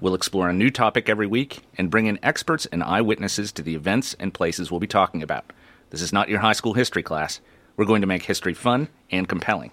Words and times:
We'll 0.00 0.14
explore 0.14 0.48
a 0.48 0.54
new 0.54 0.70
topic 0.70 1.10
every 1.10 1.26
week 1.26 1.60
and 1.76 1.90
bring 1.90 2.06
in 2.06 2.18
experts 2.22 2.64
and 2.66 2.82
eyewitnesses 2.82 3.52
to 3.52 3.62
the 3.62 3.74
events 3.74 4.16
and 4.18 4.32
places 4.32 4.70
we'll 4.70 4.80
be 4.80 4.86
talking 4.86 5.22
about. 5.22 5.52
This 5.90 6.00
is 6.00 6.12
not 6.12 6.30
your 6.30 6.38
high 6.38 6.54
school 6.54 6.72
history 6.72 7.02
class. 7.02 7.40
We're 7.76 7.84
going 7.84 8.00
to 8.00 8.06
make 8.06 8.22
history 8.22 8.54
fun 8.54 8.88
and 9.10 9.28
compelling. 9.28 9.72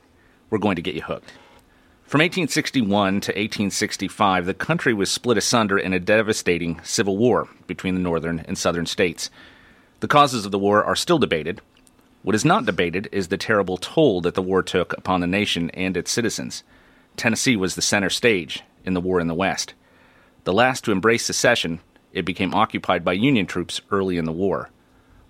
We're 0.50 0.58
going 0.58 0.76
to 0.76 0.82
get 0.82 0.96
you 0.96 1.02
hooked. 1.02 1.32
From 2.04 2.20
1861 2.20 3.22
to 3.22 3.32
1865, 3.32 4.46
the 4.46 4.54
country 4.54 4.94
was 4.94 5.10
split 5.10 5.38
asunder 5.38 5.78
in 5.78 5.94
a 5.94 6.00
devastating 6.00 6.82
civil 6.84 7.16
war 7.16 7.48
between 7.66 7.96
the 7.96 8.02
northern 8.02 8.40
and 8.40 8.58
southern 8.58 8.86
states. 8.86 9.30
The 10.02 10.08
causes 10.10 10.46
of 10.46 10.52
the 10.52 10.60
war 10.60 10.84
are 10.84 10.96
still 10.96 11.20
debated. 11.20 11.62
What 12.24 12.36
is 12.36 12.44
not 12.44 12.66
debated 12.66 13.08
is 13.14 13.30
the 13.30 13.38
terrible 13.38 13.78
toll 13.78 14.20
that 14.22 14.36
the 14.36 14.42
war 14.42 14.62
took 14.62 14.92
upon 14.98 15.22
the 15.22 15.28
nation 15.28 15.70
and 15.70 15.96
its 15.96 16.12
citizens. 16.12 16.64
Tennessee 17.16 17.56
was 17.56 17.76
the 17.76 17.82
center 17.82 18.10
stage 18.10 18.64
in 18.84 18.94
the 18.94 19.02
war 19.02 19.22
in 19.22 19.28
the 19.28 19.34
West. 19.34 19.74
The 20.48 20.54
last 20.54 20.86
to 20.86 20.94
embrace 20.94 21.26
secession, 21.26 21.82
it 22.14 22.24
became 22.24 22.54
occupied 22.54 23.04
by 23.04 23.12
Union 23.12 23.48
troops 23.48 23.82
early 23.92 24.16
in 24.16 24.24
the 24.24 24.32
war. 24.32 24.70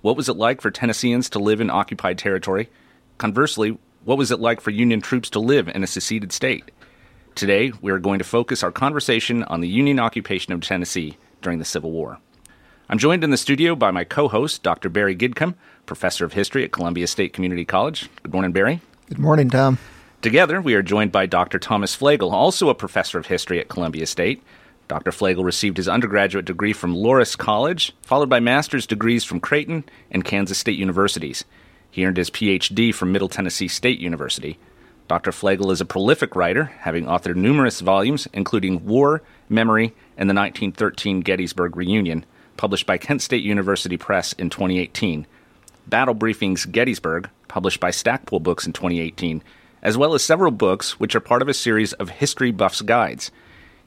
What 0.04 0.16
was 0.16 0.30
it 0.30 0.38
like 0.38 0.62
for 0.62 0.70
Tennesseans 0.70 1.28
to 1.32 1.40
live 1.40 1.60
in 1.60 1.72
occupied 1.72 2.20
territory? 2.20 2.70
Conversely, 3.18 3.80
what 4.06 4.20
was 4.20 4.30
it 4.30 4.40
like 4.40 4.62
for 4.62 4.70
Union 4.70 5.02
troops 5.02 5.32
to 5.32 5.40
live 5.40 5.70
in 5.70 5.84
a 5.84 5.88
seceded 5.88 6.32
state? 6.32 6.70
Today, 7.34 7.72
we 7.82 7.92
are 7.92 7.98
going 7.98 8.20
to 8.20 8.24
focus 8.24 8.62
our 8.62 8.72
conversation 8.72 9.42
on 9.46 9.62
the 9.62 9.68
Union 9.68 10.00
occupation 10.00 10.54
of 10.54 10.62
Tennessee 10.62 11.18
during 11.42 11.58
the 11.58 11.66
Civil 11.66 11.90
War. 11.90 12.20
I'm 12.88 13.00
joined 13.00 13.24
in 13.24 13.32
the 13.32 13.38
studio 13.38 13.76
by 13.76 13.90
my 13.90 14.04
co 14.04 14.28
host, 14.28 14.62
Dr. 14.62 14.88
Barry 14.88 15.16
Gidcomb, 15.16 15.56
professor 15.88 16.26
of 16.26 16.34
history 16.34 16.64
at 16.64 16.72
Columbia 16.72 17.08
State 17.08 17.34
Community 17.34 17.66
College. 17.66 18.08
Good 18.22 18.34
morning, 18.34 18.52
Barry. 18.52 18.82
Good 19.08 19.18
morning, 19.18 19.50
Tom. 19.50 19.80
Together, 20.22 20.62
we 20.62 20.76
are 20.76 20.84
joined 20.84 21.12
by 21.12 21.26
Dr. 21.26 21.58
Thomas 21.58 21.96
Flagel, 21.96 22.32
also 22.32 22.70
a 22.70 22.76
professor 22.76 23.18
of 23.18 23.26
history 23.26 23.60
at 23.60 23.68
Columbia 23.68 24.06
State. 24.06 24.44
Dr. 24.88 25.12
Flagel 25.12 25.44
received 25.44 25.78
his 25.78 25.90
undergraduate 25.90 26.46
degree 26.46 26.74
from 26.74 26.96
Loras 26.96 27.38
College, 27.38 27.94
followed 28.04 28.30
by 28.30 28.40
master's 28.40 28.88
degrees 28.88 29.24
from 29.24 29.42
Creighton 29.42 29.84
and 30.10 30.24
Kansas 30.24 30.58
State 30.58 30.80
Universities. 30.80 31.44
He 31.92 32.06
earned 32.06 32.18
his 32.18 32.30
PhD 32.30 32.94
from 32.94 33.12
Middle 33.12 33.28
Tennessee 33.28 33.68
State 33.68 34.00
University. 34.00 34.58
Dr. 35.08 35.32
Flagel 35.32 35.72
is 35.72 35.82
a 35.82 35.86
prolific 35.86 36.36
writer, 36.36 36.66
having 36.66 37.06
authored 37.06 37.36
numerous 37.36 37.80
volumes, 37.82 38.28
including 38.34 38.86
War, 38.86 39.22
Memory, 39.50 39.94
and 40.18 40.30
the 40.30 40.34
1913 40.34 41.22
Gettysburg 41.22 41.76
Reunion, 41.76 42.26
published 42.56 42.86
by 42.86 42.98
Kent 42.98 43.22
State 43.22 43.44
University 43.44 43.98
Press 43.98 44.34
in 44.34 44.50
2018, 44.50 45.26
Battle 45.88 46.16
Briefings 46.16 46.70
Gettysburg, 46.70 47.30
published 47.48 47.80
by 47.80 47.92
Stackpole 47.92 48.42
Books 48.42 48.66
in 48.66 48.74
2018, 48.74 49.42
as 49.82 49.98
well 49.98 50.14
as 50.14 50.24
several 50.24 50.52
books 50.52 51.00
which 51.00 51.16
are 51.16 51.22
part 51.22 51.42
of 51.42 51.48
a 51.48 51.54
series 51.54 51.94
of 51.94 52.10
History 52.10 52.52
Buffs 52.52 52.82
Guides. 52.82 53.32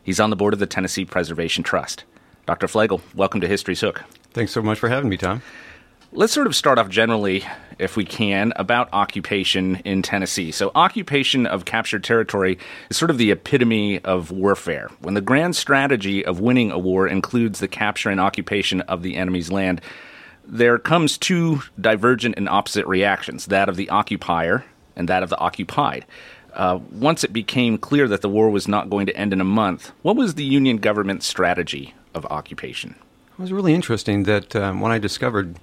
He's 0.02 0.20
on 0.20 0.30
the 0.30 0.36
board 0.36 0.54
of 0.54 0.60
the 0.60 0.66
Tennessee 0.66 1.04
Preservation 1.04 1.62
Trust. 1.62 2.04
Dr. 2.46 2.66
Flagel, 2.66 3.00
welcome 3.14 3.40
to 3.42 3.46
History's 3.46 3.80
Hook. 3.80 4.02
Thanks 4.32 4.52
so 4.52 4.62
much 4.62 4.78
for 4.78 4.88
having 4.88 5.10
me, 5.10 5.16
Tom. 5.16 5.42
Let's 6.12 6.32
sort 6.32 6.48
of 6.48 6.56
start 6.56 6.78
off 6.78 6.88
generally, 6.88 7.44
if 7.78 7.96
we 7.96 8.04
can, 8.04 8.52
about 8.56 8.88
occupation 8.92 9.76
in 9.84 10.02
Tennessee. 10.02 10.50
So, 10.50 10.72
occupation 10.74 11.46
of 11.46 11.64
captured 11.64 12.02
territory 12.02 12.58
is 12.90 12.96
sort 12.96 13.12
of 13.12 13.18
the 13.18 13.30
epitome 13.30 14.00
of 14.00 14.32
warfare. 14.32 14.90
When 15.00 15.14
the 15.14 15.20
grand 15.20 15.54
strategy 15.54 16.24
of 16.24 16.40
winning 16.40 16.72
a 16.72 16.78
war 16.78 17.06
includes 17.06 17.60
the 17.60 17.68
capture 17.68 18.10
and 18.10 18.20
occupation 18.20 18.80
of 18.82 19.02
the 19.02 19.14
enemy's 19.14 19.52
land, 19.52 19.80
there 20.44 20.78
comes 20.78 21.16
two 21.16 21.62
divergent 21.80 22.34
and 22.36 22.48
opposite 22.48 22.86
reactions 22.86 23.46
that 23.46 23.68
of 23.68 23.76
the 23.76 23.90
occupier 23.90 24.64
and 24.96 25.08
that 25.08 25.22
of 25.22 25.30
the 25.30 25.38
occupied. 25.38 26.06
Uh, 26.54 26.80
once 26.92 27.24
it 27.24 27.32
became 27.32 27.78
clear 27.78 28.08
that 28.08 28.22
the 28.22 28.28
war 28.28 28.50
was 28.50 28.66
not 28.66 28.90
going 28.90 29.06
to 29.06 29.16
end 29.16 29.32
in 29.32 29.40
a 29.40 29.44
month, 29.44 29.92
what 30.02 30.16
was 30.16 30.34
the 30.34 30.44
Union 30.44 30.78
government's 30.78 31.26
strategy 31.26 31.94
of 32.14 32.26
occupation? 32.26 32.94
It 33.38 33.42
was 33.42 33.52
really 33.52 33.74
interesting 33.74 34.24
that 34.24 34.54
um, 34.56 34.80
when 34.80 34.92
I 34.92 34.98
discovered 34.98 35.56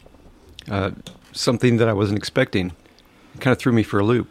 uh, 0.70 0.92
something 1.31 1.78
that 1.78 1.88
I 1.88 1.94
wasn't 1.94 2.18
expecting. 2.18 2.74
It 3.36 3.42
kind 3.42 3.52
of 3.52 3.59
threw 3.59 3.72
me 3.72 3.84
for 3.84 4.00
a 4.00 4.03
loop 4.03 4.30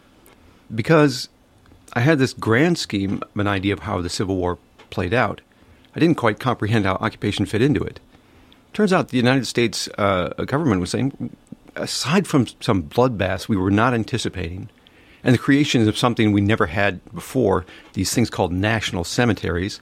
because 0.73 1.29
I 1.93 2.01
had 2.01 2.19
this 2.19 2.33
grand 2.33 2.77
scheme 2.77 3.21
of 3.23 3.39
an 3.39 3.47
idea 3.47 3.73
of 3.73 3.79
how 3.79 4.01
the 4.01 4.09
Civil 4.09 4.35
War 4.35 4.57
played 4.89 5.13
out. 5.13 5.41
I 5.95 5.99
didn't 5.99 6.17
quite 6.17 6.39
comprehend 6.39 6.85
how 6.85 6.95
occupation 6.95 7.45
fit 7.45 7.61
into 7.61 7.83
it. 7.83 7.99
Turns 8.73 8.93
out 8.93 9.09
the 9.09 9.17
United 9.17 9.47
States 9.47 9.89
uh, 9.97 10.29
government 10.45 10.81
was 10.81 10.91
saying, 10.91 11.35
aside 11.75 12.27
from 12.27 12.45
some 12.59 12.83
bloodbaths 12.83 13.47
we 13.47 13.57
were 13.57 13.71
not 13.71 13.93
anticipating, 13.93 14.69
and 15.27 15.33
the 15.33 15.39
creation 15.39 15.87
of 15.89 15.97
something 15.97 16.31
we 16.31 16.39
never 16.39 16.67
had 16.67 17.03
before, 17.13 17.65
these 17.93 18.13
things 18.13 18.29
called 18.29 18.53
national 18.53 19.03
cemeteries, 19.03 19.81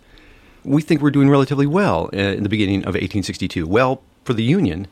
we 0.63 0.81
think 0.81 1.01
we're 1.01 1.11
doing 1.11 1.29
relatively 1.29 1.67
well 1.67 2.09
uh, 2.11 2.17
in 2.17 2.41
the 2.41 2.49
beginning 2.49 2.79
of 2.79 2.95
1862. 2.95 3.67
Well, 3.67 4.01
for 4.23 4.33
the 4.33 4.43
Union, 4.43 4.87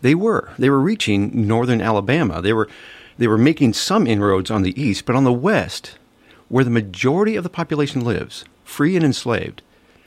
they 0.00 0.14
were. 0.14 0.50
They 0.58 0.70
were 0.70 0.80
reaching 0.80 1.46
northern 1.46 1.82
Alabama. 1.82 2.40
They 2.40 2.54
were, 2.54 2.70
they 3.18 3.28
were 3.28 3.36
making 3.36 3.74
some 3.74 4.06
inroads 4.06 4.50
on 4.50 4.62
the 4.62 4.80
east, 4.82 5.04
but 5.04 5.14
on 5.14 5.24
the 5.24 5.32
west, 5.32 5.98
where 6.48 6.64
the 6.64 6.70
majority 6.70 7.36
of 7.36 7.44
the 7.44 7.50
population 7.50 8.02
lives, 8.02 8.46
free 8.64 8.96
and 8.96 9.04
enslaved, 9.04 9.60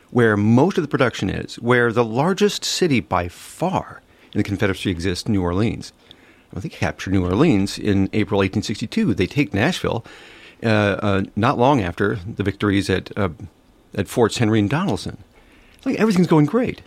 where 0.09 0.35
most 0.35 0.79
of 0.79 0.83
the 0.83 0.88
production 0.88 1.29
is, 1.29 1.59
where 1.59 1.94
the 1.94 2.03
largest 2.03 2.66
city 2.66 3.01
by 3.01 3.28
far 3.28 4.01
in 4.33 4.39
the 4.39 4.44
Confederacy 4.44 4.89
exists, 4.89 5.28
New 5.28 5.44
Orleans. 5.44 5.94
They 6.53 6.69
capture 6.69 7.12
New 7.12 7.25
Orleans 7.25 7.78
in 7.78 8.09
April 8.13 8.39
1862. 8.39 9.13
They 9.13 9.28
take 9.28 9.53
Nashville 9.53 10.06
uh, 10.63 10.67
uh, 10.67 11.23
not 11.35 11.57
long 11.57 11.81
after 11.81 12.16
the 12.16 12.44
victories 12.44 12.89
at, 12.89 13.16
uh, 13.17 13.29
at 13.95 14.07
Forts 14.07 14.38
Henry 14.38 14.59
and 14.59 14.69
Donelson. 14.69 15.17
Like 15.85 16.00
everything's 16.00 16.28
going 16.28 16.45
great. 16.45 16.81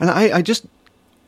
And 0.00 0.10
I, 0.10 0.38
I 0.38 0.42
just 0.42 0.66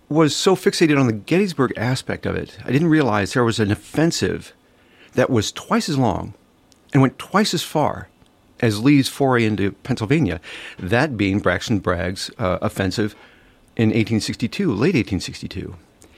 was 0.08 0.36
so 0.36 0.54
fixated 0.54 0.98
on 0.98 1.06
the 1.06 1.12
Gettysburg 1.12 1.72
aspect 1.76 2.26
of 2.26 2.36
it, 2.36 2.58
I 2.64 2.70
didn't 2.70 2.88
realize 2.88 3.32
there 3.32 3.44
was 3.44 3.58
an 3.58 3.70
offensive 3.70 4.52
that 5.14 5.30
was 5.30 5.50
twice 5.50 5.88
as 5.88 5.98
long 5.98 6.34
and 6.92 7.02
went 7.02 7.18
twice 7.18 7.52
as 7.52 7.62
far 7.62 8.08
as 8.60 8.82
Lee's 8.82 9.08
foray 9.08 9.44
into 9.44 9.72
Pennsylvania, 9.72 10.40
that 10.78 11.16
being 11.16 11.40
Braxton 11.40 11.80
Bragg's 11.80 12.30
uh, 12.38 12.58
offensive 12.62 13.14
in 13.76 13.88
1862, 13.88 14.68
late 14.68 14.94
1862. 14.94 15.76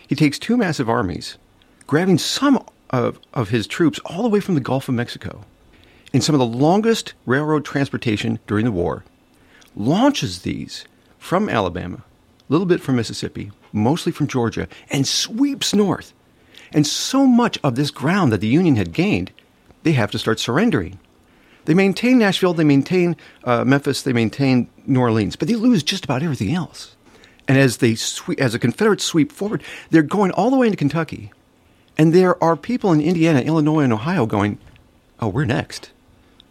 He 0.09 0.17
takes 0.17 0.39
two 0.39 0.57
massive 0.57 0.89
armies, 0.89 1.37
grabbing 1.87 2.19
some 2.19 2.65
of, 2.91 3.21
of 3.35 3.51
his 3.51 3.67
troops 3.67 4.01
all 4.07 4.23
the 4.23 4.29
way 4.29 4.41
from 4.41 4.55
the 4.55 4.61
Gulf 4.61 4.89
of 4.89 4.95
Mexico 4.95 5.45
in 6.13 6.23
some 6.23 6.35
of 6.35 6.39
the 6.39 6.47
longest 6.47 7.13
railroad 7.27 7.65
transportation 7.65 8.39
during 8.47 8.65
the 8.65 8.73
war, 8.73 9.05
launches 9.77 10.43
these 10.43 10.87
from 11.19 11.49
Alabama, 11.49 11.99
a 11.99 12.53
little 12.53 12.67
bit 12.67 12.81
from 12.81 12.97
Mississippi, 12.97 13.53
mostly 13.73 14.11
from 14.11 14.27
Georgia, 14.27 14.67
and 14.91 15.07
sweeps 15.07 15.75
north. 15.75 16.15
And 16.73 16.87
so 16.87 17.27
much 17.27 17.59
of 17.63 17.75
this 17.75 17.91
ground 17.91 18.33
that 18.33 18.41
the 18.41 18.49
Union 18.49 18.77
had 18.77 18.93
gained, 18.93 19.33
they 19.83 19.93
have 19.93 20.11
to 20.13 20.19
start 20.19 20.41
surrendering. 20.41 20.99
They 21.67 21.75
maintain 21.75 22.19
Nashville, 22.19 22.55
they 22.55 22.65
maintain 22.65 23.15
uh, 23.45 23.65
Memphis, 23.65 24.01
they 24.01 24.15
maintain 24.15 24.71
New 24.87 25.01
Orleans, 25.01 25.37
but 25.37 25.49
they 25.49 25.55
lose 25.55 25.83
just 25.83 26.05
about 26.05 26.23
everything 26.23 26.55
else. 26.55 26.97
And 27.49 27.57
as 27.57 27.79
they 27.79 27.95
sweep, 27.95 28.39
as 28.41 28.53
the 28.53 28.59
Confederates 28.59 29.05
sweep 29.05 29.33
forward, 29.33 29.63
they're 29.91 30.03
going 30.03 30.31
all 30.33 30.51
the 30.51 30.57
way 30.57 30.67
into 30.67 30.77
Kentucky, 30.77 31.33
and 31.97 32.13
there 32.13 32.43
are 32.45 32.57
people 32.57 32.93
in 32.93 33.01
Indiana, 33.01 33.41
Illinois, 33.41 33.81
and 33.81 33.93
Ohio 33.93 34.27
going, 34.27 34.59
"Oh, 35.19 35.29
we're 35.29 35.47
next. 35.47 35.91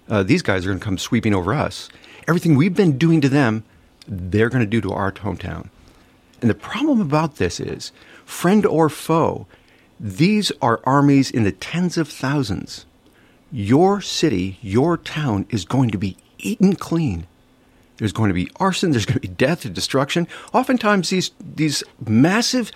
Uh, 0.10 0.24
these 0.24 0.42
guys 0.42 0.66
are 0.66 0.70
going 0.70 0.80
to 0.80 0.86
come 0.86 0.98
sweeping 0.98 1.36
over 1.36 1.54
us. 1.54 1.88
Everything 2.28 2.56
we've 2.56 2.76
been 2.76 2.98
doing 2.98 3.22
to 3.22 3.30
them, 3.30 3.64
they're 4.08 4.50
going 4.50 4.64
to 4.64 4.70
do 4.70 4.82
to 4.82 4.92
our 4.92 5.12
hometown." 5.12 5.70
And 6.42 6.50
the 6.50 6.56
problem 6.56 7.00
about 7.00 7.36
this 7.36 7.60
is, 7.60 7.92
friend 8.26 8.66
or 8.66 8.90
foe, 8.90 9.46
these 10.00 10.52
are 10.62 10.82
armies 10.84 11.30
in 11.30 11.44
the 11.44 11.52
tens 11.52 11.98
of 11.98 12.08
thousands. 12.08 12.86
Your 13.52 14.02
city, 14.02 14.58
your 14.62 14.98
town 14.98 15.46
is 15.50 15.64
going 15.64 15.92
to 15.92 15.98
be 15.98 16.18
eaten 16.40 16.76
clean. 16.76 17.28
There's 17.98 18.14
going 18.14 18.30
to 18.30 18.34
be 18.34 18.50
arson, 18.58 18.92
there's 18.92 19.06
going 19.06 19.20
to 19.20 19.28
be 19.28 19.28
death 19.28 19.66
and 19.66 19.74
destruction. 19.74 20.28
Oftentimes, 20.54 21.10
these, 21.10 21.32
these 21.40 21.84
massive 22.06 22.72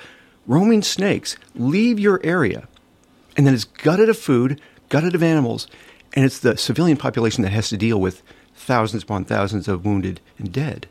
roaming 0.47 0.81
snakes 0.81 1.38
leave 1.56 2.00
your 2.00 2.19
area, 2.23 2.68
and 3.38 3.45
then 3.45 3.53
it's 3.53 3.65
gutted 3.65 4.09
of 4.09 4.18
food, 4.18 4.59
gutted 4.89 5.15
of 5.15 5.23
animals, 5.23 5.68
and 6.13 6.25
it's 6.25 6.39
the 6.39 6.57
civilian 6.57 6.97
population 6.97 7.44
that 7.44 7.51
has 7.51 7.69
to 7.69 7.77
deal 7.77 8.01
with 8.01 8.23
thousands 8.56 9.03
upon 9.03 9.25
thousands 9.25 9.68
of 9.68 9.85
wounded 9.85 10.19
and 10.38 10.51
dead. 10.51 10.88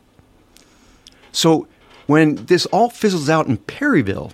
So, 1.31 1.67
When 2.07 2.45
this 2.47 2.65
all 2.67 2.89
fizzles 2.89 3.29
out 3.29 3.47
in 3.47 3.55
Perryville, 3.57 4.33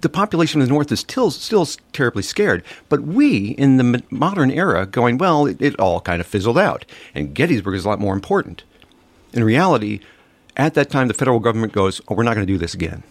the 0.00 0.08
population 0.08 0.60
of 0.60 0.68
the 0.68 0.72
North 0.72 0.90
is 0.92 1.00
still 1.00 1.30
still 1.30 1.66
terribly 1.92 2.22
scared. 2.22 2.62
But 2.88 3.02
we, 3.02 3.48
in 3.48 3.76
the 3.76 4.02
modern 4.10 4.50
era, 4.50 4.86
going 4.86 5.18
well, 5.18 5.46
it, 5.46 5.60
it 5.60 5.78
all 5.78 6.00
kind 6.00 6.20
of 6.20 6.26
fizzled 6.26 6.56
out, 6.56 6.86
and 7.14 7.34
Gettysburg 7.34 7.74
is 7.74 7.84
a 7.84 7.88
lot 7.88 8.00
more 8.00 8.14
important. 8.14 8.64
In 9.34 9.42
reality, 9.42 10.00
at 10.56 10.74
that 10.74 10.90
time, 10.90 11.08
the 11.08 11.14
federal 11.14 11.40
government 11.40 11.72
goes, 11.72 12.00
"Oh, 12.08 12.14
we're 12.14 12.22
not 12.22 12.34
going 12.34 12.46
to 12.46 12.52
do 12.52 12.58
this 12.58 12.72
again." 12.72 13.02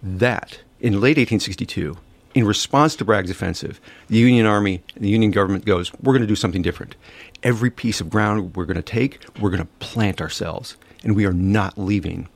That 0.00 0.60
in 0.80 1.00
late 1.00 1.18
1862, 1.18 1.98
in 2.34 2.46
response 2.46 2.94
to 2.96 3.04
Bragg's 3.04 3.30
offensive, 3.30 3.80
the 4.08 4.18
Union 4.18 4.46
Army 4.46 4.80
and 4.94 5.04
the 5.04 5.08
Union 5.08 5.32
government 5.32 5.64
goes, 5.64 5.90
"We're 6.00 6.12
going 6.12 6.22
to 6.22 6.28
do 6.28 6.36
something 6.36 6.62
different. 6.62 6.94
Every 7.42 7.70
piece 7.70 8.00
of 8.00 8.10
ground 8.10 8.54
we're 8.54 8.64
going 8.64 8.76
to 8.76 8.82
take, 8.82 9.18
we're 9.40 9.50
going 9.50 9.62
to 9.62 9.68
plant 9.80 10.20
ourselves, 10.20 10.76
and 11.02 11.16
we 11.16 11.26
are 11.26 11.32
not 11.32 11.76
leaving." 11.76 12.28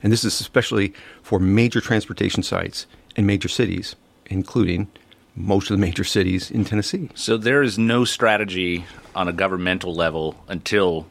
And 0.00 0.12
this 0.12 0.24
is 0.24 0.40
especially 0.40 0.94
for 1.22 1.40
major 1.40 1.80
transportation 1.80 2.44
sites 2.44 2.86
and 3.16 3.26
major 3.26 3.48
cities, 3.48 3.96
including 4.26 4.86
most 5.34 5.70
of 5.70 5.76
the 5.76 5.84
major 5.84 6.04
cities 6.04 6.50
in 6.52 6.64
Tennessee. 6.64 7.10
So 7.14 7.36
there 7.36 7.62
is 7.62 7.78
no 7.78 8.04
strategy 8.04 8.84
on 9.14 9.26
a 9.26 9.32
governmental 9.32 9.94
level 9.94 10.36
until 10.46 11.06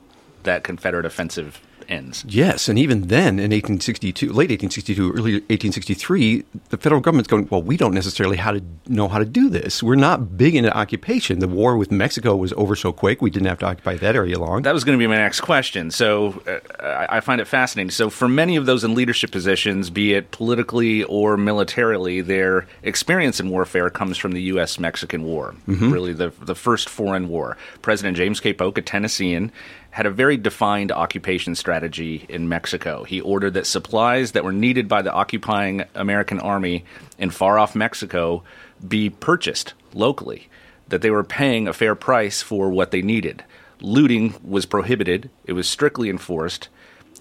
that 0.45 0.63
Confederate 0.63 1.05
offensive 1.05 1.61
ends. 1.89 2.25
Yes, 2.27 2.67
and 2.67 2.77
even 2.79 3.07
then, 3.07 3.39
in 3.39 3.51
1862, 3.51 4.27
late 4.27 4.49
1862, 4.49 5.11
early 5.11 5.33
1863, 5.33 6.43
the 6.69 6.77
federal 6.77 7.01
government's 7.01 7.27
going, 7.27 7.47
well, 7.49 7.61
we 7.61 7.77
don't 7.77 7.93
necessarily 7.93 8.37
how 8.37 8.51
to 8.51 8.61
know 8.87 9.07
how 9.07 9.19
to 9.19 9.25
do 9.25 9.49
this. 9.49 9.81
We're 9.83 9.95
not 9.95 10.37
big 10.37 10.55
into 10.55 10.75
occupation. 10.75 11.39
The 11.39 11.47
war 11.47 11.77
with 11.77 11.91
Mexico 11.91 12.35
was 12.35 12.53
over 12.53 12.75
so 12.75 12.91
quick, 12.91 13.21
we 13.21 13.29
didn't 13.29 13.47
have 13.47 13.59
to 13.59 13.65
occupy 13.65 13.95
that 13.97 14.15
area 14.15 14.39
long. 14.39 14.63
That 14.63 14.73
was 14.73 14.83
going 14.83 14.97
to 14.97 15.01
be 15.01 15.07
my 15.07 15.17
next 15.17 15.41
question. 15.41 15.91
So 15.91 16.41
uh, 16.79 17.05
I 17.09 17.19
find 17.19 17.41
it 17.41 17.45
fascinating. 17.45 17.91
So 17.91 18.09
for 18.09 18.27
many 18.27 18.55
of 18.55 18.65
those 18.65 18.83
in 18.83 18.95
leadership 18.95 19.31
positions, 19.31 19.89
be 19.89 20.13
it 20.13 20.31
politically 20.31 21.03
or 21.03 21.37
militarily, 21.37 22.21
their 22.21 22.67
experience 22.83 23.39
in 23.39 23.49
warfare 23.49 23.89
comes 23.89 24.17
from 24.17 24.31
the 24.31 24.41
U.S.-Mexican 24.43 25.23
War, 25.23 25.55
mm-hmm. 25.67 25.91
really 25.91 26.13
the 26.13 26.31
the 26.41 26.55
first 26.55 26.89
foreign 26.89 27.29
war. 27.29 27.57
President 27.81 28.17
James 28.17 28.39
K. 28.39 28.53
Polk, 28.53 28.77
a 28.77 28.81
Tennessean, 28.81 29.51
had 29.95 30.05
a 30.05 30.11
very 30.11 30.35
defined 30.35 30.91
occupation 30.91 31.55
strategy 31.55 32.25
in 32.27 32.49
Mexico. 32.49 33.05
He 33.05 33.21
ordered 33.21 33.53
that 33.53 33.65
supplies 33.65 34.33
that 34.33 34.43
were 34.43 34.51
needed 34.51 34.89
by 34.89 35.01
the 35.01 35.13
occupying 35.13 35.85
American 35.95 36.37
army 36.41 36.83
in 37.17 37.29
far 37.29 37.57
off 37.57 37.77
Mexico 37.77 38.43
be 38.85 39.09
purchased 39.09 39.73
locally, 39.93 40.49
that 40.89 41.01
they 41.01 41.11
were 41.11 41.23
paying 41.23 41.65
a 41.65 41.73
fair 41.73 41.95
price 41.95 42.41
for 42.41 42.69
what 42.69 42.91
they 42.91 43.01
needed. 43.01 43.41
Looting 43.79 44.35
was 44.43 44.65
prohibited, 44.65 45.29
it 45.45 45.53
was 45.53 45.65
strictly 45.65 46.09
enforced. 46.09 46.67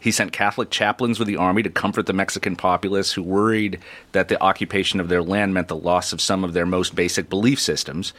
He 0.00 0.11
sent 0.11 0.32
Catholic 0.32 0.71
chaplains 0.71 1.21
with 1.21 1.29
the 1.29 1.37
army 1.37 1.62
to 1.62 1.71
comfort 1.71 2.06
the 2.06 2.12
Mexican 2.12 2.56
populace 2.56 3.12
who 3.12 3.23
worried 3.23 3.79
that 4.11 4.26
the 4.26 4.43
occupation 4.43 4.99
of 4.99 5.09
their 5.09 5.23
land 5.23 5.55
meant 5.55 5.69
the 5.69 5.76
loss 5.76 6.12
of 6.12 6.21
some 6.21 6.43
of 6.43 6.55
their 6.55 6.67
most 6.67 6.97
basic 6.97 7.31
belief 7.31 7.61
systems. 7.61 8.12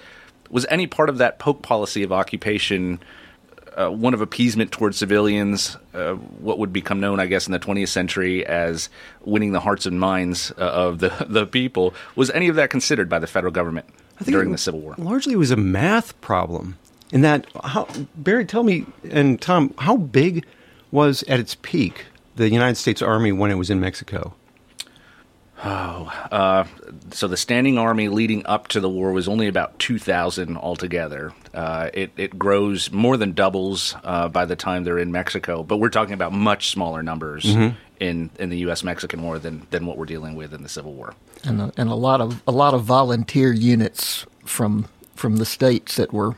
Was 0.49 0.65
any 0.69 0.87
part 0.87 1.09
of 1.09 1.17
that 1.17 1.39
Polk 1.39 1.61
policy 1.61 2.03
of 2.03 2.13
occupation 2.13 3.01
uh, 3.75 3.89
one 3.89 4.13
of 4.13 4.21
appeasement 4.21 4.71
towards 4.71 4.97
civilians, 4.97 5.77
uh, 5.93 6.13
what 6.13 6.59
would 6.59 6.71
become 6.71 6.99
known, 6.99 7.19
I 7.19 7.27
guess, 7.27 7.45
in 7.45 7.53
the 7.53 7.59
20th 7.59 7.89
century 7.89 8.45
as 8.45 8.89
winning 9.23 9.51
the 9.51 9.59
hearts 9.59 9.85
and 9.85 9.99
minds 9.99 10.51
uh, 10.57 10.61
of 10.61 10.99
the 10.99 11.25
the 11.29 11.45
people. 11.45 11.93
Was 12.15 12.31
any 12.31 12.47
of 12.47 12.55
that 12.55 12.69
considered 12.69 13.09
by 13.09 13.19
the 13.19 13.27
federal 13.27 13.51
government 13.51 13.87
during 14.23 14.51
the 14.51 14.57
Civil 14.57 14.79
War? 14.79 14.95
Largely, 14.97 15.33
it 15.33 15.37
was 15.37 15.51
a 15.51 15.57
math 15.57 16.19
problem. 16.21 16.77
In 17.11 17.21
that, 17.21 17.45
how, 17.63 17.87
Barry, 18.15 18.45
tell 18.45 18.63
me, 18.63 18.85
and 19.09 19.39
Tom, 19.39 19.73
how 19.77 19.95
big 19.95 20.45
was 20.91 21.23
at 21.23 21.39
its 21.39 21.55
peak 21.55 22.05
the 22.35 22.49
United 22.49 22.75
States 22.75 23.01
Army 23.01 23.31
when 23.31 23.51
it 23.51 23.55
was 23.55 23.69
in 23.69 23.79
Mexico? 23.79 24.33
Oh, 25.63 26.27
uh, 26.31 26.65
so 27.11 27.27
the 27.27 27.37
standing 27.37 27.77
army 27.77 28.09
leading 28.09 28.45
up 28.45 28.67
to 28.69 28.81
the 28.81 28.89
war 28.89 29.13
was 29.13 29.27
only 29.27 29.47
about 29.47 29.79
2,000 29.79 30.57
altogether. 30.57 31.33
Uh, 31.53 31.89
it, 31.93 32.11
it 32.17 32.37
grows 32.37 32.91
more 32.91 33.15
than 33.15 33.31
doubles 33.31 33.95
uh, 34.03 34.27
by 34.27 34.45
the 34.45 34.57
time 34.57 34.83
they're 34.83 34.99
in 34.99 35.13
Mexico, 35.13 35.63
but 35.63 35.77
we're 35.77 35.89
talking 35.89 36.13
about 36.13 36.33
much 36.33 36.71
smaller 36.71 37.01
numbers 37.01 37.45
mm-hmm. 37.45 37.75
in, 38.01 38.29
in 38.37 38.49
the 38.49 38.57
U.S. 38.59 38.83
Mexican 38.83 39.23
War 39.23 39.39
than, 39.39 39.65
than 39.69 39.85
what 39.85 39.97
we're 39.97 40.05
dealing 40.05 40.35
with 40.35 40.53
in 40.53 40.61
the 40.61 40.69
Civil 40.69 40.93
War. 40.93 41.13
And 41.45 41.61
a, 41.61 41.71
and 41.77 41.89
a 41.89 41.95
lot 41.95 42.21
of 42.21 42.41
a 42.47 42.51
lot 42.51 42.73
of 42.73 42.83
volunteer 42.83 43.53
units 43.53 44.25
from 44.45 44.87
from 45.15 45.37
the 45.37 45.45
states 45.45 45.95
that 45.95 46.11
were 46.11 46.35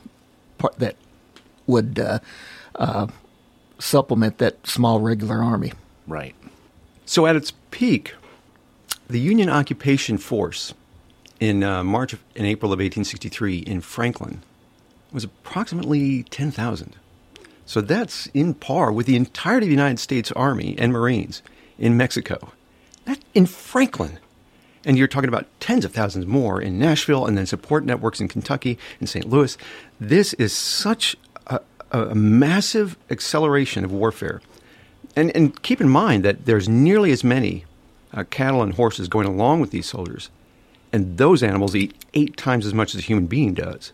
part, 0.58 0.78
that 0.80 0.96
would 1.66 1.98
uh, 1.98 2.20
uh, 2.76 3.08
supplement 3.80 4.38
that 4.40 4.68
small 4.68 5.00
regular 5.00 5.42
army. 5.42 5.74
Right. 6.08 6.36
So 7.06 7.26
at 7.26 7.36
its 7.36 7.54
peak, 7.72 8.14
the 9.10 9.20
Union 9.20 9.50
occupation 9.50 10.18
force 10.18 10.74
in 11.40 11.64
uh, 11.64 11.84
March 11.84 12.16
in 12.36 12.46
April 12.46 12.72
of 12.74 12.80
1863 12.80 13.60
in 13.60 13.82
Franklin 13.82 14.42
was 15.12 15.24
approximately 15.24 16.24
10,000. 16.24 16.96
So 17.66 17.82
that's 17.82 18.28
in 18.28 18.54
par 18.54 18.92
with 18.92 19.06
the 19.06 19.16
entirety 19.16 19.66
of 19.66 19.70
the 19.70 19.76
United 19.76 20.00
States 20.00 20.32
Army 20.34 20.76
and 20.78 20.92
Marines 20.92 21.42
in 21.78 21.98
Mexico. 21.98 22.52
That 23.06 23.20
in 23.34 23.46
Franklin. 23.46 24.20
And 24.86 24.98
you're 24.98 25.08
talking 25.08 25.28
about 25.28 25.48
tens 25.60 25.84
of 25.84 25.94
thousands 25.94 26.26
more 26.26 26.62
in 26.62 26.80
Nashville 26.80 27.26
and 27.26 27.38
then 27.38 27.46
support 27.46 27.84
networks 27.84 28.22
in 28.22 28.28
Kentucky 28.28 28.78
and 29.00 29.10
St. 29.10 29.28
Louis. 29.30 29.58
This 30.00 30.34
is 30.36 30.54
such 30.54 31.16
a, 31.48 31.60
a 31.92 32.16
massive 32.16 32.98
acceleration 33.10 33.84
of 33.84 33.92
warfare. 33.92 34.42
And, 35.16 35.36
and 35.36 35.62
keep 35.62 35.82
in 35.82 35.90
mind 35.90 36.24
that 36.24 36.46
there's 36.46 36.70
nearly 36.70 37.12
as 37.12 37.24
many 37.24 37.66
uh, 38.14 38.24
cattle 38.30 38.62
and 38.62 38.74
horses 38.74 39.08
going 39.08 39.28
along 39.28 39.60
with 39.60 39.72
these 39.72 39.86
soldiers. 39.86 40.30
And 40.94 41.18
those 41.18 41.44
animals 41.44 41.76
eat 41.76 41.94
eight 42.14 42.38
times 42.38 42.66
as 42.66 42.74
much 42.74 42.96
as 42.96 43.02
a 43.02 43.04
human 43.04 43.28
being 43.28 43.54
does. 43.54 43.92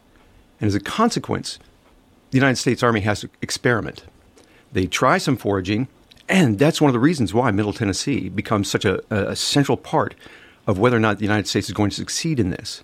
And 0.59 0.67
as 0.67 0.75
a 0.75 0.79
consequence, 0.79 1.59
the 2.31 2.37
United 2.37 2.57
States 2.57 2.83
Army 2.83 3.01
has 3.01 3.21
to 3.21 3.29
experiment. 3.41 4.03
They 4.71 4.87
try 4.87 5.17
some 5.17 5.37
foraging, 5.37 5.87
and 6.29 6.57
that's 6.57 6.81
one 6.81 6.89
of 6.89 6.93
the 6.93 6.99
reasons 6.99 7.33
why 7.33 7.51
Middle 7.51 7.73
Tennessee 7.73 8.29
becomes 8.29 8.69
such 8.69 8.85
a, 8.85 9.01
a 9.13 9.35
central 9.35 9.77
part 9.77 10.15
of 10.65 10.79
whether 10.79 10.95
or 10.95 10.99
not 11.01 11.17
the 11.17 11.25
United 11.25 11.47
States 11.47 11.67
is 11.67 11.73
going 11.73 11.89
to 11.89 11.95
succeed 11.95 12.39
in 12.39 12.49
this. 12.49 12.83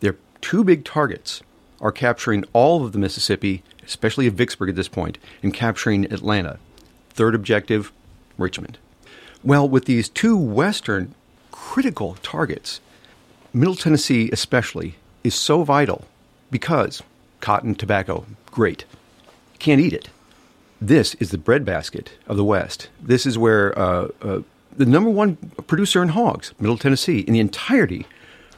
Their 0.00 0.16
two 0.40 0.62
big 0.62 0.84
targets 0.84 1.42
are 1.80 1.92
capturing 1.92 2.44
all 2.52 2.84
of 2.84 2.92
the 2.92 2.98
Mississippi, 2.98 3.62
especially 3.84 4.26
of 4.26 4.34
Vicksburg 4.34 4.68
at 4.68 4.76
this 4.76 4.88
point, 4.88 5.18
and 5.42 5.54
capturing 5.54 6.04
Atlanta. 6.12 6.58
Third 7.10 7.34
objective, 7.34 7.92
Richmond. 8.38 8.78
Well, 9.44 9.68
with 9.68 9.84
these 9.84 10.08
two 10.08 10.36
Western 10.36 11.14
critical 11.52 12.16
targets, 12.22 12.80
Middle 13.52 13.76
Tennessee 13.76 14.30
especially 14.32 14.96
is 15.24 15.34
so 15.34 15.62
vital 15.62 16.04
because 16.50 17.02
cotton, 17.40 17.74
tobacco, 17.74 18.26
great. 18.50 18.84
Can't 19.58 19.80
eat 19.80 19.92
it. 19.92 20.08
This 20.80 21.14
is 21.14 21.30
the 21.30 21.38
breadbasket 21.38 22.12
of 22.26 22.36
the 22.36 22.44
West. 22.44 22.88
This 23.00 23.24
is 23.24 23.38
where 23.38 23.76
uh, 23.78 24.08
uh, 24.20 24.40
the 24.76 24.86
number 24.86 25.10
one 25.10 25.36
producer 25.66 26.02
in 26.02 26.10
hogs, 26.10 26.52
Middle 26.60 26.76
Tennessee, 26.76 27.20
in 27.20 27.32
the 27.32 27.40
entirety 27.40 28.06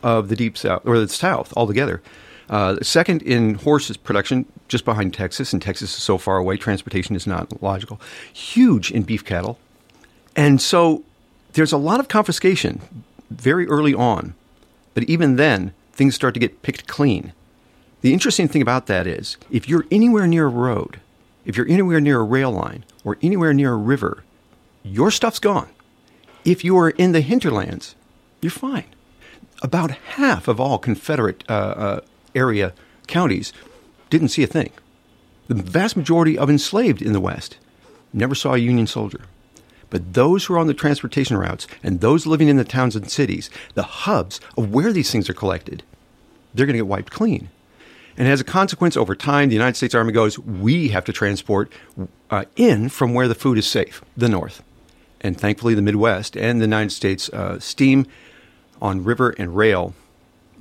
of 0.03 0.29
the 0.29 0.37
Deep 0.37 0.59
South, 0.59 0.83
or 0.85 0.99
the 0.99 1.09
South 1.09 1.53
altogether. 1.57 2.03
Uh, 2.51 2.77
second 2.83 3.23
in 3.23 3.55
horses 3.55 3.97
production, 3.97 4.47
just 4.69 4.85
behind 4.85 5.13
Texas, 5.13 5.53
and 5.53 5.61
Texas 5.61 5.95
is 5.97 6.03
so 6.03 6.19
far 6.19 6.39
away, 6.39 6.57
transportation 6.57 7.15
is 7.15 7.27
not 7.27 7.63
logical. 7.63 8.01
Huge 8.33 8.91
in 8.91 9.03
beef 9.03 9.25
cattle, 9.25 9.59
and 10.37 10.61
so 10.61 11.05
there's 11.53 11.73
a 11.73 11.79
lot 11.79 12.01
of 12.01 12.09
confiscation 12.09 12.81
very 13.31 13.67
early 13.67 13.95
on, 13.95 14.35
but 14.95 15.05
even 15.05 15.37
then, 15.37 15.73
things 15.93 16.15
start 16.15 16.35
to 16.35 16.41
get 16.41 16.63
picked 16.63 16.87
clean. 16.87 17.33
The 18.01 18.13
interesting 18.13 18.49
thing 18.49 18.63
about 18.63 18.87
that 18.87 19.07
is 19.07 19.37
if 19.51 19.69
you're 19.69 19.87
anywhere 19.91 20.27
near 20.27 20.47
a 20.47 20.51
road, 20.51 21.01
if 21.45 21.57
you're 21.57 21.69
anywhere 21.69 22.01
near 22.01 22.21
a 22.21 22.25
rail 22.25 22.53
line, 22.53 22.85
or 23.05 23.19
anywhere 23.23 23.53
near 23.53 23.73
a 23.73 23.77
river, 23.77 24.23
your 24.83 25.11
stuff's 25.11 25.39
gone. 25.39 25.69
If 26.45 26.65
you 26.65 26.77
are 26.79 26.91
in 26.91 27.13
the 27.13 27.21
hinterlands, 27.21 27.95
you're 28.41 28.51
fine. 28.51 28.85
About 29.63 29.91
half 29.91 30.47
of 30.47 30.61
all 30.61 30.79
Confederate 30.79 31.43
uh, 31.49 31.53
uh, 31.53 32.01
area 32.35 32.73
counties 33.07 33.53
didn't 34.11 34.29
see 34.29 34.43
a 34.43 34.47
thing. 34.47 34.71
The 35.49 35.55
vast 35.55 35.97
majority 35.97 36.39
of 36.39 36.49
enslaved 36.49 37.03
in 37.03 37.13
the 37.13 37.21
West 37.21 37.59
never 38.13 38.35
saw 38.35 38.55
a 38.55 38.59
Union 38.59 38.87
soldier. 38.87 39.23
But 39.91 40.15
those 40.15 40.45
who 40.45 40.55
are 40.55 40.59
on 40.59 40.67
the 40.67 40.75
transportation 40.75 41.37
routes 41.37 41.67
and 41.83 42.01
those 42.01 42.27
living 42.27 42.49
in 42.49 42.57
the 42.57 42.65
towns 42.65 42.97
and 42.97 43.11
cities, 43.11 43.51
the 43.75 43.83
hubs 43.83 44.41
of 44.57 44.73
where 44.73 44.93
these 44.93 45.11
things 45.11 45.29
are 45.31 45.35
collected, 45.35 45.83
they're 46.55 46.67
going 46.67 46.75
to 46.75 46.79
get 46.79 46.87
wiped 46.87 47.13
clean. 47.13 47.49
And 48.17 48.27
as 48.27 48.41
a 48.41 48.45
consequence, 48.45 48.97
over 48.97 49.15
time, 49.15 49.49
the 49.49 49.55
United 49.55 49.77
States 49.77 49.95
Army 49.95 50.13
goes, 50.13 50.39
we 50.39 50.89
have 50.89 51.05
to 51.05 51.13
transport 51.13 51.73
uh, 52.31 52.47
in 52.57 52.89
from 52.89 53.15
where 53.15 53.29
the 53.29 53.35
food 53.35 53.59
is 53.59 53.67
safe, 53.67 54.03
the 54.17 54.29
North. 54.29 54.63
And 55.21 55.39
thankfully, 55.41 55.75
the 55.75 55.83
Midwest 55.83 56.37
and 56.37 56.61
the 56.61 56.65
United 56.65 56.91
States 56.91 57.29
uh, 57.31 57.61
steam 57.61 58.07
on 58.83 59.05
river 59.05 59.35
and 59.39 59.57
rail 59.57 59.95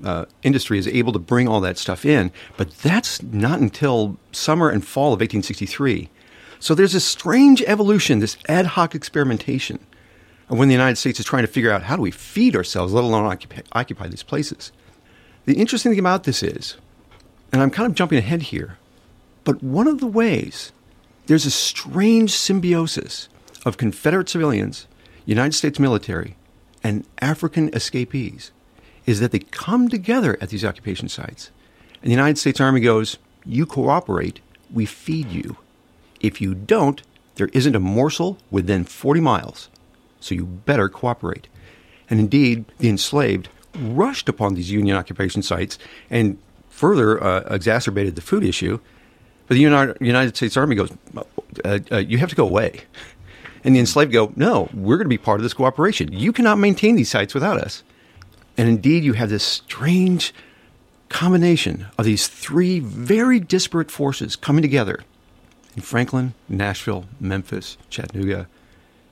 uh, 0.03 0.25
industry 0.43 0.77
is 0.77 0.87
able 0.87 1.11
to 1.13 1.19
bring 1.19 1.47
all 1.47 1.59
that 1.61 1.77
stuff 1.77 2.05
in. 2.05 2.31
But 2.57 2.71
that's 2.77 3.21
not 3.23 3.59
until 3.59 4.17
summer 4.31 4.69
and 4.69 4.85
fall 4.85 5.07
of 5.07 5.19
1863 5.19 6.09
so 6.59 6.73
there's 6.73 6.93
this 6.93 7.05
strange 7.05 7.61
evolution, 7.63 8.19
this 8.19 8.37
ad 8.47 8.65
hoc 8.65 8.95
experimentation 8.95 9.79
when 10.47 10.69
the 10.69 10.73
United 10.73 10.95
States 10.95 11.19
is 11.19 11.25
trying 11.25 11.43
to 11.43 11.51
figure 11.51 11.71
out 11.71 11.83
how 11.83 11.95
do 11.95 12.01
we 12.01 12.11
feed 12.11 12.55
ourselves, 12.55 12.93
let 12.93 13.03
alone 13.03 13.25
occupy, 13.25 13.61
occupy 13.73 14.07
these 14.07 14.23
places. 14.23 14.71
The 15.45 15.55
interesting 15.55 15.91
thing 15.91 15.99
about 15.99 16.23
this 16.23 16.41
is, 16.41 16.77
and 17.51 17.61
I'm 17.61 17.69
kind 17.69 17.89
of 17.89 17.95
jumping 17.95 18.17
ahead 18.17 18.43
here, 18.43 18.77
but 19.43 19.61
one 19.61 19.87
of 19.87 19.99
the 19.99 20.07
ways 20.07 20.71
there's 21.27 21.45
a 21.45 21.51
strange 21.51 22.31
symbiosis 22.31 23.27
of 23.65 23.77
Confederate 23.77 24.29
civilians, 24.29 24.87
United 25.25 25.53
States 25.53 25.79
military, 25.79 26.37
and 26.83 27.05
African 27.19 27.69
escapees 27.73 28.51
is 29.05 29.19
that 29.19 29.31
they 29.31 29.39
come 29.39 29.89
together 29.89 30.37
at 30.39 30.49
these 30.49 30.63
occupation 30.63 31.09
sites. 31.09 31.51
And 32.01 32.09
the 32.09 32.15
United 32.15 32.37
States 32.37 32.61
Army 32.61 32.79
goes, 32.81 33.17
You 33.45 33.65
cooperate, 33.65 34.39
we 34.71 34.85
feed 34.85 35.29
you. 35.29 35.57
If 36.19 36.41
you 36.41 36.53
don't, 36.55 37.01
there 37.35 37.49
isn't 37.53 37.75
a 37.75 37.79
morsel 37.79 38.37
within 38.51 38.83
40 38.83 39.21
miles. 39.21 39.69
So 40.19 40.35
you 40.35 40.45
better 40.45 40.89
cooperate. 40.89 41.47
And 42.09 42.19
indeed, 42.19 42.65
the 42.79 42.89
enslaved 42.89 43.49
rushed 43.75 44.27
upon 44.27 44.55
these 44.55 44.71
Union 44.71 44.97
occupation 44.97 45.41
sites 45.41 45.77
and 46.09 46.37
further 46.69 47.23
uh, 47.23 47.41
exacerbated 47.53 48.15
the 48.15 48.21
food 48.21 48.43
issue. 48.43 48.79
But 49.47 49.55
the 49.55 49.61
United 49.61 50.35
States 50.35 50.57
Army 50.57 50.75
goes, 50.75 50.91
uh, 51.63 51.79
uh, 51.91 51.97
You 51.97 52.17
have 52.17 52.29
to 52.29 52.35
go 52.35 52.47
away. 52.47 52.81
And 53.63 53.75
the 53.75 53.79
enslaved 53.79 54.11
go, 54.11 54.31
No, 54.35 54.69
we're 54.73 54.97
going 54.97 55.05
to 55.05 55.09
be 55.09 55.17
part 55.17 55.39
of 55.39 55.43
this 55.43 55.53
cooperation. 55.53 56.11
You 56.11 56.31
cannot 56.31 56.57
maintain 56.57 56.95
these 56.95 57.09
sites 57.09 57.33
without 57.33 57.57
us. 57.57 57.83
And 58.57 58.67
indeed, 58.67 59.03
you 59.03 59.13
have 59.13 59.29
this 59.29 59.43
strange 59.43 60.33
combination 61.09 61.87
of 61.97 62.05
these 62.05 62.27
three 62.27 62.79
very 62.79 63.39
disparate 63.39 63.91
forces 63.91 64.35
coming 64.35 64.61
together 64.61 65.03
in 65.77 65.83
Franklin, 65.83 66.33
Nashville, 66.49 67.05
Memphis, 67.19 67.77
Chattanooga. 67.89 68.47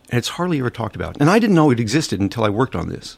And 0.09 0.17
it's 0.17 0.29
hardly 0.29 0.59
ever 0.59 0.71
talked 0.71 0.95
about. 0.95 1.15
And 1.19 1.29
I 1.29 1.39
didn't 1.39 1.55
know 1.55 1.69
it 1.69 1.79
existed 1.79 2.19
until 2.19 2.43
I 2.43 2.49
worked 2.49 2.75
on 2.75 2.89
this. 2.89 3.17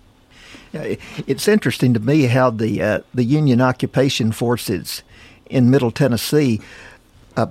It's 0.73 1.47
interesting 1.47 1.93
to 1.93 1.99
me 1.99 2.23
how 2.23 2.49
the 2.49 2.81
uh, 2.81 2.99
the 3.13 3.23
Union 3.23 3.61
occupation 3.61 4.31
forces 4.31 5.01
in 5.49 5.71
Middle 5.71 5.91
Tennessee 5.91 6.61
uh, 7.37 7.47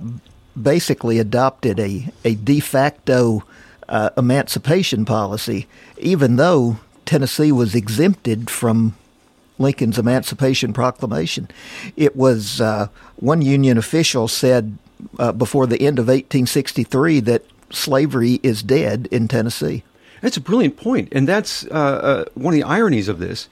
basically 0.59 1.17
adopted 1.17 1.79
a, 1.79 2.09
a 2.23 2.35
de 2.35 2.59
facto 2.59 3.43
uh, 3.89 4.11
emancipation 4.17 5.03
policy, 5.03 5.67
even 5.97 6.35
though 6.35 6.77
Tennessee 7.05 7.51
was 7.51 7.73
exempted 7.73 8.49
from 8.49 8.95
Lincoln's 9.57 9.97
Emancipation 9.97 10.71
Proclamation. 10.71 11.49
It 11.95 12.15
was 12.15 12.61
uh, 12.61 12.87
one 13.15 13.41
Union 13.41 13.77
official 13.79 14.27
said 14.27 14.77
uh, 15.19 15.31
before 15.31 15.67
the 15.67 15.81
end 15.81 15.99
of 15.99 16.07
1863 16.07 17.19
that 17.21 17.43
slavery 17.69 18.39
is 18.43 18.63
dead 18.63 19.07
in 19.11 19.27
Tennessee. 19.27 19.83
That's 20.21 20.37
a 20.37 20.41
brilliant 20.41 20.77
point. 20.77 21.09
and 21.11 21.27
that's 21.27 21.65
uh, 21.65 21.69
uh 21.69 22.25
one 22.33 22.53
of 22.53 22.59
the 22.59 22.67
ironies 22.67 23.07
of 23.07 23.19
this. 23.19 23.49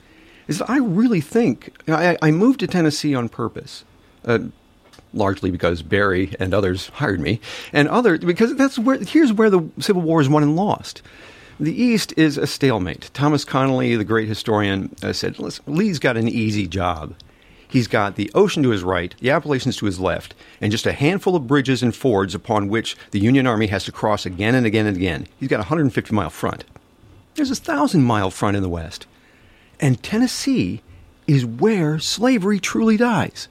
Is 0.47 0.59
that 0.59 0.69
I 0.69 0.77
really 0.77 1.21
think 1.21 1.75
I, 1.87 2.17
I 2.21 2.31
moved 2.31 2.59
to 2.59 2.67
Tennessee 2.67 3.15
on 3.15 3.29
purpose 3.29 3.83
uh, 4.25 4.39
largely 5.13 5.49
because 5.49 5.81
Barry 5.81 6.35
and 6.39 6.53
others 6.53 6.89
hired 6.89 7.19
me, 7.19 7.39
and 7.73 7.87
other 7.87 8.17
because 8.17 8.55
that's 8.55 8.77
where 8.77 8.97
here's 8.99 9.33
where 9.33 9.49
the 9.49 9.67
Civil 9.79 10.01
War 10.01 10.21
is 10.21 10.29
won 10.29 10.43
and 10.43 10.55
lost. 10.55 11.01
The 11.59 11.81
East 11.81 12.13
is 12.17 12.37
a 12.37 12.47
stalemate. 12.47 13.09
Thomas 13.13 13.45
Connelly, 13.45 13.95
the 13.95 14.03
great 14.03 14.27
historian, 14.27 14.93
uh, 15.01 15.13
said, 15.13 15.39
Lee's 15.65 15.99
got 15.99 16.17
an 16.17 16.27
easy 16.27 16.67
job. 16.67 17.15
He's 17.67 17.87
got 17.87 18.15
the 18.15 18.31
ocean 18.33 18.63
to 18.63 18.69
his 18.69 18.83
right, 18.83 19.15
the 19.19 19.31
Appalachians 19.31 19.77
to 19.77 19.85
his 19.85 19.99
left, 19.99 20.33
and 20.61 20.71
just 20.71 20.85
a 20.85 20.93
handful 20.93 21.35
of 21.35 21.47
bridges 21.47 21.81
and 21.81 21.95
fords 21.95 22.35
upon 22.35 22.67
which 22.67 22.95
the 23.11 23.19
Union 23.19 23.47
Army 23.47 23.67
has 23.67 23.83
to 23.85 23.91
cross 23.91 24.25
again 24.25 24.55
and 24.55 24.65
again 24.65 24.85
and 24.85 24.97
again. 24.97 25.27
He's 25.39 25.49
got 25.49 25.57
a 25.57 25.69
150 25.69 26.13
mile 26.13 26.29
front. 26.29 26.63
There's 27.35 27.51
a 27.51 27.55
thousand 27.55 28.03
mile 28.03 28.31
front 28.31 28.55
in 28.55 28.63
the 28.63 28.69
West. 28.69 29.07
And 29.79 30.01
Tennessee 30.01 30.81
is 31.27 31.45
where 31.45 31.99
slavery 31.99 32.59
truly 32.59 32.97
dies. 32.97 33.47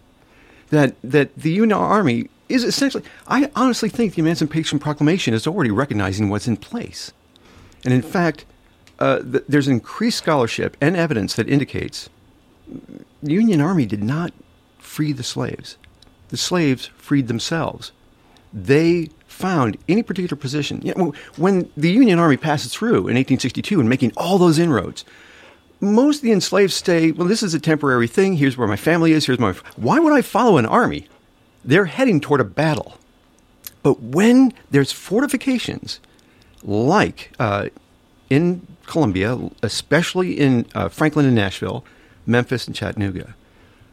That, 0.70 0.94
that 1.02 1.36
the 1.36 1.52
Union 1.52 1.78
Army 1.78 2.30
is 2.48 2.64
essentially, 2.64 3.04
I 3.26 3.50
honestly 3.54 3.88
think 3.88 4.14
the 4.14 4.22
Emancipation 4.22 4.78
Proclamation 4.78 5.34
is 5.34 5.46
already 5.46 5.70
recognizing 5.70 6.30
what's 6.30 6.48
in 6.48 6.56
place. 6.56 7.12
And 7.84 7.92
in 7.92 8.02
fact, 8.02 8.44
uh, 8.98 9.20
th- 9.20 9.44
there's 9.48 9.68
increased 9.68 10.18
scholarship 10.18 10.76
and 10.80 10.96
evidence 10.96 11.34
that 11.34 11.48
indicates 11.48 12.08
the 13.24 13.32
Union 13.32 13.60
Army 13.60 13.86
did 13.86 14.02
not 14.02 14.32
free 14.78 15.12
the 15.12 15.22
slaves. 15.22 15.76
The 16.28 16.36
slaves 16.36 16.86
freed 16.96 17.28
themselves. 17.28 17.92
They 18.52 19.08
found 19.26 19.76
any 19.88 20.02
particular 20.02 20.36
position. 20.36 20.80
You 20.82 20.94
know, 20.94 21.14
when 21.36 21.70
the 21.76 21.90
Union 21.90 22.18
Army 22.18 22.36
passes 22.36 22.72
through 22.72 23.08
in 23.08 23.16
1862 23.16 23.80
and 23.80 23.88
making 23.88 24.12
all 24.16 24.38
those 24.38 24.58
inroads, 24.58 25.04
most 25.80 26.16
of 26.16 26.22
the 26.22 26.32
enslaved 26.32 26.72
stay, 26.72 27.10
well, 27.12 27.26
this 27.26 27.42
is 27.42 27.54
a 27.54 27.60
temporary 27.60 28.06
thing. 28.06 28.34
Here's 28.34 28.56
where 28.56 28.68
my 28.68 28.76
family 28.76 29.12
is. 29.12 29.26
Here's 29.26 29.40
my. 29.40 29.52
Why 29.76 29.98
would 29.98 30.12
I 30.12 30.22
follow 30.22 30.56
an 30.56 30.66
army? 30.66 31.08
They're 31.64 31.86
heading 31.86 32.20
toward 32.20 32.40
a 32.40 32.44
battle. 32.44 32.98
But 33.82 34.00
when 34.00 34.52
there's 34.70 34.92
fortifications, 34.92 36.00
like 36.62 37.32
uh, 37.38 37.68
in 38.30 38.66
Columbia, 38.86 39.50
especially 39.62 40.38
in 40.38 40.66
uh, 40.74 40.88
Franklin 40.88 41.26
and 41.26 41.34
Nashville, 41.34 41.84
Memphis 42.26 42.66
and 42.66 42.74
Chattanooga, 42.74 43.34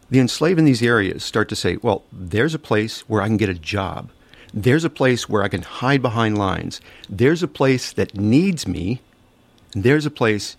the 0.09 0.19
enslaved 0.19 0.59
in 0.59 0.65
these 0.65 0.83
areas 0.83 1.23
start 1.23 1.49
to 1.49 1.55
say, 1.55 1.77
well, 1.81 2.03
there's 2.11 2.53
a 2.53 2.59
place 2.59 3.01
where 3.01 3.21
I 3.21 3.27
can 3.27 3.37
get 3.37 3.49
a 3.49 3.53
job. 3.53 4.09
There's 4.53 4.83
a 4.83 4.89
place 4.89 5.29
where 5.29 5.43
I 5.43 5.47
can 5.47 5.61
hide 5.61 6.01
behind 6.01 6.37
lines. 6.37 6.81
There's 7.09 7.41
a 7.41 7.47
place 7.47 7.93
that 7.93 8.15
needs 8.15 8.67
me. 8.67 9.01
There's 9.71 10.05
a 10.05 10.11
place 10.11 10.57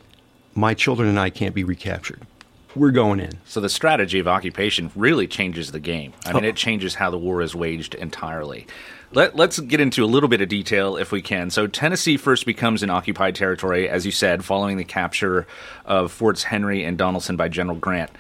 my 0.55 0.75
children 0.75 1.09
and 1.09 1.21
I 1.21 1.31
can't 1.31 1.55
be 1.55 1.65
recaptured. 1.65 2.27
We're 2.75 2.91
going 2.91 3.21
in. 3.21 3.33
So 3.45 3.61
the 3.61 3.69
strategy 3.69 4.19
of 4.19 4.27
occupation 4.27 4.91
really 4.97 5.27
changes 5.27 5.73
the 5.73 5.81
game. 5.81 6.13
I 6.25 6.33
mean, 6.33 6.45
oh. 6.45 6.49
it 6.49 6.57
changes 6.57 6.95
how 6.95 7.11
the 7.11 7.19
war 7.19 7.43
is 7.43 7.55
waged 7.55 7.95
entirely. 7.95 8.67
Let, 9.15 9.39
us 9.39 9.59
get 9.59 9.79
into 9.79 10.05
a 10.05 10.07
little 10.07 10.29
bit 10.29 10.41
of 10.41 10.49
detail 10.49 10.97
if 10.97 11.13
we 11.13 11.21
can. 11.21 11.51
So, 11.51 11.67
Tennessee 11.67 12.17
first 12.17 12.47
becomes 12.47 12.83
an 12.83 12.89
occupied 12.89 13.35
territory, 13.35 13.87
as 13.87 14.07
you 14.07 14.13
said, 14.13 14.43
following 14.43 14.79
the 14.79 14.85
capture 14.85 15.47
of 15.85 16.11
Forts 16.11 16.45
Henry 16.45 16.83
and 16.83 16.99
Donelson 16.99 17.37
by 17.37 17.49
General 17.49 17.77
Grant. 17.77 18.11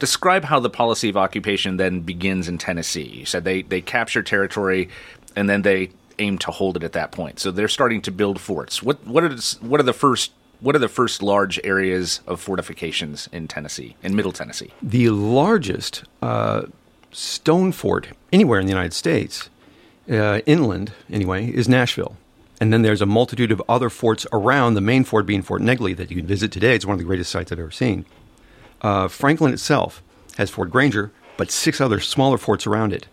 Describe 0.00 0.42
how 0.42 0.58
the 0.58 0.68
policy 0.68 1.08
of 1.08 1.16
occupation 1.16 1.76
then 1.76 2.00
begins 2.00 2.48
in 2.48 2.58
Tennessee. 2.58 3.06
You 3.06 3.24
said 3.24 3.44
they, 3.44 3.62
they 3.62 3.80
capture 3.80 4.20
territory 4.20 4.88
and 5.36 5.48
then 5.48 5.62
they 5.62 5.90
aim 6.18 6.38
to 6.38 6.50
hold 6.50 6.76
it 6.76 6.82
at 6.82 6.92
that 6.92 7.12
point. 7.12 7.38
So 7.38 7.50
they're 7.50 7.68
starting 7.68 8.02
to 8.02 8.10
build 8.10 8.40
forts. 8.40 8.82
What 8.82 9.06
what 9.06 9.22
are 9.22 9.36
what 9.60 9.80
are 9.80 9.84
the 9.84 9.92
first 9.92 10.32
what 10.60 10.74
are 10.74 10.78
the 10.78 10.88
first 10.88 11.22
large 11.22 11.60
areas 11.64 12.20
of 12.26 12.40
fortifications 12.40 13.28
in 13.32 13.48
Tennessee, 13.48 13.96
in 14.02 14.14
Middle 14.14 14.32
Tennessee? 14.32 14.72
The 14.82 15.10
largest 15.10 16.04
uh, 16.22 16.62
stone 17.12 17.72
fort 17.72 18.08
anywhere 18.32 18.60
in 18.60 18.66
the 18.66 18.72
United 18.72 18.92
States 18.92 19.50
uh, 20.10 20.40
inland 20.46 20.92
anyway, 21.10 21.50
is 21.50 21.68
Nashville. 21.68 22.16
And 22.60 22.72
then 22.72 22.82
there's 22.82 23.02
a 23.02 23.06
multitude 23.06 23.52
of 23.52 23.62
other 23.68 23.90
forts 23.90 24.26
around, 24.32 24.74
the 24.74 24.80
main 24.80 25.04
fort 25.04 25.26
being 25.26 25.42
Fort 25.42 25.60
Negley 25.60 25.92
that 25.94 26.10
you 26.10 26.16
can 26.16 26.26
visit 26.26 26.50
today. 26.50 26.74
It's 26.74 26.86
one 26.86 26.94
of 26.94 26.98
the 26.98 27.04
greatest 27.04 27.30
sites 27.30 27.52
I've 27.52 27.58
ever 27.58 27.70
seen. 27.70 28.06
Uh, 28.80 29.08
Franklin 29.08 29.52
itself 29.52 30.02
has 30.38 30.50
Fort 30.50 30.70
Granger, 30.70 31.10
but 31.36 31.50
six 31.50 31.80
other 31.80 32.00
smaller 32.00 32.38
forts 32.38 32.66
around 32.66 32.92
it. 32.92 33.06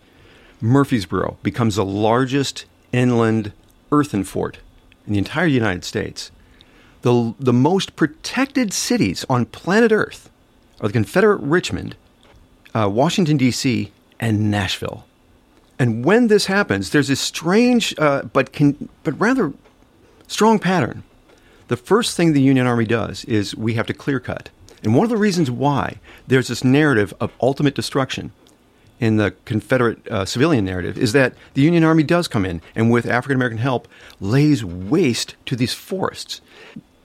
Murfreesboro 0.60 1.36
becomes 1.42 1.76
the 1.76 1.84
largest 1.84 2.64
inland 2.92 3.52
earthen 3.92 4.24
fort 4.24 4.58
in 5.06 5.12
the 5.12 5.18
entire 5.18 5.46
United 5.46 5.84
States. 5.84 6.30
The, 7.04 7.34
the 7.38 7.52
most 7.52 7.96
protected 7.96 8.72
cities 8.72 9.26
on 9.28 9.44
planet 9.44 9.92
Earth 9.92 10.30
are 10.80 10.88
the 10.88 10.94
Confederate 10.94 11.42
Richmond, 11.42 11.96
uh, 12.74 12.88
Washington, 12.90 13.36
D.C., 13.36 13.92
and 14.18 14.50
Nashville. 14.50 15.04
And 15.78 16.02
when 16.02 16.28
this 16.28 16.46
happens, 16.46 16.90
there's 16.90 17.08
this 17.08 17.20
strange 17.20 17.94
uh, 17.98 18.22
but 18.22 18.54
can, 18.54 18.88
but 19.02 19.20
rather 19.20 19.52
strong 20.28 20.58
pattern. 20.58 21.02
The 21.68 21.76
first 21.76 22.16
thing 22.16 22.32
the 22.32 22.40
Union 22.40 22.66
Army 22.66 22.86
does 22.86 23.26
is 23.26 23.54
we 23.54 23.74
have 23.74 23.86
to 23.88 23.92
clear 23.92 24.18
cut. 24.18 24.48
And 24.82 24.94
one 24.94 25.04
of 25.04 25.10
the 25.10 25.18
reasons 25.18 25.50
why 25.50 25.98
there's 26.26 26.48
this 26.48 26.64
narrative 26.64 27.12
of 27.20 27.32
ultimate 27.38 27.74
destruction 27.74 28.32
in 28.98 29.18
the 29.18 29.34
Confederate 29.44 30.08
uh, 30.08 30.24
civilian 30.24 30.64
narrative 30.64 30.96
is 30.96 31.12
that 31.12 31.34
the 31.52 31.60
Union 31.60 31.84
Army 31.84 32.02
does 32.02 32.28
come 32.28 32.46
in 32.46 32.62
and, 32.74 32.90
with 32.90 33.04
African 33.04 33.36
American 33.36 33.58
help, 33.58 33.88
lays 34.22 34.64
waste 34.64 35.34
to 35.44 35.54
these 35.54 35.74
forests. 35.74 36.40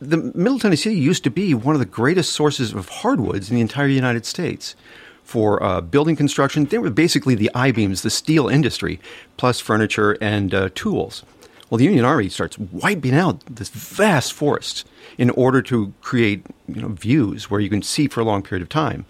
The 0.01 0.17
Middle 0.17 0.59
Tennessee 0.59 0.93
used 0.93 1.25
to 1.25 1.29
be 1.29 1.53
one 1.53 1.75
of 1.75 1.79
the 1.79 1.85
greatest 1.85 2.31
sources 2.31 2.73
of 2.73 2.87
hardwoods 2.87 3.49
in 3.49 3.55
the 3.55 3.61
entire 3.61 3.87
United 3.87 4.25
States 4.25 4.75
for 5.23 5.61
uh, 5.61 5.81
building 5.81 6.15
construction. 6.15 6.65
They 6.65 6.77
were 6.77 6.89
basically 6.89 7.35
the 7.35 7.51
I 7.53 7.71
beams, 7.71 8.01
the 8.01 8.09
steel 8.09 8.47
industry, 8.47 9.01
plus 9.35 9.59
furniture 9.59 10.17
and 10.21 10.53
uh, 10.53 10.69
tools. 10.73 11.23
Well, 11.69 11.77
the 11.77 11.83
Union 11.83 12.05
Army 12.05 12.29
starts 12.29 12.57
wiping 12.57 13.13
out 13.13 13.45
this 13.45 13.69
vast 13.69 14.31
forest 14.31 14.87
in 15.17 15.29
order 15.31 15.61
to 15.63 15.93
create 16.01 16.45
you 16.67 16.81
know, 16.81 16.87
views 16.87 17.51
where 17.51 17.59
you 17.59 17.69
can 17.69 17.81
see 17.81 18.07
for 18.07 18.21
a 18.21 18.25
long 18.25 18.41
period 18.41 18.63
of 18.63 18.69
time. 18.69 19.05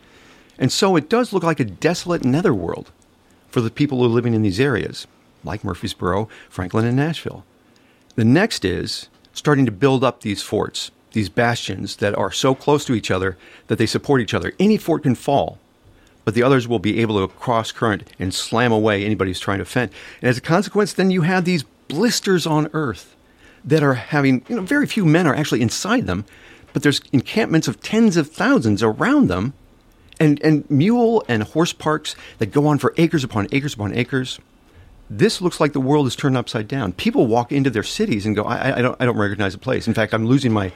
And 0.57 0.71
so 0.71 0.95
it 0.95 1.07
does 1.07 1.31
look 1.31 1.43
like 1.43 1.59
a 1.59 1.65
desolate 1.65 2.25
netherworld 2.25 2.91
for 3.47 3.61
the 3.61 3.71
people 3.71 3.99
who 3.99 4.05
are 4.05 4.09
living 4.09 4.33
in 4.33 4.41
these 4.41 4.59
areas, 4.59 5.05
like 5.43 5.63
Murfreesboro, 5.63 6.27
Franklin, 6.49 6.85
and 6.85 6.97
Nashville. 6.97 7.45
The 8.15 8.25
next 8.25 8.65
is 8.65 9.07
starting 9.39 9.65
to 9.65 9.71
build 9.71 10.03
up 10.03 10.19
these 10.21 10.41
forts, 10.41 10.91
these 11.13 11.29
bastions 11.29 11.95
that 11.95 12.13
are 12.15 12.31
so 12.31 12.53
close 12.53 12.83
to 12.85 12.93
each 12.93 13.09
other 13.09 13.37
that 13.67 13.77
they 13.77 13.85
support 13.85 14.21
each 14.21 14.33
other. 14.33 14.53
Any 14.59 14.77
fort 14.77 15.03
can 15.03 15.15
fall, 15.15 15.57
but 16.25 16.33
the 16.35 16.43
others 16.43 16.67
will 16.67 16.77
be 16.77 16.99
able 16.99 17.25
to 17.25 17.33
cross 17.33 17.71
current 17.71 18.03
and 18.19 18.33
slam 18.33 18.73
away 18.73 19.05
anybody 19.05 19.29
who's 19.31 19.39
trying 19.39 19.59
to 19.59 19.63
defend. 19.63 19.91
And 20.21 20.29
as 20.29 20.37
a 20.37 20.41
consequence, 20.41 20.91
then 20.91 21.09
you 21.09 21.21
have 21.21 21.45
these 21.45 21.63
blisters 21.87 22.45
on 22.45 22.69
Earth 22.73 23.15
that 23.63 23.81
are 23.81 23.93
having, 23.93 24.43
you 24.49 24.57
know, 24.57 24.61
very 24.61 24.85
few 24.85 25.05
men 25.05 25.25
are 25.25 25.35
actually 25.35 25.61
inside 25.61 26.05
them, 26.05 26.25
but 26.73 26.83
there's 26.83 27.01
encampments 27.13 27.67
of 27.69 27.81
tens 27.81 28.17
of 28.17 28.29
thousands 28.29 28.83
around 28.83 29.27
them, 29.27 29.53
and, 30.19 30.41
and 30.43 30.69
mule 30.69 31.23
and 31.29 31.43
horse 31.43 31.71
parks 31.71 32.13
that 32.39 32.47
go 32.47 32.67
on 32.67 32.77
for 32.77 32.93
acres 32.97 33.23
upon 33.23 33.47
acres 33.53 33.73
upon 33.73 33.93
acres. 33.93 34.37
This 35.09 35.41
looks 35.41 35.59
like 35.59 35.73
the 35.73 35.79
world 35.79 36.05
is 36.05 36.15
turned 36.15 36.37
upside 36.37 36.67
down. 36.67 36.93
People 36.93 37.25
walk 37.25 37.51
into 37.51 37.69
their 37.69 37.83
cities 37.83 38.25
and 38.25 38.35
go, 38.35 38.43
I, 38.43 38.77
I, 38.77 38.81
don't, 38.81 38.95
I 38.99 39.05
don't 39.05 39.17
recognize 39.17 39.55
a 39.55 39.57
place. 39.57 39.87
In 39.87 39.93
fact, 39.93 40.13
I'm 40.13 40.27
losing 40.27 40.53
my 40.53 40.71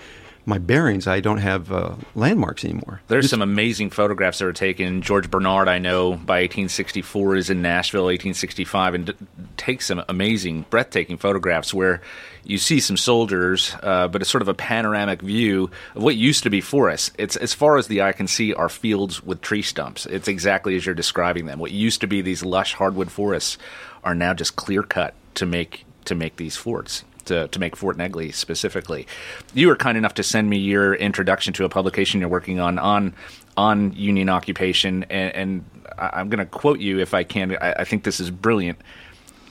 my 0.46 0.58
bearings. 0.58 1.08
I 1.08 1.20
don't 1.20 1.38
have 1.38 1.72
uh, 1.72 1.96
landmarks 2.16 2.66
anymore. 2.66 3.02
There's 3.08 3.30
some 3.30 3.42
amazing 3.42 3.90
photographs 3.92 4.40
that 4.40 4.46
were 4.46 4.54
taken. 4.54 5.02
George 5.02 5.32
Barnard, 5.32 5.68
I 5.68 5.80
know, 5.80 6.12
by 6.12 6.42
1864 6.42 7.36
is 7.36 7.50
in 7.50 7.62
Nashville, 7.62 8.06
1865, 8.06 8.94
and 8.94 9.06
d- 9.06 9.14
takes 9.58 9.88
some 9.88 10.04
amazing, 10.10 10.66
breathtaking 10.70 11.18
photographs 11.18 11.74
where 11.74 12.02
you 12.44 12.58
see 12.58 12.80
some 12.80 12.98
soldiers, 12.98 13.76
uh, 13.82 14.08
but 14.10 14.22
it's 14.22 14.30
sort 14.30 14.42
of 14.42 14.50
a 14.50 14.54
panoramic 14.54 15.22
view 15.22 15.72
of 15.96 16.04
what 16.04 16.16
used 16.16 16.44
to 16.44 16.50
be 16.50 16.60
forests. 16.60 17.12
It's 17.18 17.38
as 17.38 17.54
far 17.54 17.78
as 17.78 17.88
the 17.88 18.02
eye 18.02 18.12
can 18.12 18.28
see 18.28 18.54
are 18.54 18.70
fields 18.70 19.24
with 19.24 19.42
tree 19.42 19.62
stumps. 19.62 20.06
It's 20.06 20.28
exactly 20.28 20.76
as 20.76 20.86
you're 20.86 20.96
describing 20.96 21.46
them. 21.46 21.60
What 21.60 21.72
used 21.72 22.02
to 22.02 22.08
be 22.08 22.22
these 22.22 22.44
lush 22.44 22.74
hardwood 22.74 23.12
forests 23.12 23.58
are 24.04 24.16
now 24.16 24.34
just 24.34 24.56
clear 24.58 24.84
cut 24.84 25.14
to 25.36 25.46
make 25.46 25.86
to 26.06 26.16
make 26.16 26.36
these 26.36 26.58
forts 26.58 27.06
to, 27.26 27.48
to 27.48 27.60
make 27.60 27.76
Fort 27.76 27.98
Negley 27.98 28.32
specifically. 28.32 29.08
You 29.54 29.68
were 29.68 29.76
kind 29.76 29.98
enough 29.98 30.14
to 30.16 30.24
send 30.24 30.50
me 30.50 30.58
your 30.58 30.94
introduction 30.96 31.54
to 31.54 31.66
a 31.66 31.70
publication 31.70 32.20
you're 32.20 32.30
working 32.30 32.60
on 32.60 32.80
on 32.80 33.14
on 33.56 33.94
Union 33.94 34.30
occupation, 34.30 35.04
and, 35.12 35.36
and 35.36 35.66
I'm 35.98 36.30
going 36.30 36.40
to 36.40 36.46
quote 36.46 36.80
you 36.80 37.00
if 37.00 37.14
I 37.14 37.24
can. 37.24 37.56
I, 37.58 37.74
I 37.80 37.84
think 37.84 38.04
this 38.04 38.20
is 38.20 38.32
brilliant. 38.32 38.80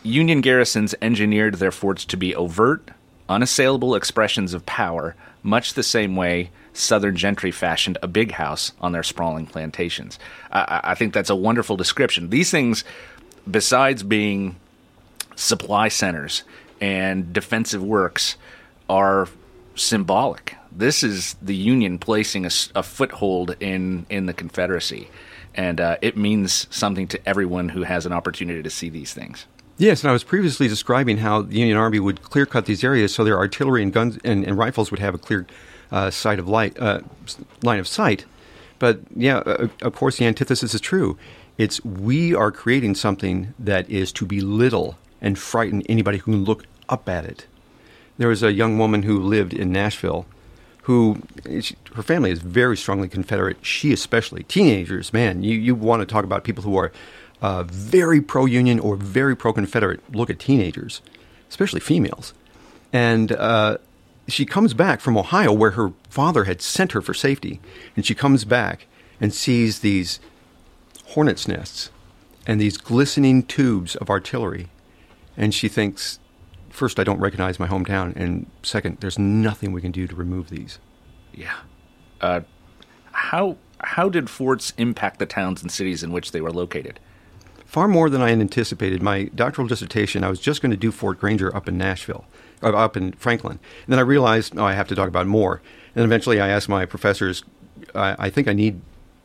Union 0.02 0.40
garrisons 0.40 0.94
engineered 1.00 1.54
their 1.56 1.70
forts 1.70 2.04
to 2.06 2.16
be 2.16 2.34
overt, 2.34 2.90
unassailable 3.28 3.94
expressions 3.94 4.54
of 4.54 4.66
power, 4.66 5.14
much 5.44 5.74
the 5.74 5.82
same 5.82 6.16
way 6.16 6.50
Southern 6.72 7.16
gentry 7.16 7.50
fashioned 7.50 7.98
a 8.02 8.08
big 8.08 8.32
house 8.32 8.72
on 8.80 8.92
their 8.92 9.02
sprawling 9.02 9.46
plantations. 9.46 10.18
I, 10.50 10.80
I 10.84 10.94
think 10.94 11.12
that's 11.12 11.30
a 11.30 11.36
wonderful 11.36 11.76
description. 11.76 12.30
These 12.30 12.50
things, 12.50 12.82
besides 13.48 14.02
being 14.02 14.56
supply 15.36 15.88
centers 15.88 16.44
and 16.82 17.32
defensive 17.32 17.82
works 17.82 18.36
are 18.90 19.28
symbolic. 19.76 20.56
This 20.70 21.02
is 21.02 21.36
the 21.40 21.54
Union 21.54 21.98
placing 21.98 22.44
a, 22.44 22.50
a 22.74 22.82
foothold 22.82 23.56
in, 23.60 24.04
in 24.10 24.26
the 24.26 24.34
Confederacy, 24.34 25.08
and 25.54 25.80
uh, 25.80 25.96
it 26.02 26.16
means 26.16 26.66
something 26.70 27.06
to 27.08 27.28
everyone 27.28 27.70
who 27.70 27.84
has 27.84 28.04
an 28.04 28.12
opportunity 28.12 28.62
to 28.62 28.70
see 28.70 28.90
these 28.90 29.14
things. 29.14 29.46
Yes, 29.78 30.02
and 30.02 30.10
I 30.10 30.12
was 30.12 30.24
previously 30.24 30.68
describing 30.68 31.18
how 31.18 31.42
the 31.42 31.56
Union 31.56 31.78
Army 31.78 32.00
would 32.00 32.22
clear 32.22 32.46
cut 32.46 32.66
these 32.66 32.84
areas 32.84 33.14
so 33.14 33.24
their 33.24 33.38
artillery 33.38 33.82
and 33.82 33.92
guns 33.92 34.18
and, 34.24 34.44
and 34.44 34.58
rifles 34.58 34.90
would 34.90 35.00
have 35.00 35.14
a 35.14 35.18
clear 35.18 35.46
uh, 35.92 36.10
sight 36.10 36.38
of 36.38 36.48
light, 36.48 36.78
uh, 36.80 37.00
line 37.62 37.78
of 37.78 37.86
sight. 37.86 38.24
But 38.78 39.00
yeah, 39.14 39.38
uh, 39.38 39.68
of 39.82 39.94
course, 39.94 40.18
the 40.18 40.26
antithesis 40.26 40.74
is 40.74 40.80
true. 40.80 41.16
It's 41.58 41.84
we 41.84 42.34
are 42.34 42.50
creating 42.50 42.96
something 42.96 43.54
that 43.58 43.88
is 43.88 44.12
to 44.14 44.26
belittle 44.26 44.98
and 45.20 45.38
frighten 45.38 45.82
anybody 45.82 46.18
who 46.18 46.32
can 46.32 46.44
look 46.44 46.64
up 46.88 47.08
at 47.08 47.24
it. 47.24 47.46
There 48.18 48.28
was 48.28 48.42
a 48.42 48.52
young 48.52 48.78
woman 48.78 49.02
who 49.02 49.18
lived 49.18 49.52
in 49.52 49.72
Nashville 49.72 50.26
who 50.82 51.22
she, 51.60 51.76
her 51.94 52.02
family 52.02 52.30
is 52.30 52.40
very 52.40 52.76
strongly 52.76 53.08
Confederate. 53.08 53.64
She 53.64 53.92
especially 53.92 54.42
teenagers, 54.44 55.12
man. 55.12 55.42
You 55.42 55.56
you 55.58 55.74
want 55.74 56.00
to 56.00 56.06
talk 56.06 56.24
about 56.24 56.44
people 56.44 56.64
who 56.64 56.76
are 56.76 56.92
uh, 57.40 57.62
very 57.64 58.20
pro 58.20 58.46
Union 58.46 58.78
or 58.78 58.96
very 58.96 59.36
pro 59.36 59.52
Confederate? 59.52 60.00
Look 60.14 60.28
at 60.28 60.38
teenagers, 60.38 61.00
especially 61.48 61.80
females. 61.80 62.34
And 62.92 63.32
uh, 63.32 63.78
she 64.28 64.44
comes 64.44 64.74
back 64.74 65.00
from 65.00 65.16
Ohio, 65.16 65.52
where 65.52 65.72
her 65.72 65.92
father 66.10 66.44
had 66.44 66.60
sent 66.60 66.92
her 66.92 67.00
for 67.00 67.14
safety, 67.14 67.60
and 67.96 68.04
she 68.04 68.14
comes 68.14 68.44
back 68.44 68.86
and 69.20 69.32
sees 69.32 69.80
these 69.80 70.20
hornets' 71.06 71.46
nests 71.46 71.90
and 72.44 72.60
these 72.60 72.76
glistening 72.76 73.44
tubes 73.44 73.94
of 73.96 74.10
artillery, 74.10 74.68
and 75.36 75.54
she 75.54 75.68
thinks 75.68 76.18
first, 76.72 76.98
I 76.98 77.04
don't 77.04 77.20
recognize 77.20 77.60
my 77.60 77.68
hometown, 77.68 78.16
and 78.16 78.50
second, 78.62 78.98
there's 79.00 79.18
nothing 79.18 79.72
we 79.72 79.80
can 79.80 79.92
do 79.92 80.06
to 80.06 80.16
remove 80.16 80.50
these. 80.50 80.78
Yeah. 81.32 81.54
Uh, 82.20 82.40
how 83.12 83.56
how 83.80 84.08
did 84.08 84.30
forts 84.30 84.72
impact 84.78 85.18
the 85.18 85.26
towns 85.26 85.60
and 85.62 85.70
cities 85.70 86.02
in 86.02 86.12
which 86.12 86.32
they 86.32 86.40
were 86.40 86.52
located? 86.52 87.00
Far 87.66 87.88
more 87.88 88.10
than 88.10 88.20
I 88.20 88.30
had 88.30 88.40
anticipated. 88.40 89.02
My 89.02 89.24
doctoral 89.34 89.66
dissertation, 89.66 90.24
I 90.24 90.28
was 90.28 90.40
just 90.40 90.60
going 90.60 90.70
to 90.70 90.76
do 90.76 90.92
Fort 90.92 91.18
Granger 91.18 91.54
up 91.56 91.68
in 91.68 91.78
Nashville, 91.78 92.26
uh, 92.62 92.68
up 92.68 92.96
in 92.96 93.12
Franklin. 93.12 93.58
And 93.84 93.92
then 93.92 93.98
I 93.98 94.02
realized, 94.02 94.56
oh, 94.58 94.64
I 94.64 94.74
have 94.74 94.88
to 94.88 94.94
talk 94.94 95.08
about 95.08 95.26
more. 95.26 95.62
And 95.94 96.04
eventually 96.04 96.40
I 96.40 96.48
asked 96.48 96.68
my 96.68 96.84
professors, 96.84 97.44
I, 97.94 98.26
I 98.26 98.30
think 98.30 98.46
I 98.46 98.52
need 98.52 98.80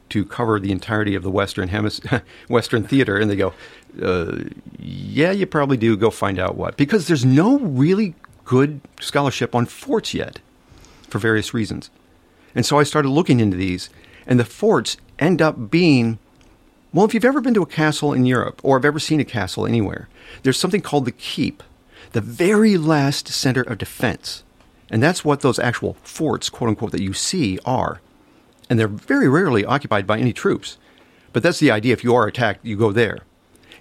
to 0.10 0.26
cover 0.26 0.60
the 0.60 0.72
entirety 0.72 1.16
of 1.16 1.24
the 1.24 1.32
Western 1.32 1.70
Hemis- 1.70 2.22
Western 2.50 2.84
theater, 2.84 3.18
and 3.18 3.30
they 3.30 3.36
go, 3.36 3.54
uh, 4.02 4.44
"Yeah, 4.80 5.32
you 5.32 5.46
probably 5.46 5.78
do. 5.78 5.98
Go 5.98 6.10
find 6.10 6.40
out 6.40 6.56
what." 6.56 6.78
Because 6.78 7.08
there's 7.08 7.26
no 7.26 7.60
really 7.60 8.16
good 8.46 8.82
scholarship 9.00 9.54
on 9.54 9.66
forts 9.66 10.14
yet, 10.14 10.40
for 11.10 11.20
various 11.20 11.54
reasons. 11.54 11.90
And 12.56 12.66
so 12.66 12.80
I 12.80 12.84
started 12.84 13.10
looking 13.10 13.40
into 13.40 13.58
these, 13.58 13.90
and 14.26 14.40
the 14.40 14.46
forts 14.46 14.98
end 15.20 15.42
up 15.42 15.70
being 15.70 16.20
well, 16.94 17.06
if 17.06 17.14
you've 17.14 17.26
ever 17.26 17.42
been 17.42 17.54
to 17.54 17.62
a 17.62 17.68
castle 17.68 18.14
in 18.14 18.26
Europe 18.26 18.62
or 18.64 18.78
have 18.78 18.86
ever 18.86 19.00
seen 19.00 19.20
a 19.20 19.26
castle 19.26 19.68
anywhere, 19.68 20.08
there's 20.44 20.58
something 20.58 20.82
called 20.82 21.06
the 21.06 21.12
keep, 21.12 21.62
the 22.14 22.22
very 22.22 22.78
last 22.78 23.28
center 23.28 23.62
of 23.62 23.78
defense. 23.78 24.44
And 24.90 25.04
that's 25.04 25.26
what 25.26 25.42
those 25.42 25.60
actual 25.60 25.96
forts, 26.02 26.50
quote 26.50 26.70
unquote, 26.70 26.92
that 26.94 27.02
you 27.02 27.14
see 27.14 27.60
are 27.66 28.02
and 28.70 28.80
they're 28.80 28.88
very 28.88 29.28
rarely 29.28 29.66
occupied 29.66 30.08
by 30.08 30.20
any 30.20 30.34
troops. 30.34 30.78
But 31.34 31.44
that's 31.44 31.60
the 31.60 31.72
idea. 31.72 31.94
If 31.94 32.04
you 32.04 32.16
are 32.16 32.28
attacked, 32.28 32.66
you 32.66 32.76
go 32.76 32.92
there. 32.92 33.20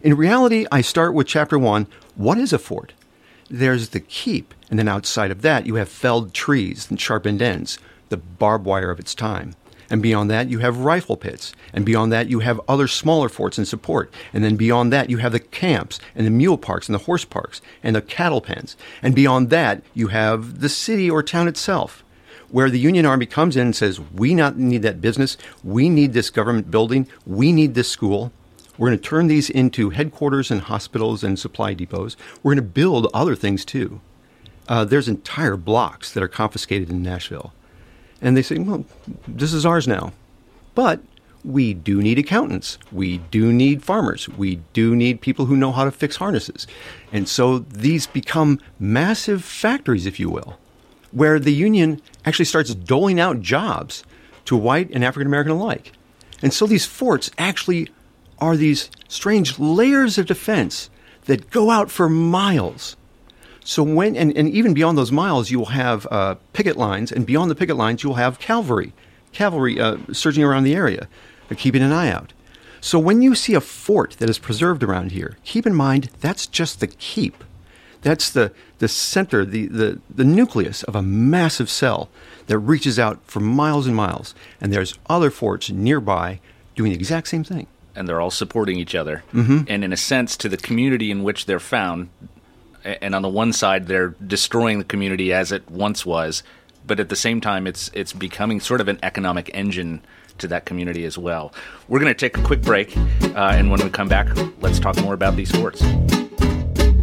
In 0.02 0.16
reality, 0.16 0.66
I 0.70 0.80
start 0.80 1.14
with 1.14 1.26
chapter 1.26 1.58
one. 1.58 1.86
What 2.14 2.38
is 2.38 2.52
a 2.52 2.58
fort? 2.58 2.92
There's 3.48 3.90
the 3.90 4.00
keep, 4.00 4.54
and 4.68 4.78
then 4.78 4.88
outside 4.88 5.30
of 5.30 5.42
that, 5.42 5.66
you 5.66 5.76
have 5.76 5.88
felled 5.88 6.34
trees 6.34 6.88
and 6.90 7.00
sharpened 7.00 7.40
ends, 7.40 7.78
the 8.08 8.16
barbed 8.16 8.64
wire 8.64 8.90
of 8.90 8.98
its 8.98 9.14
time. 9.14 9.54
And 9.88 10.02
beyond 10.02 10.30
that, 10.30 10.48
you 10.48 10.58
have 10.58 10.78
rifle 10.78 11.16
pits. 11.16 11.52
And 11.72 11.86
beyond 11.86 12.12
that, 12.12 12.28
you 12.28 12.40
have 12.40 12.60
other 12.68 12.88
smaller 12.88 13.28
forts 13.28 13.58
in 13.58 13.64
support. 13.64 14.12
And 14.32 14.42
then 14.42 14.56
beyond 14.56 14.92
that, 14.92 15.10
you 15.10 15.18
have 15.18 15.32
the 15.32 15.40
camps 15.40 16.00
and 16.14 16.26
the 16.26 16.30
mule 16.30 16.58
parks 16.58 16.88
and 16.88 16.94
the 16.94 17.04
horse 17.04 17.24
parks 17.24 17.60
and 17.82 17.94
the 17.94 18.02
cattle 18.02 18.40
pens. 18.40 18.76
And 19.00 19.14
beyond 19.14 19.50
that, 19.50 19.82
you 19.94 20.08
have 20.08 20.60
the 20.60 20.68
city 20.68 21.08
or 21.08 21.22
town 21.22 21.46
itself 21.46 22.04
where 22.50 22.70
the 22.70 22.78
Union 22.78 23.06
Army 23.06 23.26
comes 23.26 23.56
in 23.56 23.66
and 23.66 23.76
says, 23.76 24.00
We 24.00 24.34
not 24.34 24.56
need 24.56 24.82
that 24.82 25.00
business. 25.00 25.36
We 25.64 25.88
need 25.88 26.12
this 26.12 26.30
government 26.30 26.70
building. 26.70 27.08
We 27.26 27.52
need 27.52 27.74
this 27.74 27.90
school. 27.90 28.32
We're 28.78 28.88
going 28.88 28.98
to 28.98 29.08
turn 29.08 29.26
these 29.26 29.48
into 29.48 29.90
headquarters 29.90 30.50
and 30.50 30.60
hospitals 30.60 31.24
and 31.24 31.38
supply 31.38 31.74
depots. 31.74 32.16
We're 32.42 32.54
going 32.54 32.64
to 32.64 32.70
build 32.70 33.08
other 33.14 33.34
things 33.34 33.64
too. 33.64 34.00
Uh, 34.68 34.84
there's 34.84 35.08
entire 35.08 35.56
blocks 35.56 36.12
that 36.12 36.22
are 36.22 36.28
confiscated 36.28 36.90
in 36.90 37.02
Nashville. 37.02 37.52
And 38.20 38.36
they 38.36 38.42
say, 38.42 38.58
well, 38.58 38.84
this 39.26 39.52
is 39.52 39.64
ours 39.64 39.88
now. 39.88 40.12
But 40.74 41.00
we 41.44 41.72
do 41.72 42.02
need 42.02 42.18
accountants. 42.18 42.76
We 42.90 43.18
do 43.18 43.52
need 43.52 43.82
farmers. 43.82 44.28
We 44.28 44.56
do 44.72 44.96
need 44.96 45.20
people 45.20 45.46
who 45.46 45.56
know 45.56 45.72
how 45.72 45.84
to 45.84 45.90
fix 45.92 46.16
harnesses. 46.16 46.66
And 47.12 47.28
so 47.28 47.60
these 47.60 48.06
become 48.06 48.58
massive 48.78 49.44
factories, 49.44 50.06
if 50.06 50.18
you 50.18 50.28
will 50.28 50.58
where 51.16 51.38
the 51.38 51.52
union 51.52 52.02
actually 52.26 52.44
starts 52.44 52.74
doling 52.74 53.18
out 53.18 53.40
jobs 53.40 54.04
to 54.44 54.54
white 54.54 54.90
and 54.92 55.02
African 55.02 55.26
American 55.26 55.52
alike. 55.52 55.92
And 56.42 56.52
so 56.52 56.66
these 56.66 56.84
forts 56.84 57.30
actually 57.38 57.88
are 58.38 58.54
these 58.54 58.90
strange 59.08 59.58
layers 59.58 60.18
of 60.18 60.26
defense 60.26 60.90
that 61.24 61.48
go 61.50 61.70
out 61.70 61.90
for 61.90 62.10
miles. 62.10 62.96
So 63.64 63.82
when 63.82 64.14
and, 64.14 64.36
and 64.36 64.50
even 64.50 64.74
beyond 64.74 64.98
those 64.98 65.10
miles, 65.10 65.50
you 65.50 65.58
will 65.58 65.72
have 65.86 66.06
uh, 66.10 66.34
picket 66.52 66.76
lines, 66.76 67.10
and 67.10 67.24
beyond 67.24 67.50
the 67.50 67.54
picket 67.54 67.76
lines, 67.76 68.02
you 68.02 68.10
will 68.10 68.16
have 68.16 68.38
cavalry, 68.38 68.92
cavalry 69.32 69.80
uh, 69.80 69.96
surging 70.12 70.44
around 70.44 70.64
the 70.64 70.74
area, 70.74 71.08
uh, 71.50 71.54
keeping 71.56 71.82
an 71.82 71.92
eye 71.92 72.10
out. 72.10 72.34
So 72.82 72.98
when 72.98 73.22
you 73.22 73.34
see 73.34 73.54
a 73.54 73.62
fort 73.62 74.16
that 74.18 74.28
is 74.28 74.38
preserved 74.38 74.82
around 74.82 75.12
here, 75.12 75.38
keep 75.44 75.66
in 75.66 75.74
mind 75.74 76.10
that's 76.20 76.46
just 76.46 76.80
the 76.80 76.86
keep. 76.86 77.42
That's 78.02 78.30
the, 78.30 78.52
the 78.78 78.88
center, 78.88 79.44
the, 79.44 79.66
the, 79.66 80.00
the 80.14 80.24
nucleus 80.24 80.82
of 80.84 80.94
a 80.94 81.02
massive 81.02 81.70
cell 81.70 82.08
that 82.46 82.58
reaches 82.58 82.98
out 82.98 83.18
for 83.24 83.40
miles 83.40 83.86
and 83.86 83.96
miles. 83.96 84.34
And 84.60 84.72
there's 84.72 84.98
other 85.08 85.30
forts 85.30 85.70
nearby 85.70 86.40
doing 86.74 86.92
the 86.92 86.96
exact 86.96 87.28
same 87.28 87.44
thing. 87.44 87.66
And 87.94 88.06
they're 88.06 88.20
all 88.20 88.30
supporting 88.30 88.78
each 88.78 88.94
other. 88.94 89.24
Mm-hmm. 89.32 89.62
And 89.68 89.82
in 89.82 89.92
a 89.92 89.96
sense, 89.96 90.36
to 90.38 90.48
the 90.48 90.58
community 90.58 91.10
in 91.10 91.22
which 91.22 91.46
they're 91.46 91.58
found, 91.58 92.10
and 92.84 93.14
on 93.14 93.22
the 93.22 93.28
one 93.28 93.52
side 93.52 93.86
they're 93.86 94.14
destroying 94.24 94.78
the 94.78 94.84
community 94.84 95.32
as 95.32 95.50
it 95.52 95.68
once 95.70 96.06
was, 96.06 96.42
but 96.86 97.00
at 97.00 97.08
the 97.08 97.16
same 97.16 97.40
time 97.40 97.66
it's 97.66 97.90
it's 97.94 98.12
becoming 98.12 98.60
sort 98.60 98.80
of 98.80 98.88
an 98.88 98.98
economic 99.02 99.50
engine 99.54 100.02
to 100.38 100.46
that 100.48 100.66
community 100.66 101.04
as 101.04 101.18
well. 101.18 101.52
We're 101.88 101.98
going 101.98 102.12
to 102.12 102.14
take 102.14 102.36
a 102.38 102.42
quick 102.42 102.62
break, 102.62 102.96
uh, 102.96 103.54
and 103.54 103.70
when 103.70 103.82
we 103.82 103.90
come 103.90 104.08
back, 104.08 104.28
let's 104.60 104.78
talk 104.78 105.00
more 105.00 105.14
about 105.14 105.34
these 105.34 105.50
forts. 105.50 105.80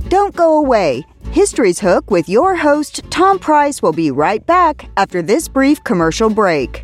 Don't 0.07 0.35
go 0.35 0.57
away. 0.57 1.03
History's 1.33 1.79
Hook 1.79 2.11
with 2.11 2.29
your 2.29 2.55
host, 2.55 3.01
Tom 3.09 3.39
Price, 3.39 3.81
will 3.81 3.91
be 3.91 4.11
right 4.11 4.45
back 4.45 4.87
after 4.97 5.23
this 5.23 5.47
brief 5.47 5.83
commercial 5.83 6.29
break. 6.29 6.83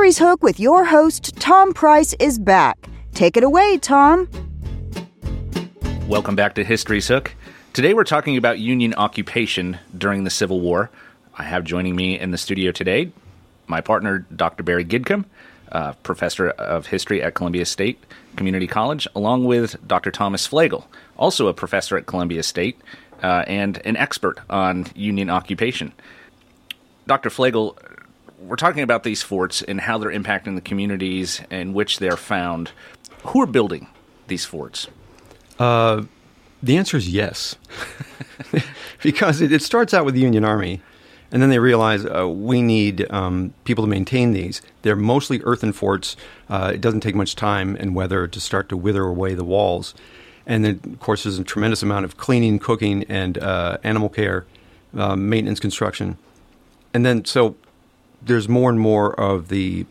History's 0.00 0.26
Hook 0.26 0.42
with 0.42 0.58
your 0.58 0.86
host, 0.86 1.36
Tom 1.36 1.74
Price, 1.74 2.14
is 2.18 2.38
back. 2.38 2.88
Take 3.12 3.36
it 3.36 3.44
away, 3.44 3.76
Tom. 3.76 4.30
Welcome 6.08 6.34
back 6.34 6.54
to 6.54 6.64
History's 6.64 7.06
Hook. 7.06 7.34
Today 7.74 7.92
we're 7.92 8.04
talking 8.04 8.38
about 8.38 8.58
Union 8.58 8.94
occupation 8.94 9.78
during 9.98 10.24
the 10.24 10.30
Civil 10.30 10.62
War. 10.62 10.88
I 11.36 11.42
have 11.42 11.64
joining 11.64 11.96
me 11.96 12.18
in 12.18 12.30
the 12.30 12.38
studio 12.38 12.72
today 12.72 13.12
my 13.66 13.82
partner, 13.82 14.20
Dr. 14.34 14.62
Barry 14.62 14.86
Gidcomb, 14.86 15.26
uh, 15.70 15.92
professor 16.02 16.48
of 16.48 16.86
history 16.86 17.22
at 17.22 17.34
Columbia 17.34 17.66
State 17.66 18.02
Community 18.36 18.66
College, 18.66 19.06
along 19.14 19.44
with 19.44 19.76
Dr. 19.86 20.10
Thomas 20.10 20.48
Flagel, 20.48 20.86
also 21.18 21.46
a 21.46 21.52
professor 21.52 21.98
at 21.98 22.06
Columbia 22.06 22.42
State 22.42 22.80
uh, 23.22 23.44
and 23.46 23.82
an 23.84 23.98
expert 23.98 24.40
on 24.48 24.86
Union 24.94 25.28
occupation. 25.28 25.92
Dr. 27.06 27.28
Flagel, 27.28 27.76
we're 28.40 28.56
talking 28.56 28.82
about 28.82 29.02
these 29.02 29.22
forts 29.22 29.62
and 29.62 29.80
how 29.80 29.98
they're 29.98 30.10
impacting 30.10 30.54
the 30.54 30.60
communities 30.60 31.42
in 31.50 31.74
which 31.74 31.98
they're 31.98 32.16
found. 32.16 32.72
Who 33.24 33.42
are 33.42 33.46
building 33.46 33.88
these 34.28 34.44
forts? 34.44 34.88
Uh, 35.58 36.04
the 36.62 36.76
answer 36.76 36.96
is 36.96 37.08
yes, 37.08 37.56
because 39.02 39.40
it, 39.40 39.52
it, 39.52 39.62
starts 39.62 39.92
out 39.92 40.04
with 40.04 40.14
the 40.14 40.20
Union 40.20 40.44
Army, 40.44 40.80
and 41.30 41.42
then 41.42 41.50
they 41.50 41.58
realize 41.58 42.06
uh, 42.06 42.28
we 42.28 42.62
need 42.62 43.10
um, 43.10 43.52
people 43.64 43.84
to 43.84 43.90
maintain 43.90 44.32
these. 44.32 44.62
They're 44.82 44.96
mostly 44.96 45.40
earthen 45.42 45.72
forts. 45.72 46.16
Uh, 46.48 46.72
it 46.74 46.80
doesn't 46.80 47.00
take 47.00 47.14
much 47.14 47.36
time 47.36 47.76
and 47.76 47.94
weather 47.94 48.26
to 48.26 48.40
start 48.40 48.68
to 48.70 48.76
wither 48.76 49.04
away 49.04 49.34
the 49.34 49.44
walls. 49.44 49.94
And 50.46 50.64
then, 50.64 50.80
of 50.84 51.00
course, 51.00 51.24
there's 51.24 51.38
a 51.38 51.44
tremendous 51.44 51.82
amount 51.82 52.06
of 52.06 52.16
cleaning, 52.16 52.58
cooking, 52.58 53.04
and 53.04 53.38
uh, 53.38 53.78
animal 53.84 54.08
care, 54.08 54.46
uh, 54.96 55.14
maintenance, 55.14 55.60
construction. 55.60 56.16
And 56.92 57.04
then, 57.06 57.24
so 57.24 57.54
there's 58.22 58.48
more 58.48 58.70
and 58.70 58.80
more 58.80 59.18
of 59.18 59.48
the, 59.48 59.86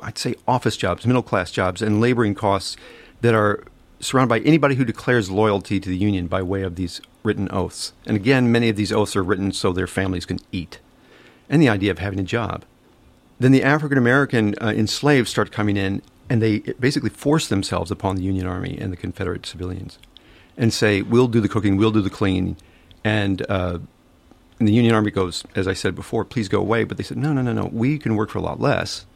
I'd 0.00 0.18
say, 0.18 0.34
office 0.46 0.76
jobs, 0.76 1.06
middle 1.06 1.22
class 1.22 1.50
jobs, 1.50 1.82
and 1.82 2.00
laboring 2.00 2.34
costs 2.34 2.76
that 3.20 3.34
are 3.34 3.64
surrounded 4.00 4.28
by 4.28 4.40
anybody 4.40 4.74
who 4.74 4.84
declares 4.84 5.30
loyalty 5.30 5.80
to 5.80 5.88
the 5.88 5.96
union 5.96 6.26
by 6.26 6.42
way 6.42 6.62
of 6.62 6.76
these 6.76 7.00
written 7.22 7.48
oaths. 7.50 7.92
And 8.06 8.16
again, 8.16 8.52
many 8.52 8.68
of 8.68 8.76
these 8.76 8.92
oaths 8.92 9.16
are 9.16 9.22
written 9.22 9.52
so 9.52 9.72
their 9.72 9.86
families 9.86 10.26
can 10.26 10.38
eat. 10.52 10.78
And 11.48 11.60
the 11.60 11.68
idea 11.68 11.90
of 11.90 11.98
having 11.98 12.18
a 12.18 12.24
job. 12.24 12.64
Then 13.38 13.52
the 13.52 13.62
African 13.62 13.98
American 13.98 14.54
uh, 14.60 14.68
enslaved 14.68 15.28
start 15.28 15.50
coming 15.50 15.76
in, 15.76 16.02
and 16.30 16.40
they 16.40 16.60
basically 16.80 17.10
force 17.10 17.48
themselves 17.48 17.90
upon 17.90 18.16
the 18.16 18.22
Union 18.22 18.46
Army 18.46 18.78
and 18.80 18.92
the 18.92 18.96
Confederate 18.96 19.46
civilians 19.46 19.98
and 20.56 20.72
say, 20.72 21.02
We'll 21.02 21.28
do 21.28 21.40
the 21.40 21.48
cooking, 21.48 21.76
we'll 21.76 21.90
do 21.90 22.00
the 22.00 22.10
cleaning. 22.10 22.56
And 23.02 23.44
uh, 23.48 23.78
and 24.58 24.68
the 24.68 24.72
Union 24.72 24.94
Army 24.94 25.10
goes, 25.10 25.44
as 25.54 25.66
I 25.66 25.72
said 25.72 25.94
before, 25.94 26.24
please 26.24 26.48
go 26.48 26.60
away. 26.60 26.84
But 26.84 26.96
they 26.96 27.02
said, 27.02 27.16
no, 27.16 27.32
no, 27.32 27.42
no, 27.42 27.52
no. 27.52 27.68
We 27.72 27.98
can 27.98 28.16
work 28.16 28.30
for 28.30 28.38
a 28.38 28.42
lot 28.42 28.60
less. 28.60 29.06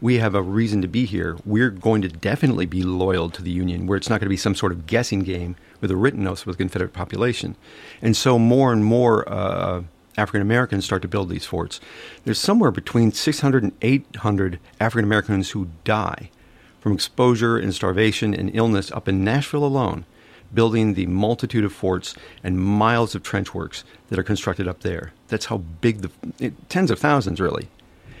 We 0.00 0.18
have 0.18 0.34
a 0.34 0.42
reason 0.42 0.80
to 0.82 0.88
be 0.88 1.04
here. 1.04 1.36
We're 1.44 1.70
going 1.70 2.02
to 2.02 2.08
definitely 2.08 2.66
be 2.66 2.82
loyal 2.82 3.30
to 3.30 3.42
the 3.42 3.50
Union, 3.50 3.86
where 3.86 3.96
it's 3.96 4.08
not 4.08 4.20
going 4.20 4.26
to 4.26 4.30
be 4.30 4.36
some 4.36 4.54
sort 4.54 4.72
of 4.72 4.86
guessing 4.86 5.20
game 5.20 5.56
with 5.80 5.90
a 5.90 5.96
written 5.96 6.26
oath 6.26 6.46
with 6.46 6.56
the 6.56 6.62
Confederate 6.62 6.92
population. 6.92 7.56
And 8.00 8.16
so 8.16 8.38
more 8.38 8.72
and 8.72 8.84
more 8.84 9.28
uh, 9.28 9.82
African 10.16 10.40
Americans 10.40 10.84
start 10.84 11.02
to 11.02 11.08
build 11.08 11.28
these 11.28 11.44
forts. 11.44 11.80
There's 12.24 12.38
somewhere 12.38 12.70
between 12.70 13.12
600 13.12 13.62
and 13.62 13.72
800 13.82 14.60
African 14.80 15.04
Americans 15.04 15.50
who 15.50 15.68
die 15.84 16.30
from 16.80 16.92
exposure 16.92 17.58
and 17.58 17.74
starvation 17.74 18.34
and 18.34 18.54
illness 18.54 18.92
up 18.92 19.08
in 19.08 19.24
Nashville 19.24 19.64
alone 19.64 20.06
building 20.52 20.94
the 20.94 21.06
multitude 21.06 21.64
of 21.64 21.72
forts 21.72 22.14
and 22.42 22.58
miles 22.58 23.14
of 23.14 23.22
trench 23.22 23.54
works 23.54 23.84
that 24.08 24.18
are 24.18 24.22
constructed 24.22 24.66
up 24.66 24.80
there. 24.80 25.12
That's 25.28 25.46
how 25.46 25.58
big 25.58 26.00
the 26.00 26.10
it, 26.38 26.68
tens 26.68 26.90
of 26.90 26.98
thousands, 26.98 27.40
really. 27.40 27.68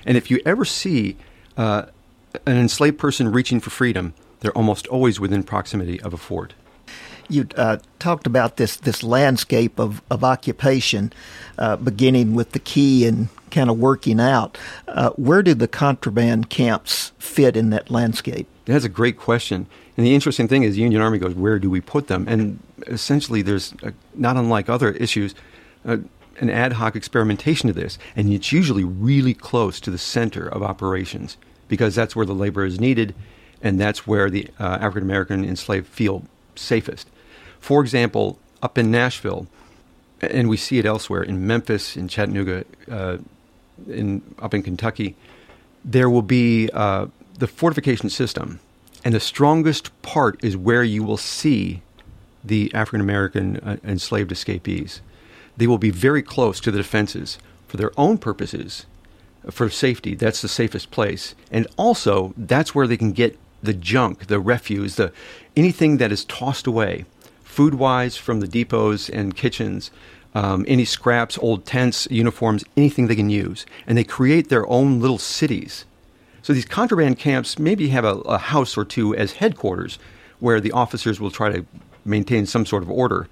And 0.04 0.16
if 0.16 0.30
you 0.30 0.40
ever 0.44 0.64
see 0.64 1.16
uh, 1.56 1.86
an 2.46 2.56
enslaved 2.56 2.98
person 2.98 3.32
reaching 3.32 3.60
for 3.60 3.70
freedom, 3.70 4.14
They're 4.40 4.56
almost 4.56 4.86
always 4.88 5.18
within 5.18 5.42
proximity 5.42 6.00
of 6.00 6.12
a 6.12 6.16
fort. 6.16 6.54
You 7.28 7.46
uh, 7.56 7.78
talked 7.98 8.26
about 8.26 8.56
this 8.56 8.76
this 8.76 9.02
landscape 9.02 9.78
of 9.78 10.00
of 10.10 10.24
occupation, 10.24 11.12
uh, 11.58 11.76
beginning 11.76 12.34
with 12.34 12.52
the 12.52 12.58
keep 12.58 13.06
and 13.06 13.28
kind 13.50 13.68
of 13.68 13.78
working 13.78 14.18
out. 14.18 14.56
Uh, 14.86 15.10
where 15.10 15.42
do 15.42 15.54
the 15.54 15.68
contraband 15.68 16.48
camps 16.48 17.12
fit 17.18 17.56
in 17.56 17.70
that 17.70 17.90
landscape? 17.90 18.46
That's 18.64 18.84
a 18.84 18.88
great 18.88 19.18
question. 19.18 19.66
And 19.98 20.06
the 20.06 20.14
interesting 20.14 20.46
thing 20.46 20.62
is, 20.62 20.76
the 20.76 20.82
Union 20.82 21.02
Army 21.02 21.18
goes, 21.18 21.34
where 21.34 21.58
do 21.58 21.68
we 21.68 21.80
put 21.80 22.06
them? 22.06 22.24
And 22.28 22.60
essentially, 22.86 23.42
there's 23.42 23.74
a, 23.82 23.92
not 24.14 24.36
unlike 24.36 24.68
other 24.68 24.92
issues, 24.92 25.34
uh, 25.84 25.96
an 26.38 26.50
ad 26.50 26.74
hoc 26.74 26.94
experimentation 26.94 27.66
to 27.66 27.72
this, 27.72 27.98
and 28.14 28.32
it's 28.32 28.52
usually 28.52 28.84
really 28.84 29.34
close 29.34 29.80
to 29.80 29.90
the 29.90 29.98
center 29.98 30.46
of 30.46 30.62
operations 30.62 31.36
because 31.66 31.96
that's 31.96 32.14
where 32.14 32.24
the 32.24 32.32
labor 32.32 32.64
is 32.64 32.78
needed, 32.78 33.12
and 33.60 33.80
that's 33.80 34.06
where 34.06 34.30
the 34.30 34.46
uh, 34.60 34.78
African 34.80 35.02
American 35.02 35.44
enslaved 35.44 35.88
feel 35.88 36.22
safest. 36.54 37.08
For 37.58 37.80
example, 37.80 38.38
up 38.62 38.78
in 38.78 38.92
Nashville, 38.92 39.48
and 40.20 40.48
we 40.48 40.56
see 40.56 40.78
it 40.78 40.86
elsewhere 40.86 41.24
in 41.24 41.44
Memphis, 41.44 41.96
in 41.96 42.06
Chattanooga, 42.06 42.64
uh, 42.88 43.18
in 43.88 44.22
up 44.38 44.54
in 44.54 44.62
Kentucky, 44.62 45.16
there 45.84 46.08
will 46.08 46.22
be 46.22 46.70
uh, 46.72 47.08
the 47.36 47.48
fortification 47.48 48.08
system, 48.10 48.60
and 49.04 49.14
the 49.14 49.20
strongest 49.20 50.00
part 50.02 50.42
is 50.42 50.56
where 50.56 50.84
you 50.84 51.02
will 51.02 51.16
see 51.16 51.82
the 52.44 52.72
African 52.74 53.00
American 53.00 53.56
uh, 53.58 53.76
enslaved 53.84 54.32
escapees. 54.32 55.00
They 55.56 55.66
will 55.66 55.78
be 55.78 55.90
very 55.90 56.22
close 56.22 56.60
to 56.60 56.70
the 56.70 56.78
defenses 56.78 57.38
for 57.66 57.76
their 57.76 57.92
own 57.96 58.18
purposes, 58.18 58.86
for 59.50 59.68
safety. 59.68 60.14
That's 60.14 60.42
the 60.42 60.48
safest 60.48 60.90
place, 60.90 61.34
and 61.50 61.66
also 61.76 62.32
that's 62.36 62.74
where 62.74 62.86
they 62.86 62.96
can 62.96 63.12
get 63.12 63.38
the 63.62 63.74
junk, 63.74 64.28
the 64.28 64.40
refuse, 64.40 64.96
the 64.96 65.12
anything 65.56 65.96
that 65.96 66.12
is 66.12 66.24
tossed 66.24 66.66
away 66.66 67.04
food 67.58 67.74
wise 67.74 68.16
from 68.16 68.38
the 68.38 68.46
depots 68.46 69.08
and 69.08 69.34
kitchens, 69.34 69.90
um, 70.32 70.64
any 70.68 70.84
scraps, 70.84 71.36
old 71.38 71.66
tents, 71.66 72.06
uniforms, 72.08 72.64
anything 72.76 73.08
they 73.08 73.16
can 73.16 73.30
use. 73.30 73.66
And 73.84 73.98
they 73.98 74.04
create 74.04 74.48
their 74.48 74.64
own 74.68 75.00
little 75.00 75.18
cities. 75.18 75.84
So 76.48 76.54
these 76.54 76.64
contraband 76.64 77.18
camps 77.18 77.58
maybe 77.58 77.90
have 77.90 78.06
a, 78.06 78.14
a 78.20 78.38
house 78.38 78.78
or 78.78 78.86
two 78.86 79.14
as 79.14 79.32
headquarters 79.32 79.98
where 80.40 80.62
the 80.62 80.72
officers 80.72 81.20
will 81.20 81.30
try 81.30 81.52
to 81.52 81.66
maintain 82.06 82.46
some 82.46 82.64
sort 82.64 82.82
of 82.82 82.90
order. 82.90 83.28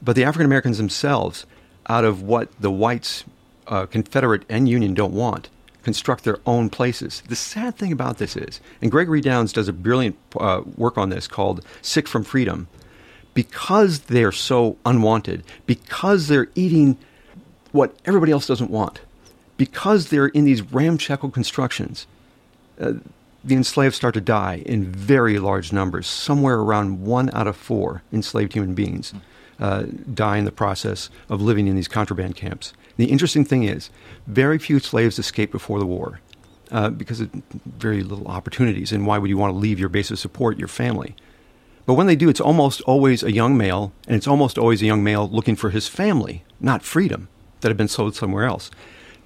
But 0.00 0.16
the 0.16 0.24
African 0.24 0.46
Americans 0.46 0.78
themselves, 0.78 1.44
out 1.86 2.06
of 2.06 2.22
what 2.22 2.48
the 2.58 2.70
whites, 2.70 3.24
uh, 3.66 3.84
Confederate 3.84 4.44
and 4.48 4.70
Union, 4.70 4.94
don't 4.94 5.12
want, 5.12 5.50
construct 5.82 6.24
their 6.24 6.38
own 6.46 6.70
places. 6.70 7.22
The 7.28 7.36
sad 7.36 7.76
thing 7.76 7.92
about 7.92 8.16
this 8.16 8.38
is, 8.38 8.62
and 8.80 8.90
Gregory 8.90 9.20
Downs 9.20 9.52
does 9.52 9.68
a 9.68 9.74
brilliant 9.74 10.16
uh, 10.40 10.62
work 10.78 10.96
on 10.96 11.10
this 11.10 11.28
called 11.28 11.62
Sick 11.82 12.08
from 12.08 12.24
Freedom, 12.24 12.68
because 13.34 13.98
they're 13.98 14.32
so 14.32 14.78
unwanted, 14.86 15.44
because 15.66 16.28
they're 16.28 16.48
eating 16.54 16.96
what 17.72 17.94
everybody 18.06 18.32
else 18.32 18.46
doesn't 18.46 18.70
want, 18.70 19.02
because 19.58 20.08
they're 20.08 20.28
in 20.28 20.46
these 20.46 20.62
ramshackle 20.62 21.28
constructions, 21.28 22.06
the 22.76 23.54
enslaved 23.54 23.94
start 23.94 24.14
to 24.14 24.20
die 24.20 24.62
in 24.66 24.84
very 24.84 25.38
large 25.38 25.72
numbers. 25.72 26.06
Somewhere 26.06 26.58
around 26.58 27.02
one 27.02 27.30
out 27.32 27.46
of 27.46 27.56
four 27.56 28.02
enslaved 28.12 28.52
human 28.54 28.74
beings 28.74 29.14
uh, 29.60 29.84
die 30.12 30.38
in 30.38 30.44
the 30.44 30.52
process 30.52 31.10
of 31.28 31.40
living 31.40 31.66
in 31.66 31.76
these 31.76 31.88
contraband 31.88 32.36
camps. 32.36 32.72
The 32.96 33.06
interesting 33.06 33.44
thing 33.44 33.64
is, 33.64 33.90
very 34.26 34.58
few 34.58 34.80
slaves 34.80 35.18
escape 35.18 35.52
before 35.52 35.78
the 35.78 35.86
war 35.86 36.20
uh, 36.70 36.90
because 36.90 37.20
of 37.20 37.30
very 37.64 38.02
little 38.02 38.26
opportunities. 38.26 38.92
And 38.92 39.06
why 39.06 39.18
would 39.18 39.30
you 39.30 39.38
want 39.38 39.54
to 39.54 39.58
leave 39.58 39.78
your 39.78 39.88
base 39.88 40.10
of 40.10 40.18
support, 40.18 40.58
your 40.58 40.68
family? 40.68 41.14
But 41.86 41.94
when 41.94 42.08
they 42.08 42.16
do, 42.16 42.28
it's 42.28 42.40
almost 42.40 42.80
always 42.82 43.22
a 43.22 43.32
young 43.32 43.56
male, 43.56 43.92
and 44.08 44.16
it's 44.16 44.26
almost 44.26 44.58
always 44.58 44.82
a 44.82 44.86
young 44.86 45.04
male 45.04 45.28
looking 45.28 45.54
for 45.54 45.70
his 45.70 45.86
family, 45.86 46.42
not 46.58 46.82
freedom, 46.82 47.28
that 47.60 47.68
have 47.68 47.76
been 47.76 47.86
sold 47.86 48.16
somewhere 48.16 48.44
else. 48.44 48.70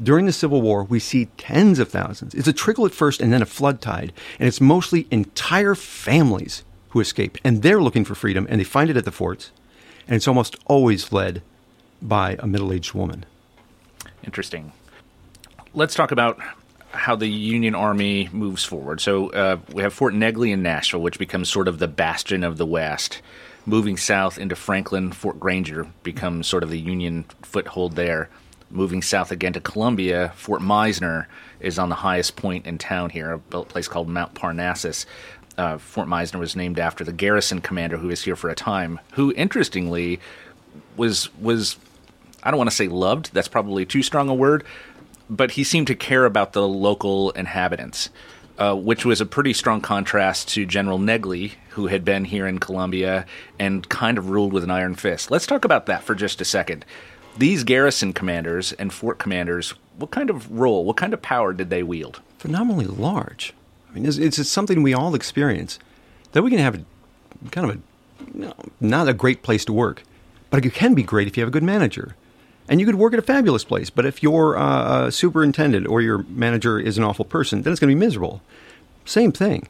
During 0.03 0.27
the 0.27 0.33
Civil 0.33 0.63
War, 0.63 0.85
we 0.85 0.99
see 0.99 1.27
tens 1.37 1.79
of 1.79 1.89
thousands. 1.89 2.35
It's 2.35 2.49
a 2.49 2.53
trickle 2.53 2.87
at 2.87 2.93
first 2.93 3.21
and 3.21 3.33
then 3.33 3.43
a 3.43 3.47
flood 3.47 3.83
tide, 3.83 4.13
and 4.39 4.49
it's 4.49 4.61
mostly 4.61 5.07
entire 5.11 5.75
families 5.75 6.65
who 6.91 7.01
escape, 7.01 7.37
and 7.45 7.63
they're 7.63 7.83
looking 7.83 8.05
for 8.05 8.15
freedom, 8.15 8.47
and 8.49 8.59
they 8.59 8.65
find 8.65 8.89
it 8.89 8.97
at 8.97 9.05
the 9.05 9.13
forts, 9.13 9.51
and 10.07 10.17
it's 10.17 10.27
almost 10.27 10.57
always 10.67 11.13
led 11.13 11.43
by 12.01 12.37
a 12.39 12.47
middle 12.47 12.73
aged 12.73 12.95
woman. 12.95 13.27
Interesting. 14.25 14.73
Let's 15.75 15.95
talk 15.95 16.11
about 16.11 16.41
how 16.93 17.15
the 17.15 17.29
Union 17.29 17.75
Army 17.75 18.29
moves 18.33 18.65
forward. 18.65 19.01
So 19.01 19.31
uh, 19.31 19.59
we 19.73 19.83
have 19.83 19.95
Fort 19.95 20.15
Negley 20.15 20.51
in 20.51 20.63
Nashville, 20.63 21.03
which 21.03 21.19
becomes 21.19 21.49
sort 21.49 21.69
of 21.69 21.79
the 21.79 21.87
bastion 21.87 22.43
of 22.43 22.57
the 22.57 22.67
West. 22.67 23.23
Moving 23.67 23.97
south 23.97 24.39
into 24.39 24.57
Franklin, 24.57 25.13
Fort 25.13 25.39
Granger 25.39 25.87
becomes 26.03 26.47
sort 26.49 26.63
of 26.63 26.71
the 26.71 26.81
Union 26.81 27.25
foothold 27.43 27.95
there. 27.95 28.31
Moving 28.71 29.03
south 29.03 29.33
again 29.33 29.53
to 29.55 29.61
Columbia, 29.61 30.33
Fort 30.37 30.63
Mizner 30.63 31.27
is 31.59 31.79
on 31.79 31.89
the 31.89 31.97
highest 31.97 32.37
point 32.37 32.67
in 32.67 32.79
town 32.79 33.11
here, 33.11 33.33
a 33.33 33.39
place 33.65 33.89
called 33.89 34.09
Mount 34.09 34.35
Parnassus. 34.35 35.07
Uh, 35.59 35.77
Fort 35.77 36.07
Mizner 36.07 36.39
was 36.39 36.55
named 36.55 36.79
after 36.79 37.03
the 37.03 37.13
garrison 37.13 37.61
commander 37.61 37.97
who 37.97 38.09
was 38.09 38.23
here 38.23 38.37
for 38.37 38.49
a 38.49 38.55
time, 38.55 39.01
who 39.15 39.33
interestingly 39.35 40.21
was 40.97 41.35
was 41.39 41.77
I 42.43 42.51
don't 42.51 42.59
want 42.59 42.71
to 42.71 42.77
say 42.77 42.89
loved. 42.89 43.33
That's 43.35 43.49
probably 43.49 43.85
too 43.85 44.03
strong 44.03 44.29
a 44.29 44.35
word, 44.35 44.65
but 45.29 45.53
he 45.53 45.65
seemed 45.65 45.89
to 45.89 45.95
care 45.95 46.25
about 46.25 46.53
the 46.53 46.67
local 46.67 47.31
inhabitants, 47.33 48.09
uh, 48.59 48.75
which 48.75 49.05
was 49.05 49.21
a 49.21 49.27
pretty 49.27 49.53
strong 49.53 49.81
contrast 49.81 50.49
to 50.51 50.65
General 50.65 50.99
Negley, 50.99 51.55
who 51.71 51.89
had 51.89 52.05
been 52.05 52.25
here 52.25 52.47
in 52.47 52.59
Columbia 52.59 53.27
and 53.59 53.89
kind 53.89 54.17
of 54.17 54.31
ruled 54.31 54.53
with 54.53 54.65
an 54.65 54.71
iron 54.71 54.95
fist. 54.95 55.31
Let's 55.31 55.47
talk 55.47 55.65
about 55.65 55.87
that 55.87 56.05
for 56.05 56.15
just 56.15 56.41
a 56.41 56.45
second. 56.45 56.85
These 57.39 57.65
garrison 57.65 58.13
commanders 58.13 58.73
and 58.73 58.93
fort 58.93 59.19
commanders, 59.19 59.75
what 59.97 60.11
kind 60.11 60.31
of 60.31 60.51
role, 60.51 60.85
what 60.85 60.97
kind 60.97 61.15
of 61.15 61.23
power 61.23 61.53
did 61.53 61.71
they 61.71 61.83
wield? 61.83 62.21
Phenomenally 62.39 62.87
large. 62.87 63.55
I 63.89 63.95
mean, 63.95 64.07
it's, 64.07 64.19
it's 64.19 64.49
something 64.49 64.83
we 64.83 64.95
all 64.95 65.15
experience 65.15 65.79
that 66.33 66.43
we 66.43 66.51
can 66.51 66.59
have 66.59 66.75
a, 66.77 67.51
kind 67.51 67.71
of 67.71 67.77
a 67.77 67.81
not 68.81 69.09
a 69.09 69.15
great 69.15 69.43
place 69.43 69.65
to 69.65 69.73
work, 69.73 70.03
but 70.51 70.65
it 70.65 70.75
can 70.75 70.95
be 70.95 71.03
great 71.03 71.27
if 71.27 71.37
you 71.37 71.43
have 71.43 71.49
a 71.49 71.53
good 71.53 71.63
manager 71.63 72.15
and 72.71 72.79
you 72.79 72.87
could 72.87 72.95
work 72.95 73.13
at 73.13 73.19
a 73.19 73.23
fabulous 73.23 73.65
place. 73.65 73.91
But 73.91 74.07
if 74.07 74.23
your 74.23 74.57
uh, 74.57 75.11
superintendent 75.11 75.89
or 75.89 76.01
your 76.01 76.19
manager 76.29 76.79
is 76.79 76.97
an 76.97 77.05
awful 77.05 77.25
person, 77.25 77.63
then 77.63 77.73
it's 77.73 77.81
going 77.81 77.91
to 77.91 77.95
be 77.95 78.07
miserable. 78.07 78.41
Same 79.05 79.33
thing. 79.33 79.69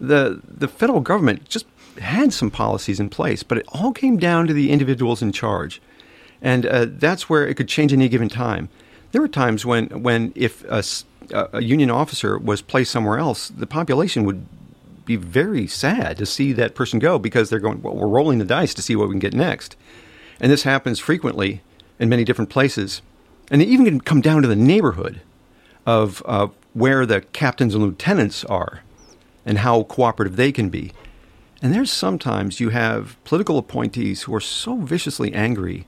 The 0.00 0.40
the 0.46 0.68
federal 0.68 1.00
government 1.00 1.48
just 1.48 1.66
had 1.98 2.32
some 2.32 2.50
policies 2.50 3.00
in 3.00 3.08
place, 3.08 3.42
but 3.42 3.58
it 3.58 3.66
all 3.68 3.92
came 3.92 4.18
down 4.18 4.46
to 4.46 4.52
the 4.52 4.70
individuals 4.70 5.22
in 5.22 5.32
charge, 5.32 5.80
and 6.42 6.66
uh, 6.66 6.86
that's 6.88 7.28
where 7.28 7.46
it 7.46 7.54
could 7.56 7.68
change 7.68 7.92
any 7.92 8.08
given 8.08 8.28
time. 8.28 8.68
There 9.12 9.20
were 9.20 9.28
times 9.28 9.64
when 9.64 9.86
when 10.02 10.32
if 10.34 10.64
a, 10.64 10.82
a 11.52 11.62
union 11.62 11.90
officer 11.90 12.38
was 12.38 12.62
placed 12.62 12.90
somewhere 12.90 13.18
else, 13.18 13.48
the 13.48 13.66
population 13.66 14.24
would 14.24 14.46
be 15.04 15.16
very 15.16 15.66
sad 15.66 16.18
to 16.18 16.26
see 16.26 16.52
that 16.52 16.74
person 16.74 16.98
go 16.98 17.18
because 17.18 17.48
they're 17.48 17.60
going, 17.60 17.80
well, 17.80 17.94
we're 17.94 18.08
rolling 18.08 18.38
the 18.38 18.44
dice 18.44 18.74
to 18.74 18.82
see 18.82 18.96
what 18.96 19.08
we 19.08 19.12
can 19.12 19.20
get 19.20 19.34
next. 19.34 19.76
And 20.40 20.52
this 20.52 20.64
happens 20.64 20.98
frequently 20.98 21.62
in 21.98 22.08
many 22.08 22.24
different 22.24 22.50
places. 22.50 23.00
And 23.50 23.60
they 23.60 23.66
even 23.66 23.86
can 23.86 24.00
come 24.00 24.20
down 24.20 24.42
to 24.42 24.48
the 24.48 24.56
neighborhood 24.56 25.20
of 25.86 26.22
uh, 26.26 26.48
where 26.74 27.06
the 27.06 27.20
captains 27.20 27.74
and 27.74 27.84
lieutenants 27.84 28.44
are 28.44 28.80
and 29.46 29.58
how 29.58 29.84
cooperative 29.84 30.36
they 30.36 30.50
can 30.50 30.68
be. 30.68 30.92
And 31.62 31.72
there's 31.72 31.92
sometimes 31.92 32.60
you 32.60 32.70
have 32.70 33.16
political 33.24 33.56
appointees 33.56 34.22
who 34.22 34.34
are 34.34 34.40
so 34.40 34.76
viciously 34.76 35.32
angry 35.32 35.86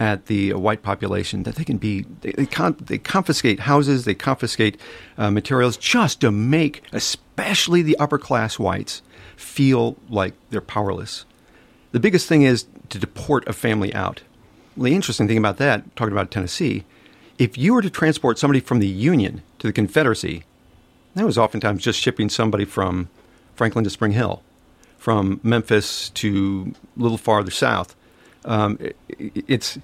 at 0.00 0.26
the 0.26 0.52
white 0.54 0.82
population 0.82 1.44
that 1.44 1.54
they 1.54 1.64
can 1.64 1.78
be 1.78 2.04
they, 2.20 2.32
they, 2.32 2.46
con- 2.46 2.76
they 2.80 2.98
confiscate 2.98 3.60
houses, 3.60 4.04
they 4.04 4.14
confiscate 4.14 4.80
uh, 5.18 5.30
materials 5.30 5.76
just 5.76 6.20
to 6.20 6.30
make 6.30 6.82
especially 6.92 7.82
the 7.82 7.96
upper 7.98 8.18
class 8.18 8.58
whites 8.58 9.02
feel 9.36 9.96
like 10.08 10.34
they're 10.50 10.60
powerless. 10.60 11.24
The 11.92 12.00
biggest 12.00 12.26
thing 12.26 12.42
is 12.42 12.66
to 12.88 12.98
deport 12.98 13.46
a 13.48 13.52
family 13.52 13.94
out 13.94 14.22
the 14.76 14.94
interesting 14.94 15.28
thing 15.28 15.38
about 15.38 15.58
that, 15.58 15.94
talking 15.96 16.12
about 16.12 16.30
Tennessee, 16.30 16.84
if 17.38 17.56
you 17.58 17.74
were 17.74 17.82
to 17.82 17.90
transport 17.90 18.38
somebody 18.38 18.60
from 18.60 18.78
the 18.78 18.88
Union 18.88 19.42
to 19.58 19.66
the 19.66 19.72
Confederacy, 19.72 20.44
that 21.14 21.24
was 21.24 21.38
oftentimes 21.38 21.82
just 21.82 22.00
shipping 22.00 22.28
somebody 22.28 22.64
from 22.64 23.08
Franklin 23.54 23.84
to 23.84 23.90
Spring 23.90 24.12
Hill, 24.12 24.42
from 24.98 25.40
Memphis 25.42 26.10
to 26.10 26.74
a 26.98 27.02
little 27.02 27.18
farther 27.18 27.50
south. 27.50 27.94
Um, 28.44 28.78
it, 28.80 28.96
it's 29.48 29.78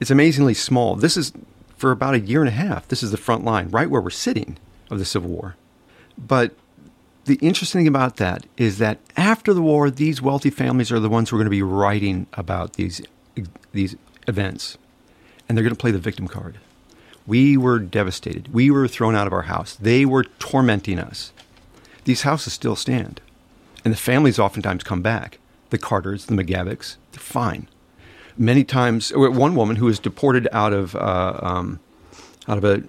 it's 0.00 0.10
amazingly 0.10 0.54
small. 0.54 0.96
This 0.96 1.16
is 1.16 1.32
for 1.76 1.90
about 1.90 2.14
a 2.14 2.20
year 2.20 2.40
and 2.40 2.48
a 2.48 2.52
half. 2.52 2.88
This 2.88 3.02
is 3.02 3.10
the 3.10 3.16
front 3.16 3.44
line, 3.44 3.68
right 3.70 3.88
where 3.88 4.00
we're 4.00 4.10
sitting 4.10 4.58
of 4.90 4.98
the 4.98 5.04
Civil 5.04 5.30
War. 5.30 5.56
But 6.18 6.54
the 7.24 7.36
interesting 7.36 7.80
thing 7.80 7.88
about 7.88 8.16
that 8.16 8.46
is 8.56 8.78
that 8.78 8.98
after 9.16 9.52
the 9.52 9.62
war, 9.62 9.90
these 9.90 10.22
wealthy 10.22 10.50
families 10.50 10.92
are 10.92 11.00
the 11.00 11.08
ones 11.08 11.28
who 11.28 11.36
are 11.36 11.38
going 11.38 11.46
to 11.46 11.50
be 11.50 11.62
writing 11.62 12.26
about 12.34 12.74
these 12.74 13.02
these 13.72 13.96
events, 14.26 14.78
and 15.48 15.56
they're 15.56 15.64
going 15.64 15.74
to 15.74 15.80
play 15.80 15.90
the 15.90 15.98
victim 15.98 16.28
card. 16.28 16.58
We 17.26 17.56
were 17.56 17.80
devastated. 17.80 18.54
We 18.54 18.70
were 18.70 18.86
thrown 18.86 19.16
out 19.16 19.26
of 19.26 19.32
our 19.32 19.42
house. 19.42 19.74
They 19.74 20.04
were 20.04 20.24
tormenting 20.38 20.98
us. 20.98 21.32
These 22.04 22.22
houses 22.22 22.52
still 22.52 22.76
stand. 22.76 23.20
And 23.84 23.92
the 23.92 23.98
families 23.98 24.38
oftentimes 24.38 24.84
come 24.84 25.02
back. 25.02 25.38
The 25.70 25.78
Carters, 25.78 26.26
the 26.26 26.34
McGavocks, 26.34 26.96
they're 27.10 27.20
fine. 27.20 27.68
Many 28.38 28.64
times, 28.64 29.12
one 29.14 29.54
woman 29.54 29.76
who 29.76 29.86
was 29.86 29.98
deported 29.98 30.48
out 30.52 30.72
of 30.72 30.94
uh, 30.94 31.38
um, 31.42 31.80
out 32.48 32.58
of 32.58 32.64
a, 32.64 32.82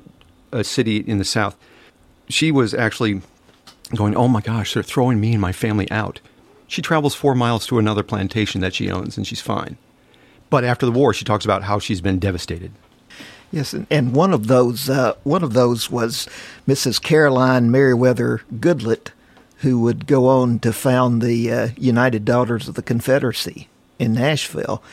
a 0.52 0.64
city 0.64 0.98
in 0.98 1.18
the 1.18 1.26
south, 1.26 1.56
she 2.28 2.52
was 2.52 2.74
actually 2.74 3.22
going, 3.96 4.16
"Oh 4.16 4.28
my 4.28 4.42
gosh, 4.42 4.74
they're 4.74 4.84
throwing 4.84 5.20
me 5.20 5.34
and 5.34 5.42
my 5.42 5.52
family 5.52 5.90
out." 5.90 6.20
She 6.68 6.82
travels 6.82 7.16
four 7.16 7.34
miles 7.34 7.66
to 7.68 7.80
another 7.80 8.04
plantation 8.04 8.60
that 8.62 8.76
she 8.76 8.92
owns, 8.92 9.16
and 9.16 9.26
she's 9.26 9.42
fine. 9.42 9.78
But 10.50 10.64
after 10.64 10.86
the 10.86 10.92
war, 10.92 11.14
she 11.14 11.26
talks 11.26 11.46
about 11.46 11.64
how 11.64 11.80
she's 11.80 12.02
been 12.02 12.20
devastated. 12.20 12.72
Yes, 13.52 13.74
and, 13.74 13.88
and 13.90 14.14
one 14.14 14.34
of 14.34 14.48
those 14.48 14.90
uh, 14.90 15.14
one 15.24 15.44
of 15.44 15.54
those 15.54 15.90
was 15.90 16.28
Mrs. 16.68 17.02
Caroline 17.02 17.72
Meriwether 17.72 18.42
Goodlett, 18.60 19.12
who 19.60 19.80
would 19.80 20.08
go 20.08 20.28
on 20.28 20.60
to 20.60 20.74
found 20.74 21.22
the 21.22 21.52
uh, 21.52 21.70
United 21.78 22.26
Daughters 22.26 22.68
of 22.68 22.76
the 22.76 22.82
Confederacy 22.82 23.70
in 24.00 24.14
Nashville. 24.14 24.84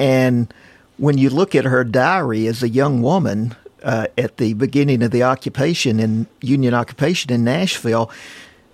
And 0.00 0.52
when 0.96 1.18
you 1.18 1.28
look 1.28 1.54
at 1.54 1.66
her 1.66 1.84
diary 1.84 2.46
as 2.46 2.62
a 2.62 2.68
young 2.68 3.02
woman 3.02 3.54
uh, 3.82 4.06
at 4.16 4.38
the 4.38 4.54
beginning 4.54 5.02
of 5.02 5.10
the 5.10 5.22
occupation 5.22 6.00
in 6.00 6.26
Union 6.40 6.72
occupation 6.72 7.30
in 7.30 7.44
Nashville, 7.44 8.10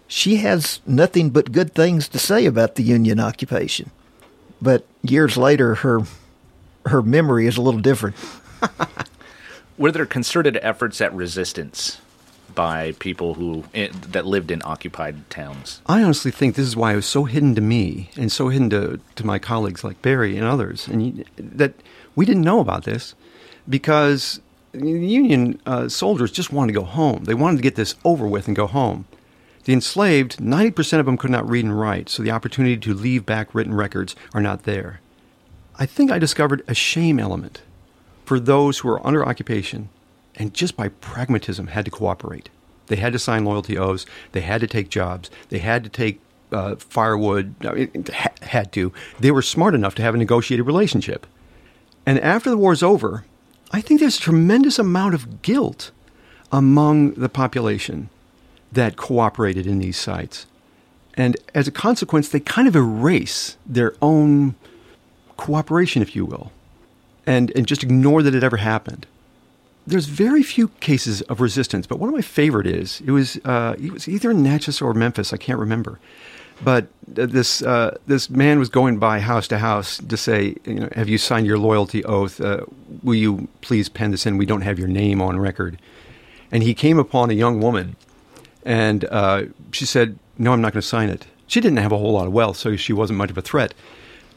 she 0.06 0.36
has 0.36 0.80
nothing 0.86 1.30
but 1.30 1.50
good 1.50 1.74
things 1.74 2.08
to 2.08 2.18
say 2.20 2.46
about 2.46 2.76
the 2.76 2.84
Union 2.84 3.18
occupation. 3.18 3.90
But 4.62 4.86
years 5.02 5.36
later, 5.36 5.74
her 5.76 6.02
her 6.86 7.02
memory 7.02 7.48
is 7.48 7.56
a 7.56 7.62
little 7.62 7.80
different. 7.80 8.14
Were 9.78 9.90
there 9.90 10.06
concerted 10.06 10.58
efforts 10.62 11.00
at 11.00 11.12
resistance 11.12 12.00
by 12.56 12.92
people 12.98 13.34
who 13.34 13.62
eh, 13.72 13.88
that 14.08 14.26
lived 14.26 14.50
in 14.50 14.60
occupied 14.64 15.30
towns? 15.30 15.80
I 15.86 16.02
honestly 16.02 16.32
think 16.32 16.56
this 16.56 16.66
is 16.66 16.74
why 16.74 16.92
it 16.92 16.96
was 16.96 17.06
so 17.06 17.24
hidden 17.24 17.54
to 17.54 17.60
me 17.60 18.10
and 18.16 18.32
so 18.32 18.48
hidden 18.48 18.70
to, 18.70 18.98
to 19.14 19.24
my 19.24 19.38
colleagues 19.38 19.84
like 19.84 20.02
Barry 20.02 20.36
and 20.36 20.44
others, 20.44 20.88
and 20.88 21.24
that 21.36 21.74
we 22.16 22.26
didn't 22.26 22.42
know 22.42 22.58
about 22.58 22.82
this 22.82 23.14
because 23.68 24.40
the 24.72 24.88
Union 24.88 25.60
uh, 25.66 25.88
soldiers 25.88 26.32
just 26.32 26.52
wanted 26.52 26.72
to 26.72 26.80
go 26.80 26.84
home. 26.84 27.24
They 27.24 27.34
wanted 27.34 27.58
to 27.58 27.62
get 27.62 27.76
this 27.76 27.94
over 28.04 28.26
with 28.26 28.48
and 28.48 28.56
go 28.56 28.66
home. 28.66 29.06
The 29.64 29.72
enslaved, 29.72 30.38
90% 30.38 31.00
of 31.00 31.06
them 31.06 31.16
could 31.16 31.30
not 31.30 31.48
read 31.48 31.64
and 31.64 31.78
write, 31.78 32.08
so 32.08 32.22
the 32.22 32.30
opportunity 32.30 32.76
to 32.76 32.94
leave 32.94 33.26
back 33.26 33.54
written 33.54 33.74
records 33.74 34.14
are 34.32 34.40
not 34.40 34.62
there. 34.62 35.00
I 35.78 35.86
think 35.86 36.10
I 36.10 36.18
discovered 36.18 36.62
a 36.68 36.74
shame 36.74 37.18
element 37.18 37.62
for 38.24 38.40
those 38.40 38.78
who 38.78 38.88
were 38.88 39.04
under 39.06 39.26
occupation 39.26 39.88
and 40.36 40.54
just 40.54 40.76
by 40.76 40.88
pragmatism 40.88 41.68
had 41.68 41.84
to 41.84 41.90
cooperate. 41.90 42.48
They 42.88 42.96
had 42.96 43.12
to 43.12 43.18
sign 43.18 43.44
loyalty 43.44 43.76
oaths. 43.76 44.06
They 44.32 44.42
had 44.42 44.60
to 44.60 44.66
take 44.66 44.88
jobs. 44.88 45.30
They 45.48 45.58
had 45.58 45.82
to 45.84 45.90
take 45.90 46.20
uh, 46.52 46.76
firewood. 46.76 47.54
I 47.66 47.72
mean, 47.72 48.06
had 48.42 48.72
to. 48.72 48.92
They 49.18 49.30
were 49.30 49.42
smart 49.42 49.74
enough 49.74 49.94
to 49.96 50.02
have 50.02 50.14
a 50.14 50.18
negotiated 50.18 50.66
relationship. 50.66 51.26
And 52.04 52.20
after 52.20 52.50
the 52.50 52.56
war's 52.56 52.82
over, 52.82 53.24
I 53.72 53.80
think 53.80 53.98
there's 53.98 54.18
a 54.18 54.22
tremendous 54.22 54.78
amount 54.78 55.14
of 55.14 55.42
guilt 55.42 55.90
among 56.52 57.14
the 57.14 57.28
population 57.28 58.08
that 58.70 58.96
cooperated 58.96 59.66
in 59.66 59.80
these 59.80 59.96
sites. 59.96 60.46
And 61.14 61.36
as 61.54 61.66
a 61.66 61.72
consequence, 61.72 62.28
they 62.28 62.40
kind 62.40 62.68
of 62.68 62.76
erase 62.76 63.56
their 63.66 63.96
own 64.00 64.54
cooperation, 65.36 66.02
if 66.02 66.14
you 66.14 66.24
will 66.24 66.52
and, 67.26 67.52
and 67.56 67.66
just 67.66 67.82
ignore 67.82 68.22
that 68.22 68.34
it 68.34 68.44
ever 68.44 68.58
happened. 68.58 69.06
There's 69.86 70.06
very 70.06 70.42
few 70.42 70.68
cases 70.80 71.22
of 71.22 71.40
resistance, 71.40 71.86
but 71.86 72.00
one 72.00 72.08
of 72.08 72.14
my 72.14 72.22
favorite 72.22 72.66
is 72.66 73.00
it 73.06 73.12
was 73.12 73.36
uh, 73.44 73.76
it 73.78 73.92
was 73.92 74.08
either 74.08 74.32
in 74.32 74.42
Natchez 74.42 74.82
or 74.82 74.92
Memphis, 74.94 75.32
I 75.32 75.36
can't 75.36 75.58
remember. 75.58 75.98
But 76.64 76.86
this 77.06 77.62
uh, 77.62 77.96
this 78.06 78.30
man 78.30 78.58
was 78.58 78.68
going 78.68 78.98
by 78.98 79.20
house 79.20 79.46
to 79.48 79.58
house 79.58 79.98
to 79.98 80.16
say, 80.16 80.56
you 80.64 80.74
know, 80.74 80.88
have 80.94 81.08
you 81.08 81.18
signed 81.18 81.46
your 81.46 81.58
loyalty 81.58 82.04
oath? 82.04 82.40
Uh, 82.40 82.64
will 83.02 83.14
you 83.14 83.48
please 83.60 83.88
pen 83.88 84.10
this 84.10 84.26
in? 84.26 84.38
We 84.38 84.46
don't 84.46 84.62
have 84.62 84.78
your 84.78 84.88
name 84.88 85.20
on 85.20 85.38
record. 85.38 85.78
And 86.50 86.62
he 86.62 86.74
came 86.74 86.98
upon 86.98 87.30
a 87.30 87.34
young 87.34 87.60
woman, 87.60 87.96
and 88.64 89.04
uh, 89.06 89.44
she 89.72 89.84
said, 89.84 90.18
"No, 90.38 90.52
I'm 90.52 90.60
not 90.60 90.72
going 90.72 90.82
to 90.82 90.88
sign 90.88 91.10
it." 91.10 91.26
She 91.46 91.60
didn't 91.60 91.78
have 91.78 91.92
a 91.92 91.98
whole 91.98 92.12
lot 92.12 92.26
of 92.26 92.32
wealth, 92.32 92.56
so 92.56 92.74
she 92.76 92.92
wasn't 92.92 93.18
much 93.18 93.30
of 93.30 93.38
a 93.38 93.42
threat. 93.42 93.74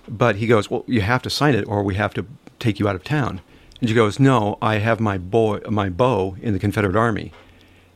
But 0.07 0.35
he 0.35 0.47
goes, 0.47 0.69
"Well, 0.69 0.83
you 0.87 1.01
have 1.01 1.21
to 1.23 1.29
sign 1.29 1.55
it, 1.55 1.67
or 1.67 1.83
we 1.83 1.95
have 1.95 2.13
to 2.15 2.25
take 2.59 2.79
you 2.79 2.89
out 2.89 2.95
of 2.95 3.03
town. 3.03 3.41
And 3.79 3.89
she 3.89 3.95
goes, 3.95 4.19
No, 4.19 4.57
I 4.61 4.75
have 4.75 4.99
my, 4.99 5.17
boy, 5.17 5.59
my 5.69 5.89
bow 5.89 6.35
in 6.41 6.53
the 6.53 6.59
Confederate 6.59 6.95
Army. 6.95 7.31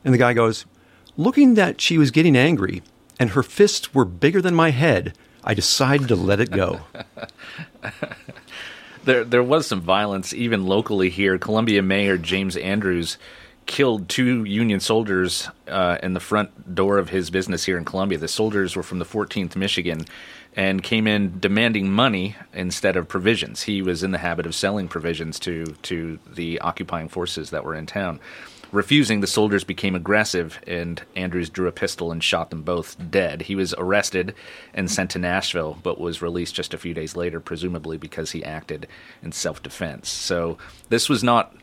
And 0.04 0.12
the 0.12 0.18
guy 0.18 0.32
goes, 0.32 0.66
Looking 1.16 1.54
that 1.54 1.80
she 1.80 1.98
was 1.98 2.10
getting 2.10 2.36
angry 2.36 2.82
and 3.20 3.30
her 3.30 3.42
fists 3.42 3.94
were 3.94 4.04
bigger 4.04 4.42
than 4.42 4.54
my 4.54 4.70
head, 4.70 5.16
I 5.44 5.54
decided 5.54 6.08
to 6.08 6.16
let 6.16 6.40
it 6.40 6.50
go. 6.50 6.80
there, 9.04 9.24
there 9.24 9.42
was 9.42 9.66
some 9.66 9.80
violence 9.80 10.32
even 10.32 10.66
locally 10.66 11.10
here. 11.10 11.38
Columbia 11.38 11.82
Mayor 11.82 12.18
James 12.18 12.56
Andrews 12.56 13.18
killed 13.66 14.08
two 14.08 14.44
Union 14.44 14.80
soldiers 14.80 15.48
uh, 15.68 15.98
in 16.02 16.14
the 16.14 16.20
front 16.20 16.74
door 16.74 16.98
of 16.98 17.10
his 17.10 17.30
business 17.30 17.64
here 17.64 17.78
in 17.78 17.84
Columbia. 17.84 18.18
The 18.18 18.28
soldiers 18.28 18.76
were 18.76 18.82
from 18.82 18.98
the 18.98 19.04
14th 19.04 19.56
Michigan 19.56 20.06
and 20.56 20.82
came 20.82 21.06
in 21.06 21.38
demanding 21.40 21.90
money 21.90 22.36
instead 22.52 22.96
of 22.96 23.08
provisions. 23.08 23.62
He 23.62 23.82
was 23.82 24.02
in 24.02 24.12
the 24.12 24.18
habit 24.18 24.46
of 24.46 24.54
selling 24.54 24.88
provisions 24.88 25.38
to 25.40 25.66
to 25.82 26.18
the 26.32 26.60
occupying 26.60 27.08
forces 27.08 27.50
that 27.50 27.64
were 27.64 27.74
in 27.74 27.86
town. 27.86 28.20
Refusing, 28.72 29.20
the 29.20 29.28
soldiers 29.28 29.62
became 29.62 29.94
aggressive, 29.94 30.58
and 30.66 31.00
Andrews 31.14 31.48
drew 31.48 31.68
a 31.68 31.72
pistol 31.72 32.10
and 32.10 32.22
shot 32.22 32.50
them 32.50 32.62
both 32.62 32.96
dead. 33.08 33.42
He 33.42 33.54
was 33.54 33.72
arrested 33.74 34.34
and 34.74 34.90
sent 34.90 35.10
to 35.10 35.20
Nashville, 35.20 35.78
but 35.84 36.00
was 36.00 36.20
released 36.20 36.56
just 36.56 36.74
a 36.74 36.78
few 36.78 36.92
days 36.92 37.14
later, 37.14 37.38
presumably 37.38 37.98
because 37.98 38.32
he 38.32 38.42
acted 38.42 38.88
in 39.22 39.30
self 39.30 39.62
defense. 39.62 40.08
So 40.08 40.58
this 40.88 41.08
was 41.08 41.22
not 41.22 41.54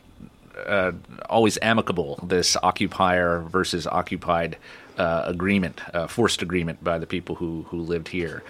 uh, 0.66 0.92
always 1.28 1.58
amicable, 1.60 2.18
this 2.22 2.56
occupier 2.62 3.40
versus 3.40 3.86
occupied 3.86 4.56
uh, 4.96 5.24
agreement, 5.26 5.82
uh, 5.94 6.06
forced 6.06 6.40
agreement 6.40 6.82
by 6.82 6.98
the 6.98 7.06
people 7.06 7.34
who, 7.34 7.66
who 7.68 7.80
lived 7.80 8.08
here. 8.08 8.42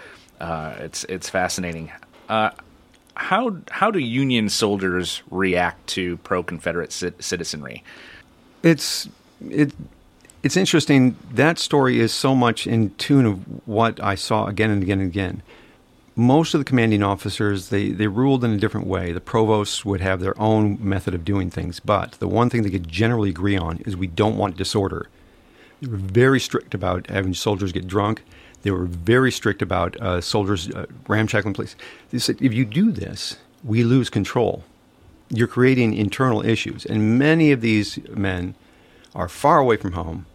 Uh, 0.43 0.75
it's 0.79 1.05
it's 1.05 1.29
fascinating. 1.29 1.89
Uh, 2.27 2.49
how 3.15 3.55
how 3.71 3.89
do 3.89 3.97
Union 3.97 4.49
soldiers 4.49 5.23
react 5.31 5.87
to 5.87 6.17
pro 6.17 6.43
Confederate 6.43 6.91
c- 6.91 7.11
citizenry? 7.19 7.81
It's 8.61 9.07
it 9.49 9.71
it's 10.43 10.57
interesting. 10.57 11.15
That 11.31 11.59
story 11.59 12.01
is 12.01 12.11
so 12.11 12.35
much 12.35 12.67
in 12.67 12.89
tune 12.95 13.25
of 13.25 13.37
what 13.65 14.03
I 14.03 14.15
saw 14.15 14.47
again 14.47 14.69
and 14.69 14.83
again 14.83 14.99
and 14.99 15.09
again. 15.09 15.43
Most 16.17 16.53
of 16.53 16.59
the 16.59 16.65
commanding 16.65 17.03
officers 17.03 17.69
they, 17.69 17.91
they 17.91 18.07
ruled 18.07 18.43
in 18.43 18.51
a 18.51 18.57
different 18.57 18.85
way. 18.85 19.13
The 19.13 19.21
provosts 19.21 19.85
would 19.85 20.01
have 20.01 20.19
their 20.19 20.37
own 20.37 20.77
method 20.81 21.13
of 21.13 21.23
doing 21.23 21.49
things, 21.51 21.79
but 21.79 22.17
the 22.19 22.27
one 22.27 22.49
thing 22.49 22.63
they 22.63 22.69
could 22.69 22.89
generally 22.89 23.29
agree 23.29 23.55
on 23.55 23.77
is 23.85 23.95
we 23.95 24.07
don't 24.07 24.37
want 24.37 24.57
disorder. 24.57 25.07
They 25.81 25.87
were 25.87 25.95
very 25.95 26.41
strict 26.41 26.73
about 26.73 27.07
having 27.07 27.33
soldiers 27.33 27.71
get 27.71 27.87
drunk 27.87 28.23
they 28.63 28.71
were 28.71 28.85
very 28.85 29.31
strict 29.31 29.61
about 29.61 29.95
uh, 30.01 30.19
soldiers 30.21 30.69
uh, 30.71 30.85
ramshackling 31.07 31.53
police. 31.53 31.75
They 32.11 32.19
said, 32.19 32.41
if 32.41 32.53
you 32.53 32.65
do 32.65 32.91
this, 32.91 33.37
we 33.63 33.83
lose 33.83 34.09
control. 34.09 34.63
You're 35.29 35.47
creating 35.47 35.93
internal 35.93 36.45
issues. 36.45 36.85
And 36.85 37.19
many 37.19 37.51
of 37.51 37.61
these 37.61 37.99
men 38.09 38.55
are 39.13 39.29
far 39.29 39.59
away 39.59 39.77
from 39.77 39.93
home. 39.93 40.25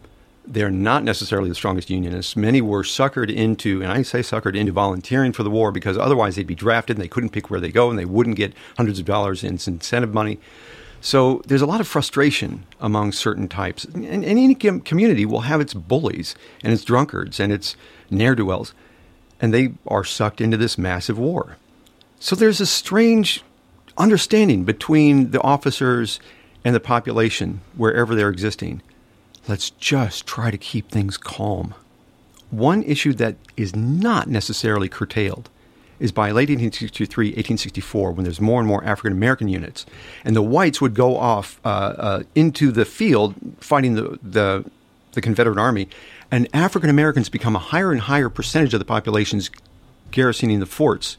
They're 0.45 0.71
not 0.71 1.03
necessarily 1.03 1.49
the 1.49 1.55
strongest 1.55 1.89
unionists. 1.89 2.35
Many 2.35 2.61
were 2.61 2.83
suckered 2.83 3.33
into, 3.33 3.81
and 3.81 3.91
I 3.91 4.01
say 4.01 4.19
suckered 4.19 4.55
into 4.55 4.71
volunteering 4.71 5.31
for 5.31 5.43
the 5.43 5.49
war 5.49 5.71
because 5.71 5.97
otherwise 5.97 6.35
they'd 6.35 6.47
be 6.47 6.55
drafted 6.55 6.97
and 6.97 7.03
they 7.03 7.07
couldn't 7.07 7.29
pick 7.29 7.49
where 7.49 7.59
they 7.59 7.71
go 7.71 7.89
and 7.89 7.99
they 7.99 8.05
wouldn't 8.05 8.35
get 8.35 8.53
hundreds 8.77 8.99
of 8.99 9.05
dollars 9.05 9.43
in 9.43 9.53
incentive 9.53 10.13
money. 10.13 10.39
So 11.01 11.41
there's 11.45 11.61
a 11.61 11.65
lot 11.65 11.81
of 11.81 11.87
frustration 11.87 12.65
among 12.79 13.13
certain 13.13 13.47
types. 13.47 13.85
And, 13.85 14.25
any 14.25 14.55
community 14.55 15.25
will 15.25 15.41
have 15.41 15.61
its 15.61 15.73
bullies 15.73 16.35
and 16.63 16.73
its 16.73 16.83
drunkards 16.83 17.39
and 17.39 17.53
its 17.53 17.75
ne'er 18.09 18.35
do 18.35 18.45
wells, 18.45 18.73
and 19.39 19.53
they 19.53 19.73
are 19.87 20.03
sucked 20.03 20.41
into 20.41 20.57
this 20.57 20.77
massive 20.77 21.17
war. 21.17 21.57
So 22.19 22.35
there's 22.35 22.59
a 22.59 22.65
strange 22.65 23.43
understanding 23.97 24.65
between 24.65 25.31
the 25.31 25.41
officers 25.41 26.19
and 26.65 26.75
the 26.75 26.79
population 26.81 27.61
wherever 27.75 28.13
they're 28.13 28.29
existing. 28.29 28.81
Let's 29.47 29.69
just 29.69 30.27
try 30.27 30.51
to 30.51 30.57
keep 30.57 30.89
things 30.89 31.17
calm. 31.17 31.73
One 32.51 32.83
issue 32.83 33.13
that 33.13 33.35
is 33.55 33.75
not 33.75 34.27
necessarily 34.27 34.89
curtailed 34.89 35.49
is 35.99 36.11
by 36.11 36.27
late 36.27 36.49
1863, 36.49 37.27
1864, 37.27 38.11
when 38.11 38.23
there's 38.23 38.41
more 38.41 38.59
and 38.59 38.67
more 38.67 38.83
African 38.83 39.11
American 39.11 39.47
units, 39.47 39.85
and 40.23 40.35
the 40.35 40.41
whites 40.41 40.79
would 40.81 40.93
go 40.93 41.17
off 41.17 41.59
uh, 41.65 41.67
uh, 41.67 42.23
into 42.35 42.71
the 42.71 42.85
field 42.85 43.35
fighting 43.59 43.95
the, 43.95 44.19
the, 44.21 44.69
the 45.13 45.21
Confederate 45.21 45.57
Army, 45.57 45.87
and 46.31 46.47
African 46.53 46.89
Americans 46.89 47.29
become 47.29 47.55
a 47.55 47.59
higher 47.59 47.91
and 47.91 48.01
higher 48.01 48.29
percentage 48.29 48.73
of 48.73 48.79
the 48.79 48.85
populations 48.85 49.49
garrisoning 50.11 50.59
the 50.59 50.65
forts, 50.65 51.17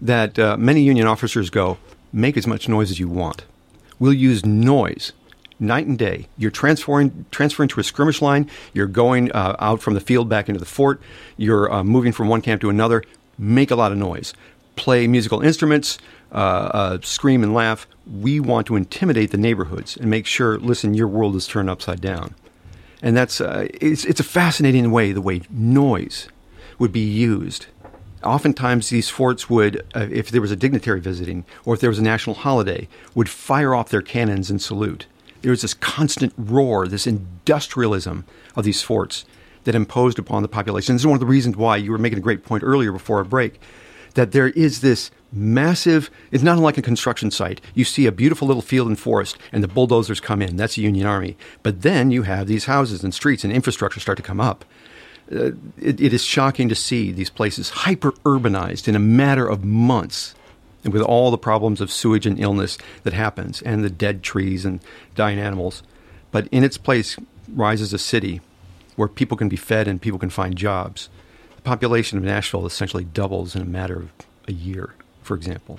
that 0.00 0.38
uh, 0.38 0.56
many 0.56 0.82
Union 0.82 1.06
officers 1.06 1.50
go, 1.50 1.78
make 2.12 2.36
as 2.36 2.46
much 2.46 2.68
noise 2.68 2.90
as 2.90 2.98
you 2.98 3.08
want. 3.08 3.44
We'll 3.98 4.12
use 4.12 4.44
noise 4.44 5.12
night 5.60 5.86
and 5.86 5.98
day. 5.98 6.26
You're 6.38 6.50
transferring 6.50 7.26
transferring 7.30 7.68
to 7.70 7.80
a 7.80 7.84
skirmish 7.84 8.22
line. 8.22 8.50
You're 8.72 8.86
going 8.86 9.30
uh, 9.32 9.56
out 9.58 9.80
from 9.82 9.94
the 9.94 10.00
field 10.00 10.28
back 10.28 10.48
into 10.48 10.58
the 10.58 10.66
fort. 10.66 11.00
You're 11.36 11.70
uh, 11.72 11.84
moving 11.84 12.12
from 12.12 12.28
one 12.28 12.40
camp 12.40 12.62
to 12.62 12.70
another. 12.70 13.04
Make 13.40 13.70
a 13.70 13.74
lot 13.74 13.90
of 13.90 13.96
noise. 13.96 14.34
Play 14.76 15.06
musical 15.06 15.40
instruments. 15.40 15.98
Uh, 16.30 16.34
uh, 16.34 16.98
scream 17.02 17.42
and 17.42 17.54
laugh. 17.54 17.86
We 18.06 18.38
want 18.38 18.66
to 18.66 18.76
intimidate 18.76 19.30
the 19.30 19.38
neighborhoods 19.38 19.96
and 19.96 20.10
make 20.10 20.26
sure. 20.26 20.58
Listen, 20.58 20.94
your 20.94 21.08
world 21.08 21.34
is 21.34 21.46
turned 21.46 21.70
upside 21.70 22.00
down, 22.00 22.34
and 23.02 23.16
that's 23.16 23.40
uh, 23.40 23.66
it's 23.80 24.04
it's 24.04 24.20
a 24.20 24.24
fascinating 24.24 24.92
way 24.92 25.12
the 25.12 25.20
way 25.20 25.40
noise 25.50 26.28
would 26.78 26.92
be 26.92 27.00
used 27.00 27.66
oftentimes 28.22 28.88
these 28.88 29.08
forts 29.08 29.48
would, 29.48 29.84
uh, 29.94 30.06
if 30.10 30.30
there 30.30 30.40
was 30.40 30.50
a 30.50 30.56
dignitary 30.56 31.00
visiting 31.00 31.44
or 31.64 31.74
if 31.74 31.80
there 31.80 31.90
was 31.90 31.98
a 31.98 32.02
national 32.02 32.36
holiday, 32.36 32.88
would 33.14 33.28
fire 33.28 33.74
off 33.74 33.88
their 33.88 34.02
cannons 34.02 34.50
and 34.50 34.60
salute. 34.60 35.06
There 35.42 35.50
was 35.50 35.62
this 35.62 35.74
constant 35.74 36.34
roar, 36.36 36.86
this 36.86 37.06
industrialism 37.06 38.24
of 38.56 38.64
these 38.64 38.82
forts 38.82 39.24
that 39.64 39.74
imposed 39.74 40.18
upon 40.18 40.42
the 40.42 40.48
population. 40.48 40.94
This 40.94 41.02
is 41.02 41.06
one 41.06 41.16
of 41.16 41.20
the 41.20 41.26
reasons 41.26 41.56
why 41.56 41.76
you 41.76 41.90
were 41.90 41.98
making 41.98 42.18
a 42.18 42.22
great 42.22 42.44
point 42.44 42.64
earlier 42.64 42.92
before 42.92 43.20
a 43.20 43.24
break 43.24 43.60
that 44.14 44.32
there 44.32 44.48
is 44.48 44.80
this 44.80 45.10
massive 45.32 46.10
it's 46.32 46.42
not 46.42 46.56
unlike 46.56 46.78
a 46.78 46.82
construction 46.82 47.30
site. 47.30 47.60
You 47.74 47.84
see 47.84 48.06
a 48.06 48.12
beautiful 48.12 48.48
little 48.48 48.62
field 48.62 48.88
and 48.88 48.98
forest 48.98 49.38
and 49.52 49.62
the 49.62 49.68
bulldozers 49.68 50.20
come 50.20 50.42
in. 50.42 50.56
That's 50.56 50.74
the 50.74 50.82
union 50.82 51.06
army. 51.06 51.36
But 51.62 51.82
then 51.82 52.10
you 52.10 52.22
have 52.22 52.46
these 52.46 52.64
houses 52.64 53.04
and 53.04 53.14
streets 53.14 53.44
and 53.44 53.52
infrastructure 53.52 54.00
start 54.00 54.16
to 54.16 54.22
come 54.22 54.40
up. 54.40 54.64
Uh, 55.32 55.52
it, 55.80 56.00
it 56.00 56.12
is 56.12 56.24
shocking 56.24 56.68
to 56.68 56.74
see 56.74 57.12
these 57.12 57.30
places 57.30 57.70
hyper 57.70 58.10
urbanized 58.24 58.88
in 58.88 58.96
a 58.96 59.00
matter 59.00 59.46
of 59.46 59.64
months 59.64 60.34
and 60.82 60.92
with 60.92 61.02
all 61.02 61.30
the 61.30 61.38
problems 61.38 61.80
of 61.80 61.92
sewage 61.92 62.26
and 62.26 62.40
illness 62.40 62.78
that 63.04 63.12
happens 63.12 63.62
and 63.62 63.84
the 63.84 63.90
dead 63.90 64.22
trees 64.22 64.64
and 64.64 64.80
dying 65.14 65.38
animals. 65.38 65.84
But 66.32 66.48
in 66.48 66.64
its 66.64 66.78
place 66.78 67.16
rises 67.54 67.92
a 67.92 67.98
city 67.98 68.40
where 69.00 69.08
people 69.08 69.34
can 69.34 69.48
be 69.48 69.56
fed 69.56 69.88
and 69.88 70.00
people 70.00 70.18
can 70.18 70.28
find 70.28 70.56
jobs. 70.56 71.08
The 71.56 71.62
population 71.62 72.18
of 72.18 72.24
nashville 72.24 72.66
essentially 72.66 73.04
doubles 73.04 73.56
in 73.56 73.62
a 73.62 73.64
matter 73.64 73.96
of 73.96 74.10
a 74.46 74.52
year 74.52 74.94
for 75.22 75.34
example. 75.34 75.78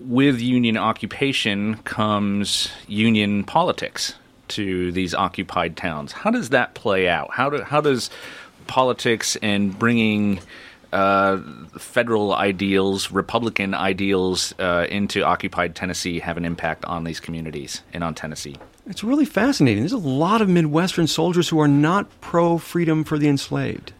With 0.00 0.40
union 0.40 0.76
occupation 0.76 1.76
comes 1.78 2.70
union 2.86 3.44
politics 3.44 4.14
to 4.48 4.92
these 4.92 5.12
occupied 5.12 5.76
towns. 5.76 6.12
How 6.12 6.30
does 6.30 6.50
that 6.50 6.74
play 6.74 7.08
out? 7.08 7.30
How, 7.32 7.50
do, 7.50 7.62
how 7.62 7.80
does 7.80 8.10
politics 8.66 9.36
and 9.42 9.76
bringing 9.78 10.40
uh, 10.92 11.38
federal 11.78 12.32
ideals, 12.32 13.10
Republican 13.10 13.74
ideals 13.74 14.54
uh, 14.58 14.86
into 14.88 15.24
occupied 15.24 15.74
Tennessee 15.74 16.20
have 16.20 16.36
an 16.36 16.44
impact 16.44 16.84
on 16.84 17.04
these 17.04 17.18
communities 17.18 17.82
and 17.92 18.04
on 18.04 18.14
Tennessee? 18.14 18.56
It's 18.88 19.02
really 19.02 19.24
fascinating. 19.24 19.82
There's 19.82 19.92
a 19.92 19.98
lot 19.98 20.40
of 20.40 20.48
Midwestern 20.48 21.08
soldiers 21.08 21.48
who 21.48 21.58
are 21.58 21.68
not 21.68 22.20
pro 22.20 22.56
freedom 22.56 23.02
for 23.02 23.18
the 23.18 23.28
enslaved. 23.28 23.92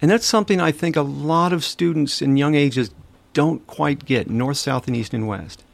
And 0.00 0.10
that's 0.10 0.26
something 0.26 0.60
I 0.60 0.70
think 0.70 0.94
a 0.96 1.02
lot 1.02 1.52
of 1.52 1.64
students 1.64 2.22
in 2.22 2.36
young 2.36 2.54
ages 2.54 2.90
don't 3.32 3.66
quite 3.66 4.04
get 4.04 4.30
north, 4.30 4.56
south, 4.56 4.86
and 4.86 4.96
east 4.96 5.12
and 5.12 5.26
west. 5.26 5.64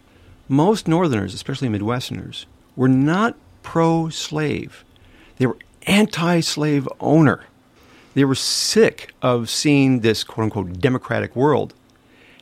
Most 0.48 0.88
Northerners, 0.88 1.34
especially 1.34 1.68
Midwesterners, 1.68 2.46
were 2.76 2.88
not 2.88 3.36
pro 3.62 4.08
slave, 4.08 4.84
they 5.36 5.46
were 5.46 5.58
anti 5.86 6.40
slave 6.40 6.88
owner. 6.98 7.44
They 8.14 8.24
were 8.24 8.34
sick 8.34 9.12
of 9.20 9.50
seeing 9.50 10.00
this 10.00 10.24
quote 10.24 10.44
unquote 10.44 10.80
democratic 10.80 11.36
world 11.36 11.74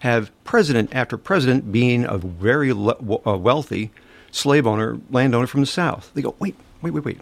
have 0.01 0.31
president 0.45 0.95
after 0.95 1.17
president 1.17 1.73
being 1.73 2.05
a 2.05 2.19
very 2.19 2.73
le- 2.73 2.97
uh, 3.27 3.37
wealthy 3.37 3.91
slave 4.35 4.67
owner, 4.67 4.99
landowner 5.11 5.47
from 5.47 5.61
the 5.61 5.67
South. 5.67 6.11
They 6.15 6.23
go, 6.23 6.35
wait, 6.39 6.57
wait, 6.83 6.93
wait, 6.93 7.05
wait. 7.05 7.21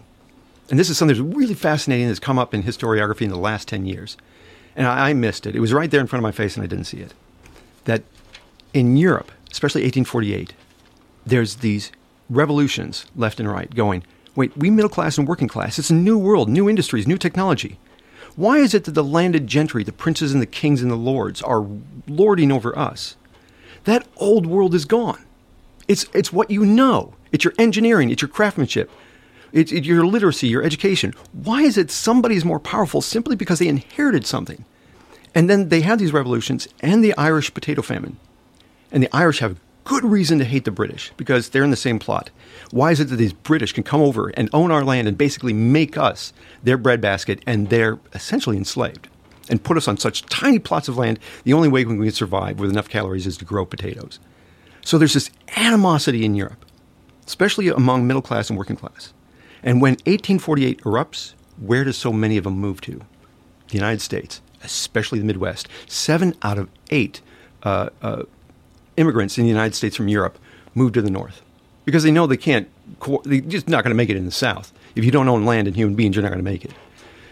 And 0.69 0.79
this 0.79 0.89
is 0.89 0.97
something 0.97 1.15
that's 1.15 1.35
really 1.35 1.53
fascinating 1.53 2.07
that's 2.07 2.19
come 2.19 2.39
up 2.39 2.53
in 2.53 2.63
historiography 2.63 3.21
in 3.21 3.29
the 3.29 3.37
last 3.37 3.67
10 3.67 3.85
years. 3.85 4.17
And 4.75 4.87
I, 4.87 5.09
I 5.09 5.13
missed 5.13 5.45
it. 5.45 5.55
It 5.55 5.59
was 5.59 5.73
right 5.73 5.91
there 5.91 6.01
in 6.01 6.07
front 6.07 6.21
of 6.21 6.23
my 6.23 6.31
face 6.31 6.55
and 6.55 6.63
I 6.63 6.67
didn't 6.67 6.85
see 6.85 6.97
it. 6.97 7.13
That 7.85 8.03
in 8.73 8.97
Europe, 8.97 9.31
especially 9.51 9.81
1848, 9.81 10.53
there's 11.25 11.57
these 11.57 11.91
revolutions 12.29 13.05
left 13.15 13.39
and 13.39 13.49
right 13.49 13.73
going, 13.75 14.03
wait, 14.35 14.55
we 14.57 14.71
middle 14.71 14.89
class 14.89 15.17
and 15.17 15.27
working 15.27 15.47
class, 15.47 15.77
it's 15.77 15.91
a 15.91 15.93
new 15.95 16.17
world, 16.17 16.49
new 16.49 16.67
industries, 16.67 17.07
new 17.07 17.17
technology. 17.17 17.77
Why 18.35 18.57
is 18.57 18.73
it 18.73 18.85
that 18.85 18.93
the 18.93 19.03
landed 19.03 19.45
gentry, 19.45 19.83
the 19.83 19.91
princes 19.91 20.33
and 20.33 20.41
the 20.41 20.47
kings 20.47 20.81
and 20.81 20.89
the 20.89 20.95
lords, 20.95 21.43
are 21.43 21.67
lording 22.07 22.51
over 22.51 22.77
us? 22.77 23.15
That 23.83 24.07
old 24.17 24.47
world 24.47 24.73
is 24.73 24.85
gone. 24.85 25.23
It's, 25.87 26.05
it's 26.13 26.33
what 26.33 26.49
you 26.49 26.65
know. 26.65 27.13
It's 27.31 27.43
your 27.43 27.53
engineering, 27.57 28.09
it's 28.11 28.21
your 28.21 28.29
craftsmanship, 28.29 28.91
it's, 29.51 29.71
your 29.71 30.05
literacy, 30.05 30.47
your 30.47 30.63
education. 30.63 31.13
Why 31.31 31.61
is 31.61 31.77
it 31.77 31.91
somebody's 31.91 32.45
more 32.45 32.59
powerful 32.59 33.01
simply 33.01 33.35
because 33.35 33.59
they 33.59 33.67
inherited 33.67 34.25
something? 34.25 34.65
And 35.35 35.49
then 35.49 35.69
they 35.69 35.81
have 35.81 35.99
these 35.99 36.13
revolutions 36.13 36.67
and 36.81 37.03
the 37.03 37.15
Irish 37.17 37.53
potato 37.53 37.81
famine. 37.81 38.17
And 38.91 39.01
the 39.01 39.15
Irish 39.15 39.39
have 39.39 39.59
good 39.83 40.03
reason 40.03 40.39
to 40.39 40.45
hate 40.45 40.65
the 40.65 40.71
British 40.71 41.11
because 41.17 41.49
they're 41.49 41.63
in 41.63 41.71
the 41.71 41.75
same 41.75 41.99
plot. 41.99 42.29
Why 42.71 42.91
is 42.91 42.99
it 42.99 43.05
that 43.05 43.15
these 43.15 43.33
British 43.33 43.73
can 43.73 43.83
come 43.83 44.01
over 44.01 44.29
and 44.29 44.49
own 44.53 44.71
our 44.71 44.83
land 44.83 45.07
and 45.07 45.17
basically 45.17 45.53
make 45.53 45.97
us 45.97 46.33
their 46.63 46.77
breadbasket 46.77 47.41
and 47.45 47.69
they're 47.69 47.99
essentially 48.13 48.57
enslaved 48.57 49.07
and 49.49 49.63
put 49.63 49.77
us 49.77 49.87
on 49.87 49.97
such 49.97 50.25
tiny 50.27 50.59
plots 50.59 50.87
of 50.87 50.97
land? 50.97 51.19
The 51.43 51.53
only 51.53 51.67
way 51.67 51.83
we 51.83 51.97
can 51.97 52.11
survive 52.11 52.59
with 52.59 52.69
enough 52.69 52.89
calories 52.89 53.27
is 53.27 53.37
to 53.37 53.45
grow 53.45 53.65
potatoes. 53.65 54.19
So 54.83 54.97
there's 54.97 55.13
this 55.13 55.29
animosity 55.55 56.25
in 56.25 56.35
Europe, 56.35 56.65
especially 57.25 57.69
among 57.69 58.05
middle 58.05 58.21
class 58.21 58.49
and 58.49 58.57
working 58.57 58.75
class. 58.75 59.13
And 59.63 59.81
when 59.81 59.93
1848 59.93 60.81
erupts, 60.81 61.33
where 61.57 61.83
do 61.83 61.91
so 61.91 62.11
many 62.11 62.37
of 62.37 62.43
them 62.43 62.57
move 62.57 62.81
to? 62.81 63.01
The 63.69 63.75
United 63.75 64.01
States, 64.01 64.41
especially 64.63 65.19
the 65.19 65.25
Midwest. 65.25 65.67
Seven 65.87 66.35
out 66.41 66.57
of 66.57 66.69
eight 66.91 67.21
uh, 67.63 67.89
uh, 68.01 68.23
immigrants 68.97 69.37
in 69.37 69.45
the 69.45 69.49
United 69.49 69.73
States 69.73 69.95
from 69.95 70.09
Europe 70.09 70.37
move 70.75 70.91
to 70.93 71.01
the 71.01 71.09
north 71.09 71.41
because 71.85 72.03
they 72.03 72.11
know 72.11 72.27
they 72.27 72.37
can't, 72.37 72.67
they're 73.23 73.41
just 73.41 73.69
not 73.69 73.83
going 73.83 73.91
to 73.91 73.95
make 73.95 74.09
it 74.09 74.17
in 74.17 74.25
the 74.25 74.31
South. 74.31 74.73
If 74.95 75.05
you 75.05 75.11
don't 75.11 75.29
own 75.29 75.45
land 75.45 75.67
and 75.67 75.75
human 75.75 75.95
beings, 75.95 76.15
you're 76.15 76.23
not 76.23 76.29
going 76.31 76.43
to 76.43 76.51
make 76.51 76.65
it. 76.65 76.71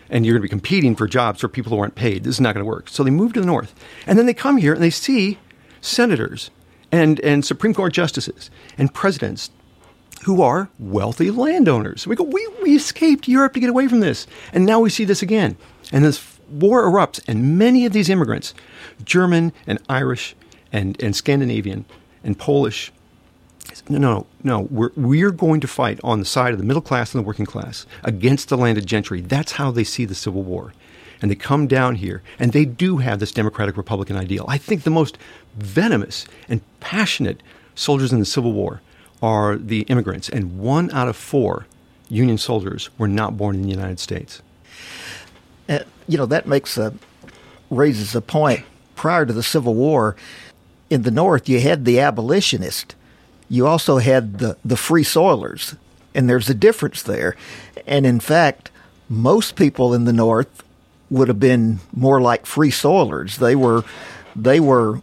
And 0.09 0.25
you're 0.25 0.33
going 0.33 0.41
to 0.41 0.45
be 0.45 0.49
competing 0.49 0.95
for 0.95 1.07
jobs 1.07 1.41
for 1.41 1.47
people 1.47 1.71
who 1.71 1.79
aren't 1.79 1.95
paid. 1.95 2.23
This 2.23 2.35
is 2.35 2.41
not 2.41 2.53
going 2.53 2.65
to 2.65 2.69
work. 2.69 2.89
So 2.89 3.03
they 3.03 3.11
move 3.11 3.33
to 3.33 3.39
the 3.39 3.45
north. 3.45 3.73
And 4.05 4.17
then 4.17 4.25
they 4.25 4.33
come 4.33 4.57
here 4.57 4.73
and 4.73 4.83
they 4.83 4.89
see 4.89 5.37
senators 5.79 6.49
and, 6.91 7.19
and 7.21 7.45
Supreme 7.45 7.73
Court 7.73 7.93
justices 7.93 8.49
and 8.77 8.93
presidents 8.93 9.49
who 10.23 10.41
are 10.41 10.69
wealthy 10.77 11.31
landowners. 11.31 12.05
We 12.05 12.15
go, 12.15 12.23
we, 12.23 12.47
we 12.61 12.75
escaped 12.75 13.27
Europe 13.27 13.53
to 13.53 13.59
get 13.59 13.69
away 13.69 13.87
from 13.87 14.01
this. 14.01 14.27
And 14.53 14.65
now 14.65 14.79
we 14.79 14.89
see 14.89 15.05
this 15.05 15.21
again. 15.21 15.57
And 15.91 16.05
this 16.05 16.37
war 16.49 16.83
erupts, 16.83 17.21
and 17.27 17.57
many 17.57 17.85
of 17.85 17.93
these 17.93 18.09
immigrants, 18.09 18.53
German 19.03 19.53
and 19.65 19.79
Irish 19.89 20.35
and, 20.71 21.01
and 21.01 21.15
Scandinavian 21.15 21.85
and 22.23 22.37
Polish. 22.37 22.91
No, 23.89 23.97
no, 23.97 24.27
no. 24.43 24.59
We're, 24.69 24.91
we're 24.95 25.31
going 25.31 25.61
to 25.61 25.67
fight 25.67 25.99
on 26.03 26.19
the 26.19 26.25
side 26.25 26.53
of 26.53 26.59
the 26.59 26.65
middle 26.65 26.81
class 26.81 27.13
and 27.13 27.23
the 27.23 27.27
working 27.27 27.45
class 27.45 27.85
against 28.03 28.49
the 28.49 28.57
landed 28.57 28.85
gentry. 28.85 29.21
That's 29.21 29.53
how 29.53 29.71
they 29.71 29.83
see 29.83 30.05
the 30.05 30.15
Civil 30.15 30.43
War. 30.43 30.73
And 31.22 31.30
they 31.30 31.36
come 31.36 31.67
down 31.67 31.95
here, 31.95 32.22
and 32.39 32.51
they 32.51 32.65
do 32.65 32.97
have 32.97 33.19
this 33.19 33.32
democratic 33.32 33.78
Republican 33.78 34.17
ideal. 34.17 34.45
I 34.47 34.57
think 34.57 34.84
the 34.84 34.89
most 34.89 35.17
venomous 35.55 36.26
and 36.49 36.61
passionate 36.80 37.43
soldiers 37.76 38.11
in 38.11 38.19
the 38.19 38.26
Civil 38.26 38.53
War 38.53 38.82
are 39.22 39.55
the 39.55 39.82
immigrants, 39.82 40.30
and 40.30 40.57
one 40.57 40.89
out 40.91 41.07
of 41.07 41.15
four 41.15 41.67
Union 42.09 42.38
soldiers 42.38 42.89
were 42.97 43.07
not 43.07 43.38
born 43.38 43.55
in 43.55 43.61
the 43.61 43.69
United 43.69 43.99
States. 43.99 44.41
Uh, 45.69 45.80
you 46.07 46.17
know, 46.17 46.26
that 46.26 46.47
makes 46.47 46.78
a, 46.78 46.93
raises 47.69 48.15
a 48.15 48.22
point. 48.22 48.65
Prior 48.95 49.26
to 49.26 49.34
the 49.34 49.43
Civil 49.43 49.76
War, 49.76 50.15
in 50.89 51.03
the 51.03 51.11
North, 51.11 51.47
you 51.47 51.61
had 51.61 51.86
the 51.86 51.99
abolitionists. 51.99 52.95
You 53.47 53.65
also 53.65 53.97
had 53.99 54.39
the, 54.39 54.57
the 54.65 54.76
free 54.76 55.03
soilers. 55.03 55.78
And 56.13 56.30
there's 56.30 56.49
a 56.49 56.53
difference 56.53 57.01
there. 57.01 57.38
And 57.88 58.05
in 58.05 58.19
fact, 58.19 58.69
most 59.07 59.55
people 59.55 59.93
in 59.93 60.03
the 60.03 60.13
North 60.13 60.63
would 61.12 61.28
have 61.28 61.39
been 61.39 61.80
more 61.93 62.20
like 62.20 62.47
free 62.47 62.72
soilers. 62.72 63.36
They 63.36 63.55
were, 63.55 63.84
they 64.36 64.59
were 64.59 65.01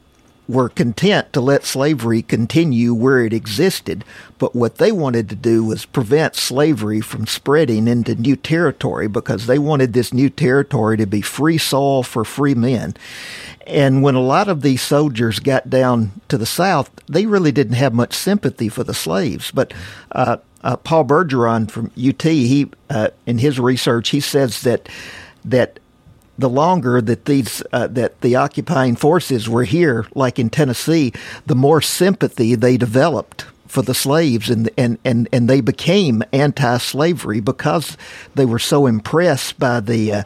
were 0.49 0.71
content 0.71 1.31
to 1.35 1.41
let 1.43 1.63
slavery 1.63 2.23
continue 2.23 2.95
where 2.95 3.23
it 3.23 3.35
existed, 3.35 4.03
but 4.39 4.57
what 4.57 4.77
they 4.77 4.91
wanted 4.91 5.29
to 5.29 5.37
do 5.37 5.63
was 5.63 5.85
prevent 5.85 6.35
slavery 6.35 7.03
from 7.03 7.27
spreading 7.27 7.87
into 7.87 8.15
new 8.15 8.35
territory 8.35 9.07
because 9.07 9.47
they 9.47 9.59
wanted 9.59 9.93
this 9.93 10.13
new 10.13 10.31
territory 10.31 10.97
to 10.97 11.07
be 11.07 11.21
free 11.21 11.59
soil 11.59 12.03
for 12.03 12.25
free 12.25 12.55
men. 12.55 12.95
And 13.67 14.03
when 14.03 14.15
a 14.15 14.23
lot 14.23 14.49
of 14.49 14.63
these 14.63 14.81
soldiers 14.81 15.39
got 15.39 15.69
down 15.69 16.13
to 16.29 16.39
the 16.39 16.47
South, 16.47 16.91
they 17.07 17.27
really 17.27 17.53
didn't 17.53 17.75
have 17.75 17.93
much 17.93 18.15
sympathy 18.15 18.71
for 18.71 18.83
the 18.83 18.95
slaves. 18.95 19.51
But 19.51 19.75
uh, 20.13 20.39
uh, 20.65 20.77
Paul 20.77 21.05
Bergeron 21.05 21.71
from 21.71 21.91
UT, 22.03 22.23
he 22.23 22.71
uh, 22.89 23.09
in 23.27 23.37
his 23.37 23.61
research, 23.61 24.09
he 24.09 24.21
says 24.21 24.63
that 24.63 24.89
that 25.45 25.79
the 26.39 26.49
longer 26.49 27.01
that 27.03 27.25
these 27.25 27.63
uh, 27.73 27.89
that 27.89 28.21
the 28.21 28.37
occupying 28.37 28.97
forces 28.97 29.49
were 29.49 29.65
here, 29.65 30.07
like 30.15 30.39
in 30.39 30.49
Tennessee, 30.49 31.13
the 31.47 31.57
more 31.57 31.83
sympathy 31.83 32.55
they 32.55 32.77
developed 32.77 33.45
for 33.67 33.83
the 33.83 33.95
slaves, 33.95 34.49
and 34.49 34.71
and 34.79 34.99
and 35.05 35.29
and 35.33 35.51
they 35.51 35.61
became 35.61 36.23
anti-slavery 36.33 37.41
because 37.41 37.97
they 38.35 38.47
were 38.47 38.59
so 38.59 38.87
impressed 38.87 39.59
by 39.59 39.81
the 39.81 40.13
uh, 40.13 40.23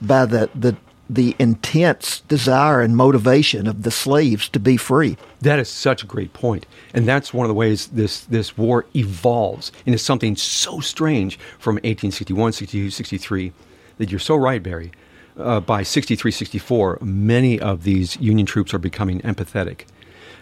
by 0.00 0.26
the 0.26 0.50
the 0.54 0.76
the 1.08 1.36
intense 1.38 2.20
desire 2.20 2.80
and 2.80 2.96
motivation 2.96 3.66
of 3.66 3.82
the 3.82 3.90
slaves 3.90 4.48
to 4.48 4.58
be 4.58 4.78
free. 4.78 5.16
That 5.42 5.58
is 5.58 5.68
such 5.68 6.02
a 6.02 6.06
great 6.06 6.32
point. 6.32 6.64
And 6.94 7.06
that's 7.06 7.34
one 7.34 7.44
of 7.44 7.48
the 7.48 7.54
ways 7.54 7.88
this, 7.88 8.22
this 8.24 8.56
war 8.56 8.86
evolves 8.96 9.72
into 9.84 9.98
something 9.98 10.36
so 10.36 10.80
strange 10.80 11.38
from 11.58 11.74
1861, 11.76 12.52
62, 12.52 12.90
63 12.90 13.52
that 13.98 14.10
you're 14.10 14.18
so 14.18 14.36
right, 14.36 14.62
Barry. 14.62 14.90
Uh, 15.38 15.60
by 15.60 15.82
63, 15.82 16.30
64, 16.30 16.98
many 17.00 17.58
of 17.58 17.84
these 17.84 18.16
Union 18.18 18.46
troops 18.46 18.74
are 18.74 18.78
becoming 18.78 19.20
empathetic 19.22 19.84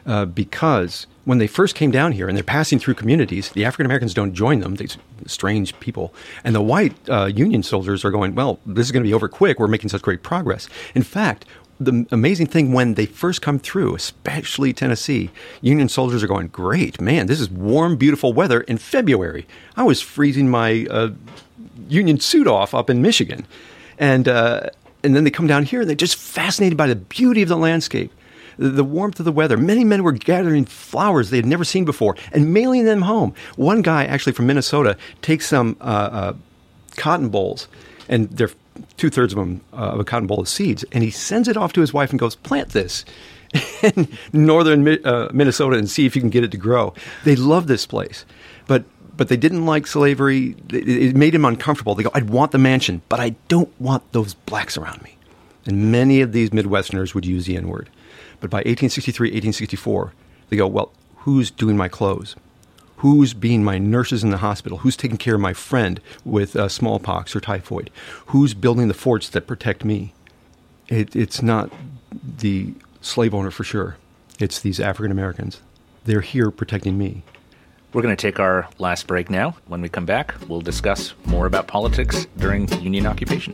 uh, 0.07 0.24
because 0.24 1.07
when 1.24 1.38
they 1.38 1.47
first 1.47 1.74
came 1.74 1.91
down 1.91 2.12
here 2.12 2.28
and 2.28 2.36
they're 2.36 2.45
passing 2.45 2.78
through 2.78 2.95
communities, 2.95 3.51
the 3.51 3.64
African 3.64 3.86
Americans 3.86 4.14
don't 4.14 4.34
join 4.34 4.61
them. 4.61 4.76
These 4.76 4.97
strange 5.26 5.78
people, 5.80 6.14
and 6.45 6.55
the 6.55 6.62
white 6.62 6.97
uh, 7.09 7.26
Union 7.26 7.62
soldiers 7.62 8.05
are 8.05 8.11
going, 8.11 8.34
"Well, 8.34 8.59
this 8.66 8.86
is 8.86 8.93
going 8.93 9.03
to 9.03 9.09
be 9.09 9.14
over 9.14 9.28
quick. 9.28 9.59
We're 9.59 9.68
making 9.68 9.91
such 9.91 10.03
great 10.03 10.22
progress." 10.22 10.68
In 10.95 11.03
fact, 11.03 11.45
the 11.78 12.07
amazing 12.11 12.47
thing 12.47 12.72
when 12.72 12.95
they 12.95 13.07
first 13.07 13.43
come 13.43 13.59
through, 13.59 13.95
especially 13.95 14.72
Tennessee, 14.72 15.30
Union 15.61 15.88
soldiers 15.88 16.22
are 16.22 16.28
going, 16.28 16.49
"Great, 16.49 17.01
man! 17.01 17.26
This 17.26 17.41
is 17.41 17.51
warm, 17.51 17.97
beautiful 17.97 18.32
weather 18.32 18.62
in 18.62 18.78
February. 18.78 19.47
I 19.76 19.82
was 19.82 20.01
freezing 20.01 20.49
my 20.49 20.86
uh, 20.91 21.11
Union 21.88 22.18
suit 22.20 22.47
off 22.47 22.74
up 22.74 22.88
in 22.91 23.03
Michigan," 23.03 23.47
and 23.99 24.26
uh, 24.26 24.70
and 25.03 25.14
then 25.14 25.24
they 25.24 25.30
come 25.30 25.46
down 25.46 25.64
here 25.64 25.80
and 25.80 25.88
they're 25.88 25.96
just 25.96 26.16
fascinated 26.16 26.76
by 26.76 26.86
the 26.86 26.96
beauty 26.96 27.42
of 27.42 27.48
the 27.48 27.57
landscape 27.57 28.12
the 28.61 28.84
warmth 28.84 29.18
of 29.18 29.24
the 29.24 29.32
weather. 29.32 29.57
Many 29.57 29.84
men 29.84 30.03
were 30.03 30.12
gathering 30.12 30.66
flowers 30.66 31.30
they 31.30 31.38
had 31.38 31.46
never 31.46 31.64
seen 31.64 31.86
before 31.86 32.14
and 32.32 32.53
mailing 32.53 32.84
them 32.84 33.03
home. 33.03 33.34
One 33.57 33.80
guy, 33.80 34.05
actually 34.05 34.34
from 34.34 34.46
Minnesota, 34.46 34.98
takes 35.22 35.48
some 35.48 35.76
uh, 35.80 35.84
uh, 35.84 36.32
cotton 36.96 37.30
bolls, 37.30 37.68
and 38.09 38.28
they're 38.28 38.51
two 38.98 39.09
thirds 39.09 39.32
of 39.32 39.38
them 39.38 39.62
uh, 39.72 39.92
of 39.92 40.01
a 40.01 40.05
cotton 40.05 40.26
boll 40.26 40.40
of 40.40 40.48
seeds, 40.48 40.84
and 40.92 41.03
he 41.03 41.11
sends 41.11 41.48
it 41.48 41.57
off 41.57 41.72
to 41.72 41.80
his 41.80 41.94
wife 41.94 42.11
and 42.11 42.18
goes, 42.18 42.36
"Plant 42.36 42.70
this." 42.70 43.05
in 43.82 44.07
northern 44.32 44.86
uh, 45.05 45.28
Minnesota 45.32 45.76
and 45.76 45.90
see 45.90 46.07
if 46.07 46.14
you 46.14 46.22
can 46.22 46.30
get 46.30 46.44
it 46.44 46.53
to 46.53 46.57
grow. 46.57 46.94
They 47.24 47.34
love 47.34 47.66
this 47.66 47.84
place, 47.84 48.24
but 48.68 48.84
but 49.20 49.28
they 49.28 49.36
didn't 49.36 49.66
like 49.66 49.86
slavery. 49.86 50.56
It 50.70 51.14
made 51.14 51.34
them 51.34 51.44
uncomfortable. 51.44 51.94
They 51.94 52.04
go, 52.04 52.10
I'd 52.14 52.30
want 52.30 52.52
the 52.52 52.58
mansion, 52.58 53.02
but 53.10 53.20
I 53.20 53.34
don't 53.48 53.70
want 53.78 54.12
those 54.12 54.32
blacks 54.32 54.78
around 54.78 55.02
me. 55.02 55.18
And 55.66 55.92
many 55.92 56.22
of 56.22 56.32
these 56.32 56.48
Midwesterners 56.48 57.14
would 57.14 57.26
use 57.26 57.44
the 57.44 57.54
N 57.54 57.68
word. 57.68 57.90
But 58.40 58.48
by 58.48 58.60
1863, 58.60 59.26
1864, 59.26 60.14
they 60.48 60.56
go, 60.56 60.66
well, 60.66 60.90
who's 61.16 61.50
doing 61.50 61.76
my 61.76 61.86
clothes? 61.86 62.34
Who's 62.96 63.34
being 63.34 63.62
my 63.62 63.76
nurses 63.76 64.24
in 64.24 64.30
the 64.30 64.38
hospital? 64.38 64.78
Who's 64.78 64.96
taking 64.96 65.18
care 65.18 65.34
of 65.34 65.42
my 65.42 65.52
friend 65.52 66.00
with 66.24 66.56
uh, 66.56 66.70
smallpox 66.70 67.36
or 67.36 67.40
typhoid? 67.40 67.90
Who's 68.28 68.54
building 68.54 68.88
the 68.88 68.94
forts 68.94 69.28
that 69.28 69.46
protect 69.46 69.84
me? 69.84 70.14
It, 70.88 71.14
it's 71.14 71.42
not 71.42 71.70
the 72.38 72.72
slave 73.02 73.34
owner 73.34 73.50
for 73.50 73.64
sure. 73.64 73.98
It's 74.38 74.58
these 74.60 74.80
African 74.80 75.12
Americans. 75.12 75.60
They're 76.06 76.22
here 76.22 76.50
protecting 76.50 76.96
me. 76.96 77.22
We're 77.93 78.03
going 78.03 78.16
to 78.16 78.20
take 78.20 78.38
our 78.38 78.68
last 78.78 79.07
break 79.09 79.30
now. 79.30 79.57
When 79.66 79.80
we 79.80 79.88
come 79.88 80.07
back, 80.07 80.34
we'll 80.49 80.61
discuss 80.61 81.14
more 81.24 81.47
about 81.47 81.66
politics 81.66 82.26
during 82.36 82.68
Union 82.80 83.07
occupation. 83.07 83.53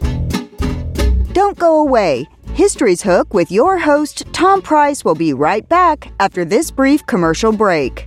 Don't 1.32 1.58
go 1.58 1.80
away. 1.80 2.26
History's 2.52 3.02
Hook 3.02 3.32
with 3.32 3.50
your 3.50 3.78
host, 3.78 4.24
Tom 4.32 4.60
Price, 4.60 5.04
will 5.04 5.14
be 5.14 5.32
right 5.32 5.66
back 5.68 6.12
after 6.20 6.44
this 6.44 6.70
brief 6.70 7.04
commercial 7.06 7.52
break. 7.52 8.06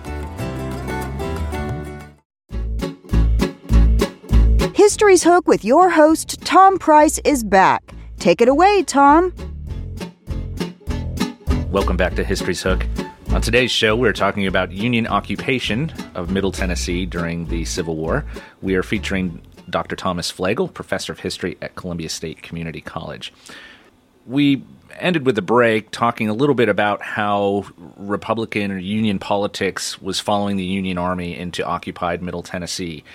History's 4.91 5.23
Hook 5.23 5.47
with 5.47 5.63
your 5.63 5.89
host, 5.89 6.41
Tom 6.41 6.77
Price, 6.77 7.17
is 7.23 7.45
back. 7.45 7.93
Take 8.19 8.41
it 8.41 8.49
away, 8.49 8.83
Tom. 8.83 9.33
Welcome 11.69 11.95
back 11.95 12.13
to 12.15 12.25
History's 12.25 12.61
Hook. 12.61 12.85
On 13.29 13.41
today's 13.41 13.71
show, 13.71 13.95
we're 13.95 14.11
talking 14.11 14.47
about 14.47 14.73
Union 14.73 15.07
occupation 15.07 15.93
of 16.13 16.29
Middle 16.29 16.51
Tennessee 16.51 17.05
during 17.05 17.47
the 17.47 17.63
Civil 17.63 17.95
War. 17.95 18.25
We 18.61 18.75
are 18.75 18.83
featuring 18.83 19.41
Dr. 19.69 19.95
Thomas 19.95 20.29
Flagel, 20.29 20.67
professor 20.67 21.13
of 21.13 21.21
history 21.21 21.57
at 21.61 21.75
Columbia 21.75 22.09
State 22.09 22.41
Community 22.41 22.81
College. 22.81 23.31
We 24.27 24.61
ended 24.99 25.25
with 25.25 25.37
a 25.37 25.41
break 25.41 25.91
talking 25.91 26.27
a 26.27 26.33
little 26.33 26.53
bit 26.53 26.67
about 26.67 27.01
how 27.01 27.65
Republican 27.95 28.73
or 28.73 28.77
Union 28.77 29.19
politics 29.19 30.01
was 30.01 30.19
following 30.19 30.57
the 30.57 30.65
Union 30.65 30.97
Army 30.97 31.37
into 31.37 31.65
occupied 31.65 32.21
Middle 32.21 32.43
Tennessee. 32.43 33.05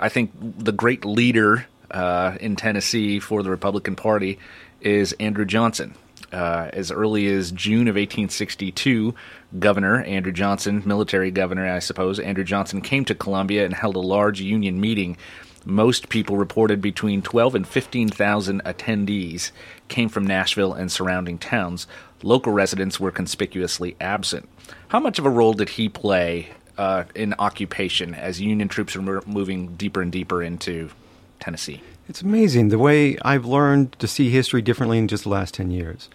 I 0.00 0.08
think 0.08 0.32
the 0.40 0.72
great 0.72 1.04
leader 1.04 1.66
uh, 1.90 2.36
in 2.40 2.56
Tennessee 2.56 3.20
for 3.20 3.42
the 3.42 3.50
Republican 3.50 3.96
Party 3.96 4.38
is 4.80 5.12
Andrew 5.14 5.44
Johnson. 5.44 5.94
Uh, 6.32 6.70
as 6.72 6.90
early 6.90 7.26
as 7.26 7.52
June 7.52 7.88
of 7.88 7.96
1862, 7.96 9.14
Governor 9.58 10.02
Andrew 10.04 10.32
Johnson, 10.32 10.82
military 10.86 11.30
governor, 11.30 11.70
I 11.70 11.78
suppose, 11.80 12.18
Andrew 12.18 12.44
Johnson 12.44 12.80
came 12.80 13.04
to 13.04 13.14
Columbia 13.14 13.66
and 13.66 13.74
held 13.74 13.96
a 13.96 14.00
large 14.00 14.40
Union 14.40 14.80
meeting. 14.80 15.18
Most 15.66 16.08
people 16.08 16.38
reported 16.38 16.80
between 16.80 17.20
12 17.20 17.54
and 17.54 17.68
15,000 17.68 18.62
attendees 18.64 19.52
came 19.88 20.08
from 20.08 20.26
Nashville 20.26 20.72
and 20.72 20.90
surrounding 20.90 21.38
towns, 21.38 21.86
local 22.22 22.52
residents 22.52 22.98
were 22.98 23.10
conspicuously 23.10 23.94
absent. 24.00 24.48
How 24.88 25.00
much 25.00 25.18
of 25.18 25.26
a 25.26 25.30
role 25.30 25.52
did 25.52 25.70
he 25.70 25.88
play 25.88 26.48
uh, 26.82 27.04
in 27.14 27.32
occupation 27.38 28.12
as 28.12 28.40
Union 28.40 28.66
troops 28.66 28.96
are 28.96 29.02
moving 29.02 29.76
deeper 29.76 30.02
and 30.02 30.10
deeper 30.10 30.42
into 30.42 30.90
Tennessee? 31.38 31.80
It's 32.08 32.22
amazing 32.22 32.70
the 32.70 32.78
way 32.78 33.16
I've 33.22 33.44
learned 33.44 33.96
to 34.00 34.08
see 34.08 34.30
history 34.30 34.62
differently 34.62 34.98
in 34.98 35.06
just 35.06 35.22
the 35.22 35.28
last 35.30 35.54
10 35.54 35.70
years. 35.70 36.08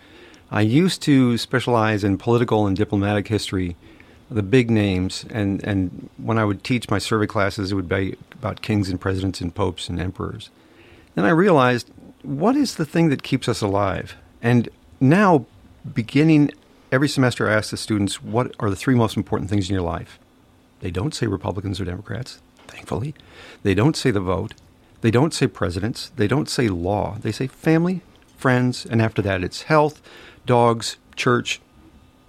I 0.51 0.61
used 0.61 1.01
to 1.03 1.37
specialize 1.37 2.03
in 2.03 2.17
political 2.17 2.67
and 2.67 2.75
diplomatic 2.75 3.29
history, 3.29 3.77
the 4.29 4.43
big 4.43 4.69
names, 4.69 5.25
and, 5.29 5.63
and 5.63 6.09
when 6.17 6.37
I 6.37 6.43
would 6.43 6.65
teach 6.65 6.89
my 6.89 6.99
survey 6.99 7.27
classes, 7.27 7.71
it 7.71 7.75
would 7.75 7.87
be 7.87 8.17
about 8.33 8.61
kings 8.61 8.89
and 8.89 8.99
presidents 8.99 9.39
and 9.39 9.55
popes 9.55 9.87
and 9.87 10.01
emperors. 10.01 10.49
Then 11.15 11.23
I 11.23 11.29
realized 11.29 11.89
what 12.23 12.57
is 12.57 12.75
the 12.75 12.85
thing 12.85 13.07
that 13.07 13.23
keeps 13.23 13.47
us 13.47 13.61
alive? 13.61 14.17
And 14.41 14.67
now, 14.99 15.45
beginning 15.93 16.51
every 16.91 17.07
semester, 17.07 17.49
I 17.49 17.53
ask 17.53 17.69
the 17.69 17.77
students, 17.77 18.21
what 18.21 18.53
are 18.59 18.69
the 18.69 18.75
three 18.75 18.95
most 18.95 19.15
important 19.15 19.49
things 19.49 19.69
in 19.69 19.73
your 19.73 19.89
life? 19.97 20.19
They 20.79 20.91
don't 20.91 21.13
say 21.13 21.27
Republicans 21.27 21.79
or 21.81 21.85
Democrats, 21.85 22.39
thankfully. 22.67 23.15
They 23.63 23.73
don't 23.73 23.95
say 23.95 24.11
the 24.11 24.19
vote. 24.19 24.53
They 25.01 25.11
don't 25.11 25.33
say 25.33 25.47
presidents. 25.47 26.11
They 26.15 26.27
don't 26.27 26.49
say 26.49 26.69
law. 26.69 27.17
They 27.21 27.31
say 27.31 27.47
family, 27.47 28.01
friends, 28.37 28.85
and 28.85 29.01
after 29.01 29.21
that, 29.23 29.43
it's 29.43 29.63
health, 29.63 30.01
dogs, 30.45 30.97
church, 31.15 31.61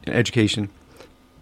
education. 0.06 0.68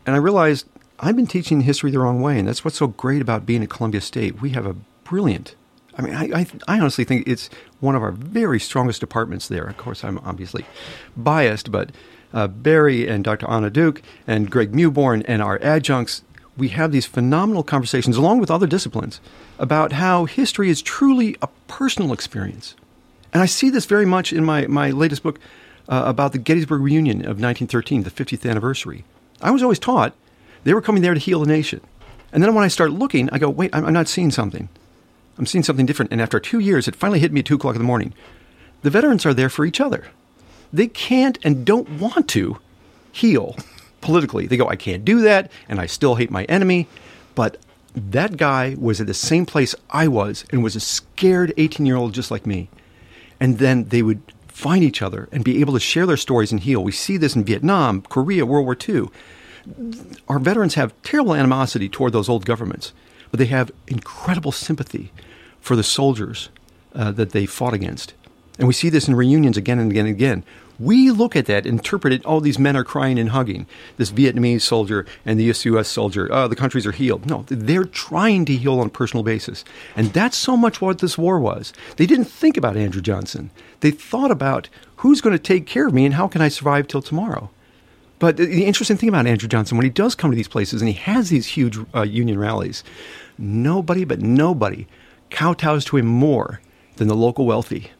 And 0.06 0.14
I 0.14 0.18
realized 0.18 0.66
I've 0.98 1.16
been 1.16 1.26
teaching 1.26 1.62
history 1.62 1.90
the 1.90 1.98
wrong 1.98 2.22
way, 2.22 2.38
and 2.38 2.48
that's 2.48 2.64
what's 2.64 2.78
so 2.78 2.86
great 2.86 3.22
about 3.22 3.46
being 3.46 3.62
at 3.62 3.70
Columbia 3.70 4.00
State. 4.00 4.40
We 4.40 4.50
have 4.50 4.66
a 4.66 4.76
brilliant 5.04 5.54
I 5.98 6.02
mean, 6.02 6.14
I, 6.14 6.40
I, 6.40 6.46
I, 6.68 6.78
honestly 6.78 7.04
think 7.04 7.26
it's 7.26 7.48
one 7.80 7.94
of 7.94 8.02
our 8.02 8.12
very 8.12 8.60
strongest 8.60 9.00
departments 9.00 9.48
there. 9.48 9.64
Of 9.64 9.76
course, 9.76 10.04
I'm 10.04 10.18
obviously 10.18 10.66
biased, 11.16 11.72
but 11.72 11.90
uh, 12.34 12.48
Barry 12.48 13.08
and 13.08 13.24
Dr. 13.24 13.48
Anna 13.48 13.70
Duke 13.70 14.02
and 14.26 14.50
Greg 14.50 14.72
Mewborn 14.72 15.24
and 15.26 15.42
our 15.42 15.58
adjuncts, 15.62 16.22
we 16.56 16.68
have 16.68 16.92
these 16.92 17.06
phenomenal 17.06 17.62
conversations, 17.62 18.16
along 18.16 18.40
with 18.40 18.50
other 18.50 18.66
disciplines, 18.66 19.20
about 19.58 19.92
how 19.92 20.24
history 20.24 20.70
is 20.70 20.82
truly 20.82 21.36
a 21.42 21.48
personal 21.68 22.12
experience. 22.12 22.74
And 23.32 23.42
I 23.42 23.46
see 23.46 23.70
this 23.70 23.84
very 23.84 24.06
much 24.06 24.32
in 24.32 24.44
my, 24.44 24.66
my 24.66 24.90
latest 24.90 25.22
book 25.22 25.38
uh, 25.88 26.02
about 26.06 26.32
the 26.32 26.38
Gettysburg 26.38 26.80
Reunion 26.80 27.20
of 27.20 27.40
1913, 27.40 28.02
the 28.02 28.10
50th 28.10 28.48
anniversary. 28.48 29.04
I 29.42 29.50
was 29.50 29.62
always 29.62 29.78
taught 29.78 30.14
they 30.64 30.74
were 30.74 30.82
coming 30.82 31.02
there 31.02 31.14
to 31.14 31.20
heal 31.20 31.40
the 31.40 31.46
nation. 31.46 31.80
And 32.32 32.42
then 32.42 32.54
when 32.54 32.64
I 32.64 32.68
start 32.68 32.90
looking, 32.90 33.30
I 33.30 33.38
go, 33.38 33.48
wait, 33.48 33.70
I'm, 33.74 33.84
I'm 33.84 33.92
not 33.92 34.08
seeing 34.08 34.30
something. 34.30 34.68
I'm 35.38 35.46
seeing 35.46 35.62
something 35.62 35.86
different. 35.86 36.12
And 36.12 36.20
after 36.20 36.40
two 36.40 36.58
years, 36.58 36.88
it 36.88 36.96
finally 36.96 37.20
hit 37.20 37.32
me 37.32 37.40
at 37.40 37.46
2 37.46 37.56
o'clock 37.56 37.74
in 37.74 37.80
the 37.80 37.86
morning. 37.86 38.14
The 38.82 38.90
veterans 38.90 39.26
are 39.26 39.34
there 39.34 39.48
for 39.48 39.64
each 39.64 39.80
other. 39.80 40.06
They 40.72 40.88
can't 40.88 41.38
and 41.44 41.64
don't 41.64 41.88
want 42.00 42.28
to 42.30 42.58
heal 43.12 43.56
politically. 44.06 44.46
They 44.46 44.56
go, 44.56 44.68
I 44.68 44.76
can't 44.76 45.04
do 45.04 45.20
that, 45.22 45.50
and 45.68 45.80
I 45.80 45.86
still 45.86 46.14
hate 46.14 46.30
my 46.30 46.44
enemy. 46.44 46.86
But 47.34 47.58
that 47.92 48.36
guy 48.36 48.76
was 48.78 49.00
at 49.00 49.08
the 49.08 49.14
same 49.14 49.44
place 49.44 49.74
I 49.90 50.06
was 50.06 50.44
and 50.50 50.62
was 50.62 50.76
a 50.76 50.80
scared 50.80 51.52
18 51.56 51.84
year 51.84 51.96
old 51.96 52.14
just 52.14 52.30
like 52.30 52.46
me. 52.46 52.68
And 53.40 53.58
then 53.58 53.86
they 53.86 54.02
would 54.02 54.22
find 54.46 54.84
each 54.84 55.02
other 55.02 55.28
and 55.32 55.42
be 55.42 55.60
able 55.60 55.74
to 55.74 55.80
share 55.80 56.06
their 56.06 56.16
stories 56.16 56.52
and 56.52 56.60
heal. 56.60 56.84
We 56.84 56.92
see 56.92 57.16
this 57.16 57.34
in 57.34 57.42
Vietnam, 57.42 58.02
Korea, 58.02 58.46
World 58.46 58.64
War 58.64 58.76
II. 58.88 59.08
Our 60.28 60.38
veterans 60.38 60.74
have 60.74 60.94
terrible 61.02 61.34
animosity 61.34 61.88
toward 61.88 62.12
those 62.12 62.28
old 62.28 62.44
governments, 62.46 62.92
but 63.32 63.40
they 63.40 63.46
have 63.46 63.72
incredible 63.88 64.52
sympathy 64.52 65.10
for 65.60 65.74
the 65.74 65.82
soldiers 65.82 66.48
uh, 66.94 67.10
that 67.10 67.32
they 67.32 67.44
fought 67.44 67.74
against. 67.74 68.14
And 68.56 68.68
we 68.68 68.72
see 68.72 68.88
this 68.88 69.08
in 69.08 69.16
reunions 69.16 69.56
again 69.56 69.80
and 69.80 69.90
again 69.90 70.06
and 70.06 70.14
again. 70.14 70.44
We 70.78 71.10
look 71.10 71.36
at 71.36 71.46
that, 71.46 71.66
interpret 71.66 72.12
it, 72.12 72.22
oh, 72.24 72.40
these 72.40 72.58
men 72.58 72.76
are 72.76 72.84
crying 72.84 73.18
and 73.18 73.30
hugging. 73.30 73.66
This 73.96 74.10
Vietnamese 74.10 74.62
soldier 74.62 75.06
and 75.24 75.38
the 75.38 75.44
US 75.44 75.88
soldier, 75.88 76.28
oh, 76.30 76.48
the 76.48 76.56
countries 76.56 76.86
are 76.86 76.92
healed. 76.92 77.26
No, 77.26 77.44
they're 77.48 77.84
trying 77.84 78.44
to 78.46 78.56
heal 78.56 78.80
on 78.80 78.88
a 78.88 78.90
personal 78.90 79.22
basis. 79.22 79.64
And 79.96 80.12
that's 80.12 80.36
so 80.36 80.56
much 80.56 80.80
what 80.80 80.98
this 80.98 81.16
war 81.16 81.38
was. 81.40 81.72
They 81.96 82.06
didn't 82.06 82.26
think 82.26 82.56
about 82.56 82.76
Andrew 82.76 83.02
Johnson. 83.02 83.50
They 83.80 83.90
thought 83.90 84.30
about 84.30 84.68
who's 84.96 85.20
going 85.20 85.36
to 85.36 85.42
take 85.42 85.66
care 85.66 85.86
of 85.86 85.94
me 85.94 86.04
and 86.04 86.14
how 86.14 86.28
can 86.28 86.42
I 86.42 86.48
survive 86.48 86.88
till 86.88 87.02
tomorrow. 87.02 87.50
But 88.18 88.38
the 88.38 88.64
interesting 88.64 88.96
thing 88.96 89.10
about 89.10 89.26
Andrew 89.26 89.48
Johnson, 89.48 89.76
when 89.76 89.84
he 89.84 89.90
does 89.90 90.14
come 90.14 90.30
to 90.30 90.36
these 90.36 90.48
places 90.48 90.80
and 90.80 90.88
he 90.88 90.94
has 90.94 91.28
these 91.28 91.46
huge 91.46 91.78
uh, 91.94 92.02
union 92.02 92.38
rallies, 92.38 92.82
nobody 93.36 94.04
but 94.04 94.20
nobody 94.20 94.86
kowtows 95.30 95.84
to 95.86 95.98
him 95.98 96.06
more 96.06 96.60
than 96.96 97.08
the 97.08 97.14
local 97.14 97.44
wealthy 97.44 97.90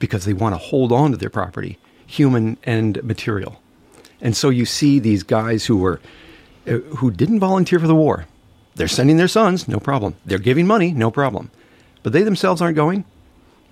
because 0.00 0.24
they 0.24 0.32
want 0.32 0.52
to 0.52 0.58
hold 0.58 0.90
on 0.90 1.12
to 1.12 1.16
their 1.16 1.30
property, 1.30 1.78
human 2.12 2.58
and 2.64 3.02
material. 3.02 3.60
And 4.20 4.36
so 4.36 4.50
you 4.50 4.66
see 4.66 4.98
these 4.98 5.22
guys 5.22 5.64
who 5.64 5.78
were 5.78 5.98
uh, 6.66 6.78
who 6.98 7.10
didn't 7.10 7.40
volunteer 7.40 7.80
for 7.80 7.86
the 7.86 7.94
war. 7.94 8.26
They're 8.74 8.86
sending 8.88 9.16
their 9.16 9.28
sons, 9.28 9.66
no 9.66 9.78
problem. 9.78 10.14
They're 10.26 10.38
giving 10.38 10.66
money, 10.66 10.92
no 10.92 11.10
problem. 11.10 11.50
But 12.02 12.12
they 12.12 12.22
themselves 12.22 12.60
aren't 12.60 12.76
going, 12.76 13.04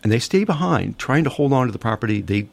and 0.03 0.11
they 0.11 0.18
stay 0.18 0.45
behind 0.45 0.99
trying 0.99 1.24
to 1.24 1.30
hold 1.30 1.53
on 1.53 1.66
to 1.66 1.72
the 1.72 1.78
property 1.78 2.20
they 2.20 2.49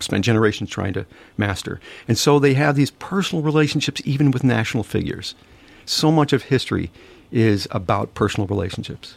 spent 0.00 0.24
generations 0.24 0.70
trying 0.70 0.92
to 0.92 1.06
master. 1.36 1.80
And 2.06 2.18
so 2.18 2.38
they 2.38 2.54
have 2.54 2.76
these 2.76 2.90
personal 2.90 3.42
relationships 3.42 4.02
even 4.04 4.30
with 4.30 4.44
national 4.44 4.84
figures. 4.84 5.34
So 5.86 6.10
much 6.10 6.32
of 6.32 6.44
history 6.44 6.90
is 7.30 7.66
about 7.70 8.14
personal 8.14 8.46
relationships. 8.46 9.16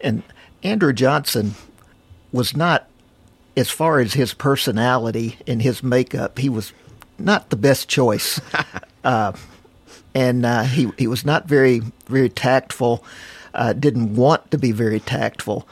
And 0.00 0.22
Andrew 0.62 0.92
Johnson 0.92 1.54
was 2.30 2.56
not, 2.56 2.88
as 3.56 3.70
far 3.70 4.00
as 4.00 4.14
his 4.14 4.34
personality 4.34 5.38
and 5.46 5.62
his 5.62 5.82
makeup, 5.82 6.38
he 6.38 6.48
was 6.48 6.72
not 7.18 7.50
the 7.50 7.56
best 7.56 7.88
choice. 7.88 8.40
uh, 9.04 9.32
and 10.14 10.44
uh, 10.44 10.62
he 10.64 10.90
he 10.98 11.06
was 11.06 11.24
not 11.24 11.46
very 11.46 11.80
very 12.06 12.28
tactful. 12.28 13.04
Uh, 13.54 13.72
didn't 13.72 14.14
want 14.14 14.50
to 14.50 14.58
be 14.58 14.72
very 14.72 15.00
tactful. 15.00 15.68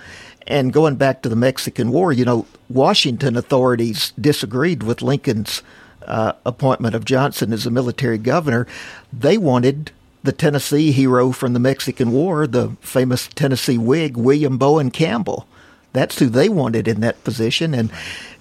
And 0.46 0.72
going 0.72 0.96
back 0.96 1.22
to 1.22 1.28
the 1.28 1.36
Mexican 1.36 1.90
War, 1.90 2.12
you 2.12 2.24
know, 2.24 2.46
Washington 2.68 3.36
authorities 3.36 4.12
disagreed 4.20 4.82
with 4.82 5.00
Lincoln's 5.00 5.62
uh, 6.06 6.32
appointment 6.44 6.94
of 6.94 7.04
Johnson 7.04 7.52
as 7.52 7.66
a 7.66 7.70
military 7.70 8.18
governor. 8.18 8.66
They 9.12 9.38
wanted 9.38 9.92
the 10.22 10.32
Tennessee 10.32 10.92
hero 10.92 11.32
from 11.32 11.52
the 11.52 11.60
Mexican 11.60 12.12
War, 12.12 12.46
the 12.46 12.76
famous 12.80 13.28
Tennessee 13.28 13.78
Whig, 13.78 14.16
William 14.16 14.58
Bowen 14.58 14.90
Campbell. 14.90 15.46
That's 15.92 16.18
who 16.18 16.26
they 16.26 16.48
wanted 16.48 16.86
in 16.86 17.00
that 17.00 17.22
position. 17.24 17.74
And, 17.74 17.90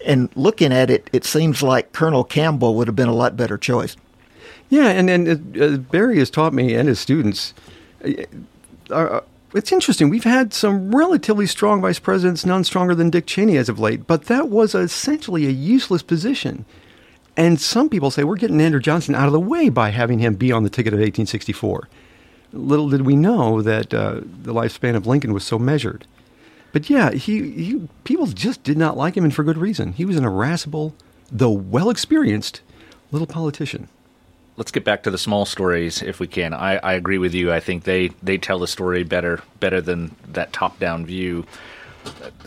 and 0.06 0.30
looking 0.36 0.72
at 0.72 0.90
it, 0.90 1.10
it 1.12 1.26
seems 1.26 1.64
like 1.64 1.94
Colonel 1.94 2.24
Campbell 2.24 2.76
would 2.76 2.88
have 2.88 2.96
been 2.96 3.08
a 3.08 3.14
lot 3.14 3.38
better 3.38 3.58
choice. 3.58 3.96
Yeah, 4.70 4.90
and, 4.90 5.10
and 5.10 5.62
uh, 5.62 5.78
Barry 5.78 6.20
has 6.20 6.30
taught 6.30 6.54
me 6.54 6.76
and 6.76 6.88
his 6.88 7.00
students. 7.00 7.54
Uh, 8.06 8.94
uh, 8.94 9.22
it's 9.54 9.72
interesting. 9.72 10.10
We've 10.10 10.24
had 10.24 10.54
some 10.54 10.96
relatively 10.96 11.48
strong 11.48 11.82
vice 11.82 11.98
presidents, 11.98 12.46
none 12.46 12.64
stronger 12.64 12.94
than 12.94 13.10
Dick 13.10 13.26
Cheney 13.26 13.58
as 13.58 13.68
of 13.68 13.80
late, 13.80 14.06
but 14.06 14.26
that 14.26 14.50
was 14.50 14.76
essentially 14.76 15.48
a 15.48 15.52
useless 15.52 16.04
position. 16.04 16.66
And 17.36 17.60
some 17.60 17.90
people 17.90 18.12
say 18.12 18.24
we're 18.24 18.36
getting 18.36 18.62
Andrew 18.62 18.80
Johnson 18.80 19.16
out 19.16 19.28
of 19.28 19.34
the 19.34 19.40
way 19.40 19.70
by 19.70 19.90
having 19.90 20.20
him 20.20 20.36
be 20.36 20.52
on 20.52 20.64
the 20.64 20.70
ticket 20.70 20.94
of 20.94 21.00
1864. 21.00 21.88
Little 22.52 22.90
did 22.90 23.06
we 23.06 23.16
know 23.16 23.62
that 23.62 23.94
uh, 23.94 24.16
the 24.44 24.54
lifespan 24.54 24.96
of 24.96 25.08
Lincoln 25.08 25.34
was 25.34 25.46
so 25.46 25.58
measured. 25.58 26.06
But 26.72 26.90
yeah, 26.90 27.12
he, 27.12 27.52
he 27.52 27.88
people 28.04 28.28
just 28.28 28.64
did 28.64 28.78
not 28.78 28.98
like 28.98 29.16
him, 29.18 29.24
and 29.24 29.34
for 29.34 29.44
good 29.44 29.58
reason. 29.58 29.94
He 29.94 30.06
was 30.06 30.18
an 30.18 30.24
irascible, 30.24 30.96
though 31.32 31.52
well 31.52 31.90
experienced, 31.90 32.62
little 33.12 33.28
politician 33.28 33.90
let's 34.58 34.72
get 34.72 34.84
back 34.84 35.04
to 35.04 35.10
the 35.10 35.18
small 35.18 35.46
stories 35.46 36.02
if 36.02 36.20
we 36.20 36.28
can. 36.28 36.54
I, 36.54 36.76
I, 36.80 36.92
agree 36.96 37.18
with 37.18 37.34
you. 37.34 37.50
I 37.50 37.62
think 37.62 37.86
they, 37.86 38.10
they 38.22 38.38
tell 38.38 38.60
the 38.60 38.68
story 38.68 39.06
better 39.06 39.42
better 39.62 39.80
than 39.80 40.14
that 40.34 40.52
top 40.52 40.78
down 40.80 41.06
view 41.06 41.46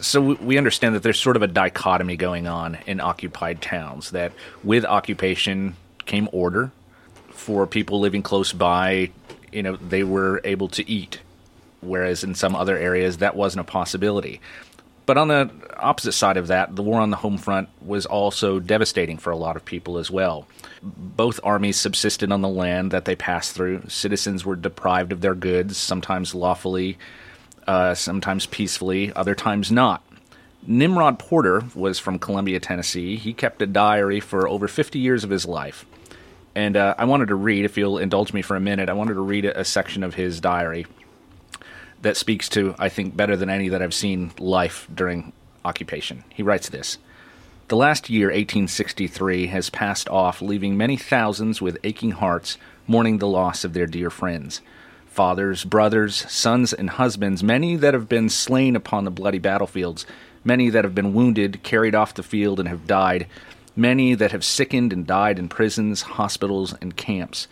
so 0.01 0.20
we 0.20 0.59
understand 0.59 0.95
that 0.95 1.03
there's 1.03 1.20
sort 1.20 1.37
of 1.37 1.43
a 1.43 1.47
dichotomy 1.47 2.16
going 2.16 2.47
on 2.47 2.79
in 2.87 3.01
occupied 3.01 3.61
towns 3.62 4.11
that 4.11 4.33
with 4.64 4.85
occupation 4.85 5.77
came 6.07 6.29
order 6.33 6.70
for 7.31 7.66
people 7.66 8.01
living 8.01 8.23
close 8.23 8.53
by 8.53 9.11
you 9.53 9.62
know 9.62 9.77
they 9.77 10.05
were 10.05 10.41
able 10.45 10.68
to 10.68 10.89
eat 10.89 11.20
whereas 11.83 12.24
in 12.24 12.35
some 12.35 12.55
other 12.55 12.76
areas 12.76 13.18
that 13.18 13.37
wasn't 13.37 13.61
a 13.61 13.64
possibility 13.64 14.41
but 15.05 15.18
on 15.18 15.26
the 15.26 15.51
opposite 15.78 16.12
side 16.12 16.37
of 16.37 16.47
that 16.47 16.74
the 16.76 16.83
war 16.83 17.01
on 17.01 17.11
the 17.11 17.16
home 17.16 17.39
front 17.39 17.68
was 17.85 18.07
also 18.07 18.59
devastating 18.59 19.18
for 19.18 19.30
a 19.30 19.37
lot 19.37 19.57
of 19.57 19.64
people 19.64 19.99
as 19.99 20.11
well 20.11 20.47
both 20.83 21.41
armies 21.45 21.76
subsisted 21.76 22.33
on 22.33 22.41
the 22.41 22.49
land 22.49 22.91
that 22.91 23.05
they 23.05 23.16
passed 23.16 23.53
through 23.53 23.83
citizens 23.89 24.45
were 24.45 24.57
deprived 24.57 25.12
of 25.12 25.20
their 25.20 25.35
goods 25.35 25.76
sometimes 25.76 26.35
lawfully 26.35 26.97
uh, 27.66 27.95
sometimes 27.95 28.47
peacefully, 28.47 29.12
other 29.14 29.35
times 29.35 29.70
not. 29.70 30.05
Nimrod 30.66 31.18
Porter 31.18 31.62
was 31.74 31.99
from 31.99 32.18
Columbia, 32.18 32.61
Tennessee. 32.61 33.16
He 33.16 33.33
kept 33.33 33.62
a 33.62 33.66
diary 33.66 34.20
for 34.20 34.49
over 34.49 34.68
50 34.68 34.99
years 34.99 35.24
of 35.24 35.30
his 35.30 35.47
life. 35.47 35.85
And 36.55 36.76
uh, 36.76 36.95
I 36.99 37.05
wanted 37.07 37.28
to 37.28 37.35
read, 37.35 37.64
if 37.64 37.76
you'll 37.76 37.99
indulge 37.99 38.33
me 38.33 38.43
for 38.43 38.57
a 38.57 38.61
minute, 38.61 38.89
I 38.89 38.93
wanted 38.93 39.14
to 39.14 39.20
read 39.20 39.45
a, 39.45 39.61
a 39.61 39.64
section 39.64 40.03
of 40.05 40.14
his 40.14 40.41
diary 40.41 40.87
that 42.03 42.16
speaks 42.16 42.48
to, 42.50 42.74
I 42.78 42.88
think, 42.88 43.16
better 43.16 43.36
than 43.36 43.48
any 43.48 43.68
that 43.68 43.80
I've 43.80 43.94
seen 43.94 44.32
life 44.38 44.86
during 44.92 45.32
occupation. 45.64 46.24
He 46.28 46.42
writes 46.42 46.68
this 46.68 46.98
The 47.68 47.76
last 47.76 48.11
year, 48.11 48.26
1863, 48.26 49.46
has 49.46 49.70
passed 49.70 50.09
off, 50.09 50.42
leaving 50.42 50.76
many 50.76 50.96
thousands 50.96 51.62
with 51.62 51.78
aching 51.82 52.12
hearts 52.12 52.59
mourning 52.86 53.18
the 53.18 53.28
loss 53.28 53.64
of 53.64 53.72
their 53.72 53.86
dear 53.86 54.11
friends. 54.11 54.61
Fathers, 55.07 55.64
brothers, 55.64 56.30
sons, 56.30 56.72
and 56.72 56.90
husbands, 56.90 57.42
many 57.42 57.76
that 57.76 57.94
have 57.94 58.09
been 58.09 58.28
slain 58.28 58.74
upon 58.74 59.05
the 59.05 59.11
bloody 59.11 59.38
battlefields, 59.38 60.07
many 60.42 60.70
that 60.70 60.84
have 60.84 60.94
been 60.94 61.14
wounded, 61.14 61.62
carried 61.62 61.94
off 61.94 62.14
the 62.14 62.22
field, 62.22 62.59
and 62.59 62.68
have 62.68 62.86
died, 62.86 63.26
many 63.76 64.14
that 64.14 64.32
have 64.32 64.44
sickened 64.44 64.92
and 64.92 65.07
died 65.07 65.38
in 65.38 65.48
prisons, 65.48 66.03
hospitals, 66.03 66.74
and 66.80 66.96
camps. 66.96 67.46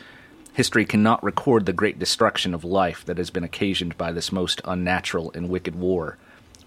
History 0.52 0.84
cannot 0.84 1.22
record 1.22 1.64
the 1.64 1.72
great 1.72 2.00
destruction 2.00 2.54
of 2.54 2.64
life 2.64 3.04
that 3.04 3.18
has 3.18 3.30
been 3.30 3.44
occasioned 3.44 3.96
by 3.96 4.10
this 4.10 4.32
most 4.32 4.60
unnatural 4.64 5.30
and 5.32 5.48
wicked 5.48 5.76
war. 5.76 6.18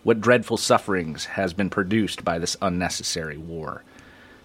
What 0.03 0.21
dreadful 0.21 0.55
sufferings 0.55 1.25
has 1.25 1.53
been 1.53 1.69
produced 1.69 2.23
by 2.23 2.39
this 2.39 2.55
unnecessary 2.61 3.37
war? 3.37 3.83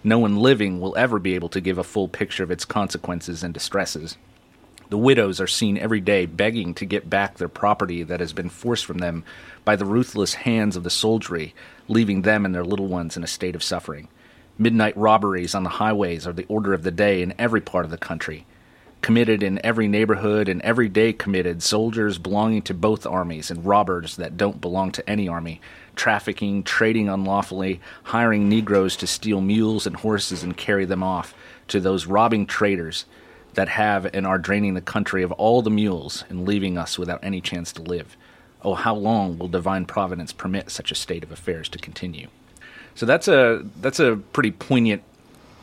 No 0.03 0.19
one 0.19 0.35
living 0.35 0.81
will 0.81 0.95
ever 0.97 1.19
be 1.19 1.35
able 1.35 1.47
to 1.49 1.61
give 1.61 1.77
a 1.77 1.85
full 1.85 2.09
picture 2.09 2.43
of 2.43 2.51
its 2.51 2.65
consequences 2.65 3.41
and 3.41 3.53
distresses. 3.53 4.17
The 4.89 4.97
widows 4.97 5.39
are 5.39 5.47
seen 5.47 5.77
every 5.77 6.01
day 6.01 6.25
begging 6.25 6.73
to 6.73 6.85
get 6.85 7.09
back 7.09 7.37
their 7.37 7.47
property 7.47 8.03
that 8.03 8.19
has 8.19 8.33
been 8.33 8.49
forced 8.49 8.85
from 8.85 8.97
them 8.97 9.23
by 9.63 9.77
the 9.77 9.85
ruthless 9.85 10.33
hands 10.33 10.75
of 10.75 10.83
the 10.83 10.89
soldiery, 10.89 11.55
leaving 11.87 12.23
them 12.23 12.45
and 12.45 12.53
their 12.53 12.65
little 12.65 12.87
ones 12.87 13.15
in 13.15 13.23
a 13.23 13.27
state 13.27 13.55
of 13.55 13.63
suffering. 13.63 14.09
Midnight 14.57 14.97
robberies 14.97 15.55
on 15.55 15.63
the 15.63 15.69
highways 15.69 16.27
are 16.27 16.33
the 16.33 16.45
order 16.49 16.73
of 16.73 16.83
the 16.83 16.91
day 16.91 17.21
in 17.21 17.33
every 17.39 17.61
part 17.61 17.85
of 17.85 17.91
the 17.91 17.97
country 17.97 18.45
committed 19.01 19.41
in 19.43 19.63
every 19.65 19.87
neighborhood 19.87 20.49
and 20.49 20.61
every 20.61 20.89
day 20.89 21.13
committed. 21.13 21.63
Soldiers 21.63 22.17
belonging 22.17 22.61
to 22.63 22.73
both 22.73 23.05
armies 23.05 23.49
and 23.49 23.65
robbers 23.65 24.15
that 24.17 24.37
don't 24.37 24.61
belong 24.61 24.91
to 24.93 25.09
any 25.09 25.27
army. 25.27 25.61
Trafficking 25.95 26.63
trading 26.63 27.09
unlawfully 27.09 27.79
hiring 28.03 28.49
negroes 28.49 28.95
to 28.97 29.07
steal 29.07 29.41
mules 29.41 29.87
and 29.87 29.95
horses 29.95 30.43
and 30.43 30.55
carry 30.55 30.85
them 30.85 31.03
off 31.03 31.33
to 31.69 31.79
those 31.79 32.05
robbing 32.05 32.45
traders 32.45 33.05
that 33.53 33.69
have 33.69 34.05
and 34.13 34.27
are 34.27 34.37
draining 34.37 34.73
the 34.73 34.81
country 34.81 35.23
of 35.23 35.31
all 35.33 35.61
the 35.61 35.69
mules 35.69 36.23
and 36.29 36.47
leaving 36.47 36.77
us 36.77 36.99
without 36.99 37.23
any 37.23 37.41
chance 37.41 37.71
to 37.73 37.81
live. 37.81 38.15
Oh 38.63 38.75
how 38.75 38.95
long 38.95 39.37
will 39.37 39.47
divine 39.47 39.85
providence 39.85 40.33
permit 40.33 40.69
such 40.69 40.91
a 40.91 40.95
state 40.95 41.23
of 41.23 41.31
affairs 41.31 41.69
to 41.69 41.77
continue? 41.79 42.27
So 42.95 43.05
that's 43.05 43.27
a 43.27 43.65
that's 43.79 43.99
a 43.99 44.17
pretty 44.33 44.51
poignant 44.51 45.03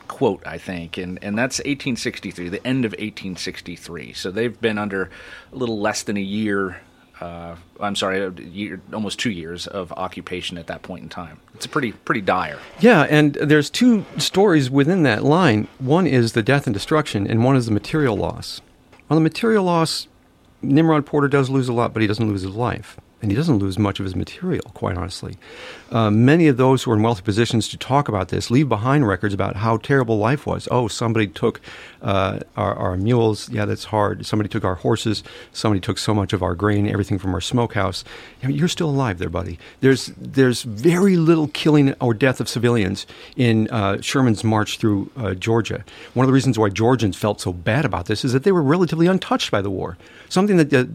quote, 0.08 0.46
I 0.46 0.58
think, 0.58 0.98
and 0.98 1.18
and 1.22 1.38
that's 1.38 1.58
1863, 1.58 2.48
the 2.48 2.66
end 2.66 2.84
of 2.84 2.92
1863. 2.92 4.12
So 4.12 4.30
they've 4.30 4.58
been 4.60 4.78
under 4.78 5.10
a 5.52 5.56
little 5.56 5.78
less 5.78 6.02
than 6.02 6.16
a 6.16 6.20
year. 6.20 6.80
Uh, 7.20 7.56
I'm 7.80 7.96
sorry, 7.96 8.30
year, 8.42 8.80
almost 8.92 9.18
two 9.18 9.30
years 9.30 9.66
of 9.66 9.90
occupation 9.92 10.58
at 10.58 10.66
that 10.66 10.82
point 10.82 11.02
in 11.02 11.08
time. 11.08 11.40
It's 11.54 11.64
a 11.64 11.68
pretty 11.68 11.92
pretty 11.92 12.20
dire. 12.20 12.58
Yeah, 12.80 13.06
and 13.08 13.34
there's 13.34 13.70
two 13.70 14.04
stories 14.18 14.70
within 14.70 15.02
that 15.04 15.24
line. 15.24 15.68
One 15.78 16.06
is 16.06 16.32
the 16.32 16.42
death 16.42 16.66
and 16.66 16.74
destruction, 16.74 17.26
and 17.26 17.42
one 17.42 17.56
is 17.56 17.66
the 17.66 17.72
material 17.72 18.16
loss. 18.16 18.60
On 19.08 19.16
the 19.16 19.22
material 19.22 19.64
loss, 19.64 20.08
Nimrod 20.60 21.06
Porter 21.06 21.28
does 21.28 21.48
lose 21.48 21.68
a 21.68 21.72
lot, 21.72 21.92
but 21.92 22.02
he 22.02 22.08
doesn't 22.08 22.28
lose 22.28 22.42
his 22.42 22.54
life 22.54 22.98
and 23.22 23.30
he 23.30 23.36
doesn't 23.36 23.58
lose 23.58 23.78
much 23.78 23.98
of 23.98 24.04
his 24.04 24.14
material, 24.14 24.64
quite 24.74 24.96
honestly. 24.96 25.38
Uh, 25.90 26.10
many 26.10 26.48
of 26.48 26.58
those 26.58 26.82
who 26.82 26.90
are 26.90 26.96
in 26.96 27.02
wealthy 27.02 27.22
positions 27.22 27.66
to 27.68 27.78
talk 27.78 28.08
about 28.08 28.28
this 28.28 28.50
leave 28.50 28.68
behind 28.68 29.08
records 29.08 29.32
about 29.32 29.56
how 29.56 29.78
terrible 29.78 30.18
life 30.18 30.46
was. 30.46 30.68
Oh, 30.70 30.86
somebody 30.86 31.26
took 31.26 31.60
uh, 32.02 32.40
our, 32.56 32.74
our, 32.74 32.96
mules. 32.96 33.48
Yeah, 33.48 33.64
that's 33.64 33.84
hard. 33.84 34.26
Somebody 34.26 34.50
took 34.50 34.64
our 34.64 34.74
horses. 34.74 35.22
Somebody 35.52 35.80
took 35.80 35.96
so 35.96 36.12
much 36.12 36.34
of 36.34 36.42
our 36.42 36.54
grain, 36.54 36.86
everything 36.88 37.18
from 37.18 37.32
our 37.34 37.40
smokehouse. 37.40 38.04
You 38.42 38.48
know, 38.48 38.54
you're 38.54 38.68
still 38.68 38.90
alive 38.90 39.18
there, 39.18 39.30
buddy. 39.30 39.58
There's 39.80 40.06
there's 40.18 40.62
very 40.62 41.16
little 41.16 41.48
killing 41.48 41.94
or 42.00 42.12
death 42.12 42.38
of 42.38 42.50
civilians 42.50 43.06
in 43.34 43.68
uh, 43.70 44.02
Sherman's 44.02 44.44
march 44.44 44.78
through 44.78 45.10
uh, 45.16 45.34
Georgia. 45.34 45.84
One 46.12 46.24
of 46.24 46.28
the 46.28 46.34
reasons 46.34 46.58
why 46.58 46.68
Georgians 46.68 47.16
felt 47.16 47.40
so 47.40 47.52
bad 47.52 47.86
about 47.86 48.06
this 48.06 48.24
is 48.26 48.34
that 48.34 48.42
they 48.44 48.52
were 48.52 48.62
relatively 48.62 49.06
untouched 49.06 49.50
by 49.50 49.62
the 49.62 49.70
war. 49.70 49.96
Something 50.28 50.58
that 50.58 50.70
that, 50.70 50.94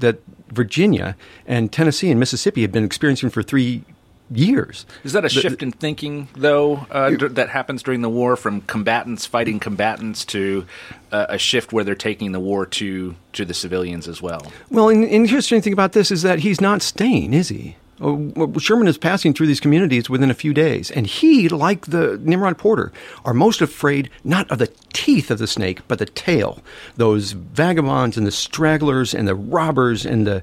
that 0.00 0.20
Virginia 0.52 1.16
and 1.46 1.72
Tennessee 1.72 2.10
and 2.10 2.20
Mississippi 2.20 2.62
had 2.62 2.70
been 2.72 2.84
experiencing 2.84 3.30
for 3.30 3.42
three 3.42 3.84
years. 4.30 4.86
Is 5.04 5.12
that 5.12 5.24
a 5.24 5.28
shift 5.28 5.62
in 5.62 5.72
thinking, 5.72 6.28
though, 6.34 6.86
uh, 6.90 7.10
d- 7.10 7.28
that 7.28 7.50
happens 7.50 7.82
during 7.82 8.00
the 8.02 8.08
war 8.08 8.36
from 8.36 8.62
combatants 8.62 9.26
fighting 9.26 9.60
combatants 9.60 10.24
to 10.26 10.66
uh, 11.10 11.26
a 11.28 11.38
shift 11.38 11.72
where 11.72 11.84
they're 11.84 11.94
taking 11.94 12.32
the 12.32 12.40
war 12.40 12.64
to 12.66 13.14
to 13.34 13.44
the 13.44 13.54
civilians 13.54 14.08
as 14.08 14.22
well? 14.22 14.52
Well, 14.70 14.88
an 14.88 15.04
interesting 15.04 15.60
thing 15.60 15.72
about 15.72 15.92
this 15.92 16.10
is 16.10 16.22
that 16.22 16.40
he's 16.40 16.60
not 16.60 16.82
staying, 16.82 17.34
is 17.34 17.48
he? 17.48 17.76
Oh, 18.00 18.58
Sherman 18.58 18.88
is 18.88 18.98
passing 18.98 19.32
through 19.32 19.46
these 19.46 19.60
communities 19.60 20.10
within 20.10 20.30
a 20.30 20.34
few 20.34 20.54
days, 20.54 20.90
and 20.90 21.06
he, 21.06 21.48
like 21.48 21.86
the 21.86 22.18
Nimrod 22.22 22.58
Porter, 22.58 22.90
are 23.24 23.34
most 23.34 23.60
afraid 23.60 24.10
not 24.24 24.50
of 24.50 24.58
the 24.58 24.72
teeth 24.92 25.30
of 25.30 25.38
the 25.38 25.46
snake, 25.46 25.80
but 25.88 25.98
the 25.98 26.06
tail. 26.06 26.62
Those 26.96 27.32
vagabonds 27.32 28.16
and 28.16 28.26
the 28.26 28.32
stragglers 28.32 29.14
and 29.14 29.28
the 29.28 29.34
robbers 29.34 30.06
and 30.06 30.26
the 30.26 30.42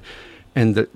and 0.54 0.74
the 0.74 0.88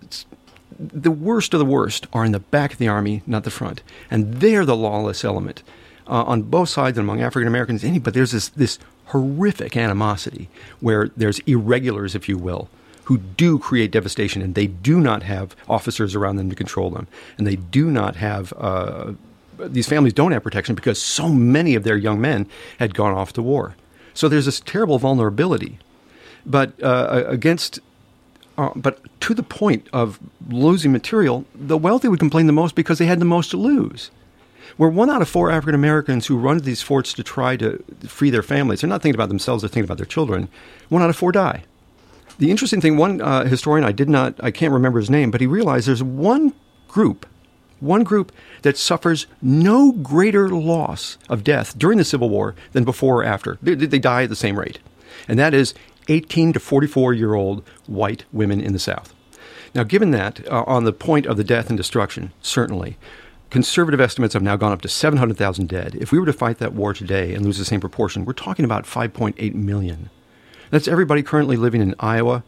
the 0.79 1.11
worst 1.11 1.55
of 1.55 1.59
the 1.59 1.67
worst 1.67 2.07
are 2.13 2.25
in 2.25 2.33
the 2.33 2.41
back 2.41 2.73
of 2.73 2.79
the 2.79 2.89
army, 2.89 3.23
not 3.27 3.45
the 3.45 3.51
front, 3.51 3.83
and 4.11 4.35
they're 4.35 4.65
the 4.65 4.77
lawless 4.77 5.25
element 5.25 5.63
uh, 6.07 6.25
on 6.25 6.43
both 6.43 6.69
sides 6.69 6.99
and 6.99 7.05
among 7.05 7.21
African 7.21 7.49
Americans. 7.49 7.85
But 8.01 8.15
there's 8.15 8.33
this 8.33 8.49
this 8.49 8.79
horrific 9.07 9.77
animosity 9.77 10.49
where 10.81 11.11
there's 11.17 11.41
irregulars, 11.41 12.15
if 12.15 12.29
you 12.29 12.39
will, 12.39 12.69
who 13.05 13.19
do 13.19 13.59
create 13.59 13.91
devastation, 13.91 14.43
and 14.43 14.55
they 14.55 14.67
do 14.67 15.01
not 15.01 15.23
have 15.23 15.55
officers 15.69 16.15
around 16.15 16.37
them 16.37 16.51
to 16.51 16.57
control 16.57 16.91
them, 16.91 17.07
and 17.39 17.47
they 17.47 17.57
do 17.57 17.91
not 17.91 18.17
have. 18.17 18.53
Uh, 18.57 19.13
these 19.59 19.87
families 19.87 20.13
don't 20.13 20.33
have 20.33 20.43
protection 20.43 20.75
because 20.75 21.01
so 21.01 21.29
many 21.29 21.75
of 21.75 21.85
their 21.85 21.97
young 21.97 22.21
men 22.21 22.49
had 22.79 22.95
gone 22.95 23.13
off 23.15 23.33
to 23.35 23.43
war. 23.43 23.77
So 24.13 24.29
there's 24.29 24.47
this 24.47 24.61
terrible 24.61 24.99
vulnerability. 24.99 25.79
But 26.47 26.81
uh, 26.83 27.25
against, 27.27 27.79
uh, 28.59 28.71
but 28.75 28.99
to 29.21 29.35
the 29.35 29.43
point 29.43 29.89
of 29.93 30.19
losing 30.49 30.93
material, 30.93 31.45
the 31.55 31.79
wealthy 31.79 32.09
would 32.09 32.19
complain 32.19 32.47
the 32.47 32.53
most 32.53 32.75
because 32.75 32.99
they 32.99 33.07
had 33.07 33.21
the 33.21 33.25
most 33.25 33.51
to 33.51 33.57
lose. 33.57 34.11
Where 34.77 34.91
one 34.91 35.09
out 35.09 35.23
of 35.23 35.29
four 35.29 35.51
African 35.51 35.75
Americans 35.75 36.27
who 36.27 36.37
run 36.37 36.57
to 36.57 36.63
these 36.63 36.83
forts 36.83 37.13
to 37.15 37.23
try 37.23 37.57
to 37.57 37.83
free 38.07 38.31
their 38.31 38.43
families, 38.43 38.81
they're 38.81 38.91
not 38.91 39.03
thinking 39.03 39.17
about 39.17 39.29
themselves, 39.29 39.63
they're 39.63 39.69
thinking 39.69 39.85
about 39.85 39.99
their 39.99 40.07
children. 40.07 40.49
One 40.89 41.03
out 41.03 41.11
of 41.11 41.17
four 41.17 41.33
die. 41.33 41.65
The 42.39 42.51
interesting 42.51 42.80
thing, 42.80 42.97
one 42.97 43.20
uh, 43.20 43.45
historian 43.45 43.85
I 43.85 43.93
did 43.93 44.09
not, 44.09 44.35
I 44.43 44.51
can't 44.51 44.72
remember 44.72 44.99
his 44.99 45.11
name, 45.11 45.30
but 45.30 45.41
he 45.41 45.47
realized 45.47 45.87
there's 45.87 46.03
one 46.03 46.53
group, 46.89 47.26
one 47.80 48.03
group 48.03 48.32
that 48.62 48.76
suffers 48.76 49.26
no 49.41 49.93
greater 49.93 50.49
loss 50.49 51.16
of 51.28 51.45
death 51.45 51.78
during 51.78 51.99
the 51.99 52.05
Civil 52.05 52.28
War 52.28 52.55
than 52.72 52.85
before 52.85 53.20
or 53.20 53.24
after. 53.24 53.59
They, 53.62 53.74
they 53.74 53.99
die 53.99 54.24
at 54.24 54.30
the 54.30 54.37
same 54.37 54.59
rate, 54.59 54.80
and 55.28 55.39
that 55.39 55.55
is 55.55 55.74
18 56.09 56.53
to 56.55 56.61
44 56.61 57.12
year 57.12 57.35
old 57.35 57.66
white 57.87 58.24
women 58.32 58.61
in 58.61 58.72
the 58.72 58.78
South. 58.78 59.14
Now, 59.74 59.85
given 59.85 60.11
that, 60.12 60.47
uh, 60.49 60.64
on 60.66 60.85
the 60.85 60.93
point 60.93 61.26
of 61.26 61.37
the 61.37 61.45
death 61.45 61.68
and 61.68 61.76
destruction, 61.76 62.32
certainly, 62.43 62.97
conservative 63.51 64.01
estimates 64.01 64.35
have 64.35 64.43
now 64.43 64.57
gone 64.57 64.72
up 64.72 64.82
to 64.82 64.89
700,000 64.89 65.68
dead. 65.68 65.97
If 66.01 66.12
we 66.12 66.18
were 66.18 66.26
to 66.26 66.32
fight 66.32 66.59
that 66.59 66.74
war 66.74 66.95
today 66.95 67.35
and 67.35 67.45
lose 67.45 67.59
the 67.59 67.64
same 67.64 67.80
proportion, 67.80 68.24
we're 68.24 68.32
talking 68.32 68.64
about 68.64 68.85
5.8 68.85 69.55
million. 69.55 70.11
That's 70.71 70.89
everybody 70.89 71.23
currently 71.23 71.57
living 71.57 71.81
in 71.81 71.95
Iowa, 72.01 72.43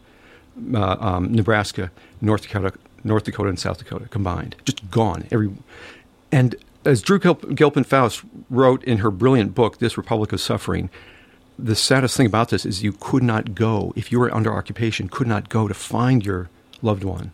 uh, 0.73 0.97
um, 0.99 1.31
Nebraska, 1.33 1.91
North 2.21 2.43
Dakota, 2.43 2.73
North 3.03 3.23
Dakota, 3.23 3.49
and 3.49 3.59
South 3.59 3.77
Dakota 3.77 4.07
combined. 4.09 4.55
Just 4.65 4.89
gone. 4.89 5.27
Every 5.31 5.51
and 6.31 6.55
as 6.85 7.01
Drew 7.01 7.19
Gilpin 7.19 7.83
Faust 7.83 8.21
wrote 8.49 8.83
in 8.83 8.99
her 8.99 9.11
brilliant 9.11 9.53
book, 9.53 9.79
This 9.79 9.97
Republic 9.97 10.31
of 10.31 10.39
Suffering, 10.39 10.89
the 11.59 11.75
saddest 11.75 12.15
thing 12.15 12.25
about 12.25 12.49
this 12.49 12.65
is 12.65 12.83
you 12.83 12.93
could 12.93 13.23
not 13.23 13.55
go, 13.55 13.91
if 13.95 14.11
you 14.11 14.19
were 14.19 14.33
under 14.33 14.53
occupation, 14.53 15.09
could 15.09 15.27
not 15.27 15.49
go 15.49 15.67
to 15.67 15.73
find 15.73 16.25
your 16.25 16.49
loved 16.81 17.03
one. 17.03 17.31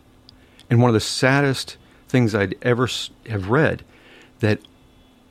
And 0.70 0.80
one 0.80 0.88
of 0.88 0.94
the 0.94 1.00
saddest 1.00 1.76
things 2.08 2.34
I'd 2.34 2.56
ever 2.62 2.88
have 3.28 3.50
read 3.50 3.84
that 4.40 4.60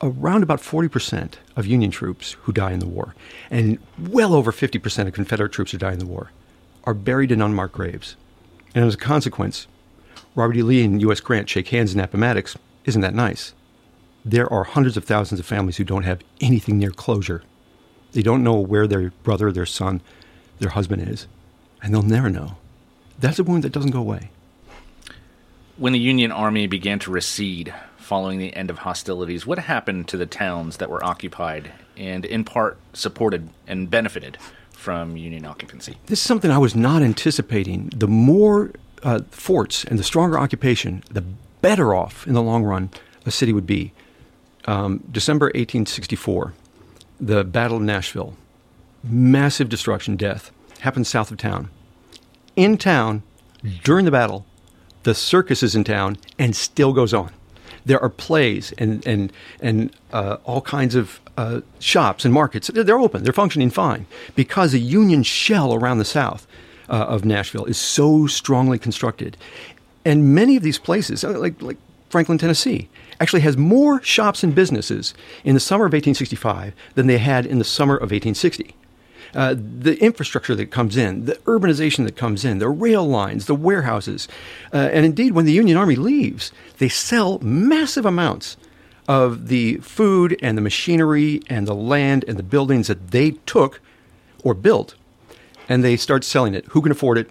around 0.03 0.43
about 0.43 0.59
40% 0.59 1.35
of 1.55 1.65
Union 1.65 1.89
troops 1.89 2.33
who 2.41 2.51
die 2.51 2.71
in 2.71 2.79
the 2.79 2.87
war, 2.87 3.15
and 3.49 3.79
well 3.97 4.33
over 4.33 4.51
50% 4.51 5.07
of 5.07 5.13
Confederate 5.13 5.51
troops 5.51 5.71
who 5.71 5.77
die 5.77 5.93
in 5.93 5.99
the 5.99 6.05
war, 6.05 6.31
are 6.83 6.93
buried 6.93 7.31
in 7.31 7.41
unmarked 7.41 7.73
graves. 7.73 8.15
And 8.75 8.83
as 8.85 8.95
a 8.95 8.97
consequence, 8.97 9.67
Robert 10.35 10.57
E. 10.57 10.63
Lee 10.63 10.83
and 10.83 11.01
U.S. 11.01 11.19
Grant 11.19 11.49
shake 11.49 11.69
hands 11.69 11.93
in 11.93 11.99
Appomattox. 11.99 12.57
Isn't 12.85 13.01
that 13.01 13.13
nice? 13.13 13.53
There 14.25 14.51
are 14.51 14.63
hundreds 14.63 14.97
of 14.97 15.05
thousands 15.05 15.39
of 15.39 15.45
families 15.45 15.77
who 15.77 15.83
don't 15.83 16.03
have 16.03 16.21
anything 16.41 16.77
near 16.77 16.91
closure. 16.91 17.43
They 18.11 18.21
don't 18.21 18.43
know 18.43 18.59
where 18.59 18.87
their 18.87 19.11
brother, 19.23 19.51
their 19.51 19.65
son, 19.65 20.01
their 20.59 20.71
husband 20.71 21.07
is, 21.07 21.27
and 21.81 21.93
they'll 21.93 22.01
never 22.01 22.29
know. 22.29 22.57
That's 23.19 23.39
a 23.39 23.43
wound 23.43 23.63
that 23.63 23.71
doesn't 23.71 23.91
go 23.91 23.99
away. 23.99 24.31
When 25.77 25.93
the 25.93 25.99
Union 25.99 26.31
Army 26.31 26.67
began 26.67 26.99
to 26.99 27.11
recede 27.11 27.73
following 28.13 28.37
the 28.37 28.55
end 28.55 28.69
of 28.69 28.77
hostilities, 28.77 29.47
what 29.47 29.57
happened 29.57 30.07
to 30.07 30.17
the 30.17 30.27
towns 30.27 30.77
that 30.77 30.87
were 30.87 31.03
occupied 31.03 31.71
and 31.97 32.25
in 32.25 32.43
part 32.43 32.77
supported 32.93 33.49
and 33.65 33.89
benefited 33.89 34.37
from 34.69 35.17
Union 35.17 35.47
occupancy? 35.47 35.97
This 36.05 36.19
is 36.19 36.23
something 36.23 36.51
I 36.51 36.59
was 36.59 36.75
not 36.75 37.01
anticipating. 37.01 37.89
The 37.95 38.07
more 38.07 38.69
uh, 39.01 39.21
forts 39.31 39.83
and 39.83 39.97
the 39.97 40.03
stronger 40.03 40.37
occupation, 40.37 41.03
the 41.09 41.23
better 41.63 41.95
off 41.95 42.27
in 42.27 42.35
the 42.35 42.43
long 42.43 42.63
run 42.63 42.91
a 43.25 43.31
city 43.31 43.51
would 43.51 43.65
be. 43.65 43.93
um, 44.65 45.03
December 45.11 45.47
1864, 45.47 46.53
the 47.19 47.43
Battle 47.43 47.77
of 47.77 47.83
Nashville, 47.83 48.37
massive 49.03 49.69
destruction, 49.69 50.17
death, 50.17 50.51
happened 50.81 51.07
south 51.07 51.31
of 51.31 51.37
town. 51.37 51.71
In 52.55 52.77
town, 52.77 53.23
during 53.83 54.05
the 54.05 54.11
battle, 54.11 54.45
the 55.01 55.15
circus 55.15 55.63
is 55.63 55.75
in 55.75 55.83
town 55.83 56.19
and 56.37 56.55
still 56.55 56.93
goes 56.93 57.11
on. 57.11 57.31
There 57.85 58.01
are 58.01 58.09
plays 58.09 58.73
and 58.77 59.05
and 59.05 59.31
and 59.61 59.95
uh, 60.11 60.37
all 60.45 60.61
kinds 60.61 60.95
of 60.95 61.19
uh, 61.37 61.61
shops 61.79 62.25
and 62.25 62.33
markets. 62.33 62.69
They're 62.73 62.99
open. 62.99 63.23
They're 63.23 63.33
functioning 63.33 63.69
fine 63.69 64.05
because 64.35 64.71
the 64.71 64.79
Union 64.79 65.23
shell 65.23 65.73
around 65.73 65.97
the 65.97 66.05
south 66.05 66.47
uh, 66.89 66.93
of 66.93 67.25
Nashville 67.25 67.65
is 67.65 67.77
so 67.77 68.27
strongly 68.27 68.79
constructed, 68.79 69.37
and 70.05 70.33
many 70.35 70.55
of 70.55 70.63
these 70.63 70.79
places, 70.79 71.23
uh, 71.23 71.37
like 71.39 71.61
like 71.61 71.77
Franklin, 72.09 72.37
Tennessee, 72.37 72.89
actually 73.19 73.41
has 73.41 73.57
more 73.57 74.01
shops 74.03 74.43
and 74.43 74.53
businesses 74.53 75.13
in 75.43 75.55
the 75.55 75.59
summer 75.59 75.85
of 75.85 75.93
1865 75.93 76.73
than 76.95 77.07
they 77.07 77.17
had 77.17 77.45
in 77.45 77.57
the 77.57 77.65
summer 77.65 77.95
of 77.95 78.11
1860. 78.11 78.75
Uh, 79.35 79.55
the 79.57 79.99
infrastructure 79.99 80.53
that 80.53 80.69
comes 80.69 80.95
in, 80.95 81.25
the 81.25 81.33
urbanization 81.45 82.05
that 82.05 82.15
comes 82.15 82.45
in, 82.45 82.59
the 82.59 82.69
rail 82.69 83.03
lines, 83.03 83.47
the 83.47 83.55
warehouses. 83.55 84.27
Uh, 84.71 84.89
and 84.93 85.05
indeed, 85.05 85.31
when 85.31 85.45
the 85.45 85.51
Union 85.51 85.75
Army 85.75 85.95
leaves, 85.95 86.51
they 86.77 86.89
sell 86.89 87.39
massive 87.39 88.05
amounts 88.05 88.57
of 89.07 89.47
the 89.47 89.77
food 89.77 90.37
and 90.41 90.57
the 90.57 90.61
machinery 90.61 91.41
and 91.49 91.67
the 91.67 91.75
land 91.75 92.23
and 92.27 92.37
the 92.37 92.43
buildings 92.43 92.87
that 92.87 93.11
they 93.11 93.31
took 93.45 93.81
or 94.43 94.53
built, 94.53 94.95
and 95.67 95.83
they 95.83 95.97
start 95.97 96.23
selling 96.23 96.53
it. 96.53 96.65
Who 96.67 96.81
can 96.81 96.91
afford 96.91 97.17
it? 97.17 97.29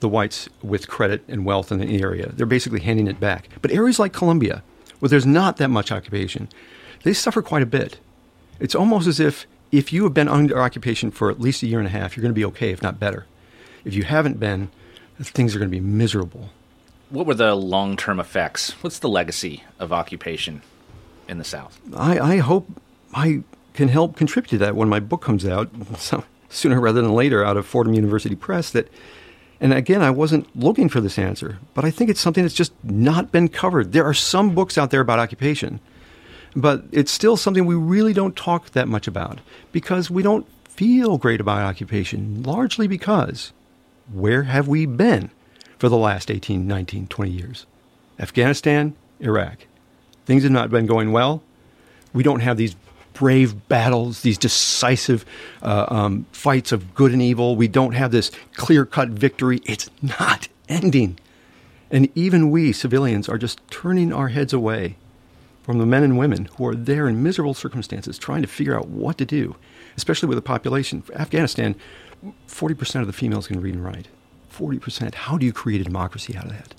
The 0.00 0.08
whites 0.08 0.48
with 0.62 0.88
credit 0.88 1.22
and 1.28 1.46
wealth 1.46 1.72
in 1.72 1.78
the 1.78 2.02
area. 2.02 2.32
They're 2.32 2.44
basically 2.44 2.80
handing 2.80 3.06
it 3.06 3.20
back. 3.20 3.48
But 3.62 3.70
areas 3.70 3.98
like 3.98 4.12
Columbia, 4.12 4.62
where 4.98 5.08
there's 5.08 5.24
not 5.26 5.56
that 5.58 5.68
much 5.70 5.92
occupation, 5.92 6.48
they 7.02 7.12
suffer 7.12 7.40
quite 7.40 7.62
a 7.62 7.66
bit. 7.66 7.98
It's 8.58 8.74
almost 8.74 9.06
as 9.06 9.20
if 9.20 9.46
if 9.72 9.92
you 9.92 10.04
have 10.04 10.14
been 10.14 10.28
under 10.28 10.60
occupation 10.60 11.10
for 11.10 11.30
at 11.30 11.40
least 11.40 11.62
a 11.62 11.66
year 11.66 11.78
and 11.78 11.86
a 11.86 11.90
half, 11.90 12.16
you're 12.16 12.22
going 12.22 12.34
to 12.34 12.38
be 12.38 12.44
okay, 12.46 12.70
if 12.70 12.82
not 12.82 12.98
better. 12.98 13.26
If 13.84 13.94
you 13.94 14.04
haven't 14.04 14.38
been, 14.38 14.70
things 15.20 15.54
are 15.54 15.58
going 15.58 15.70
to 15.70 15.76
be 15.76 15.80
miserable. 15.80 16.50
What 17.10 17.26
were 17.26 17.34
the 17.34 17.54
long 17.54 17.96
term 17.96 18.18
effects? 18.18 18.72
What's 18.82 18.98
the 18.98 19.08
legacy 19.08 19.62
of 19.78 19.92
occupation 19.92 20.62
in 21.28 21.38
the 21.38 21.44
South? 21.44 21.80
I, 21.94 22.18
I 22.18 22.36
hope 22.38 22.68
I 23.14 23.42
can 23.74 23.88
help 23.88 24.16
contribute 24.16 24.50
to 24.50 24.58
that 24.58 24.74
when 24.74 24.88
my 24.88 25.00
book 25.00 25.22
comes 25.22 25.46
out, 25.46 25.70
so 25.98 26.24
sooner 26.48 26.80
rather 26.80 27.02
than 27.02 27.14
later, 27.14 27.44
out 27.44 27.56
of 27.56 27.66
Fordham 27.66 27.94
University 27.94 28.34
Press. 28.34 28.70
That, 28.70 28.88
and 29.60 29.72
again, 29.72 30.02
I 30.02 30.10
wasn't 30.10 30.54
looking 30.56 30.88
for 30.88 31.00
this 31.00 31.18
answer, 31.18 31.58
but 31.74 31.84
I 31.84 31.90
think 31.90 32.10
it's 32.10 32.20
something 32.20 32.42
that's 32.42 32.54
just 32.54 32.72
not 32.82 33.30
been 33.30 33.48
covered. 33.48 33.92
There 33.92 34.04
are 34.04 34.14
some 34.14 34.54
books 34.54 34.76
out 34.76 34.90
there 34.90 35.00
about 35.00 35.18
occupation 35.18 35.80
but 36.56 36.84
it's 36.90 37.12
still 37.12 37.36
something 37.36 37.66
we 37.66 37.74
really 37.74 38.14
don't 38.14 38.34
talk 38.34 38.70
that 38.70 38.88
much 38.88 39.06
about 39.06 39.40
because 39.72 40.10
we 40.10 40.22
don't 40.22 40.46
feel 40.64 41.18
great 41.18 41.40
about 41.40 41.60
occupation, 41.60 42.42
largely 42.42 42.88
because 42.88 43.52
where 44.10 44.44
have 44.44 44.66
we 44.66 44.86
been 44.86 45.30
for 45.78 45.90
the 45.90 45.98
last 45.98 46.30
18, 46.30 46.66
19, 46.66 47.08
20 47.08 47.30
years? 47.30 47.66
Afghanistan, 48.18 48.94
Iraq. 49.20 49.66
Things 50.24 50.42
have 50.44 50.52
not 50.52 50.70
been 50.70 50.86
going 50.86 51.12
well. 51.12 51.42
We 52.14 52.22
don't 52.22 52.40
have 52.40 52.56
these 52.56 52.74
brave 53.12 53.68
battles, 53.68 54.22
these 54.22 54.38
decisive 54.38 55.26
uh, 55.62 55.86
um, 55.88 56.26
fights 56.32 56.72
of 56.72 56.94
good 56.94 57.12
and 57.12 57.20
evil. 57.20 57.54
We 57.54 57.68
don't 57.68 57.92
have 57.92 58.12
this 58.12 58.30
clear 58.54 58.86
cut 58.86 59.10
victory. 59.10 59.60
It's 59.64 59.90
not 60.00 60.48
ending. 60.70 61.18
And 61.90 62.08
even 62.14 62.50
we, 62.50 62.72
civilians, 62.72 63.28
are 63.28 63.38
just 63.38 63.60
turning 63.70 64.12
our 64.12 64.28
heads 64.28 64.52
away 64.52 64.96
from 65.66 65.78
the 65.78 65.86
men 65.86 66.04
and 66.04 66.16
women 66.16 66.48
who 66.56 66.66
are 66.68 66.76
there 66.76 67.08
in 67.08 67.24
miserable 67.24 67.52
circumstances 67.52 68.18
trying 68.18 68.40
to 68.40 68.46
figure 68.46 68.76
out 68.76 68.86
what 68.86 69.18
to 69.18 69.24
do, 69.24 69.56
especially 69.96 70.28
with 70.28 70.38
a 70.38 70.42
population. 70.42 71.02
Afghanistan, 71.16 71.74
40% 72.46 73.00
of 73.00 73.08
the 73.08 73.12
females 73.12 73.48
can 73.48 73.60
read 73.60 73.74
and 73.74 73.84
write. 73.84 74.06
40%. 74.56 75.14
How 75.14 75.36
do 75.36 75.44
you 75.44 75.52
create 75.52 75.80
a 75.80 75.84
democracy 75.84 76.36
out 76.36 76.44
of 76.44 76.52
that? 76.52 76.74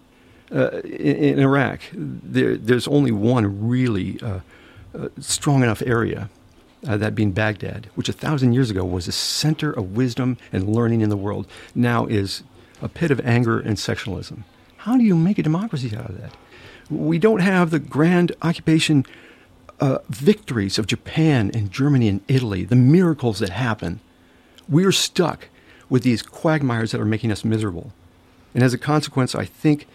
Uh, 0.49 0.79
in, 0.87 1.17
in, 1.17 1.39
Iraq, 1.39 1.81
there, 1.91 2.55
there's 2.55 2.87
only 2.87 3.11
one 3.11 3.67
really 3.67 4.21
uh, 4.21 4.39
uh, 4.97 5.09
strong 5.19 5.63
enough 5.63 5.81
area, 5.81 6.29
uh, 6.87 6.95
that 6.95 7.13
being 7.13 7.33
Baghdad, 7.33 7.89
which 7.95 8.07
a 8.07 8.13
thousand 8.13 8.53
years 8.53 8.71
ago 8.71 8.85
was 8.85 9.09
a 9.09 9.11
center 9.11 9.69
of 9.69 9.97
wisdom 9.97 10.37
and 10.53 10.69
learning 10.69 11.01
in 11.01 11.09
the 11.09 11.17
world, 11.17 11.45
now 11.75 12.05
is 12.05 12.41
a 12.81 12.87
pit 12.87 13.11
of 13.11 13.19
anger 13.25 13.59
and 13.59 13.77
sectionalism. 13.77 14.45
How 14.77 14.95
do 14.95 15.03
you 15.03 15.15
make 15.15 15.37
a 15.37 15.43
democracy 15.43 15.93
out 15.93 16.09
of 16.09 16.21
that? 16.21 16.33
We 16.89 17.19
don't 17.19 17.41
have 17.41 17.71
the 17.71 17.79
grand 17.79 18.33
occupation 18.41 19.05
uh, 19.79 19.99
victories 20.09 20.79
of 20.79 20.87
Japan 20.87 21.51
and 21.53 21.71
Germany 21.71 22.07
and 22.07 22.21
Italy, 22.27 22.63
the 22.63 22.75
miracles 22.75 23.39
that 23.39 23.49
happen. 23.49 23.99
We're 24.67 24.91
stuck 24.91 25.49
with 25.89 26.03
these 26.03 26.21
quagmires 26.21 26.91
that 26.91 27.01
are 27.01 27.05
making 27.05 27.31
us 27.31 27.45
miserable. 27.45 27.93
And 28.53 28.63
as 28.63 28.73
a 28.73 28.77
consequence, 28.77 29.35
I 29.35 29.45
think 29.45 29.87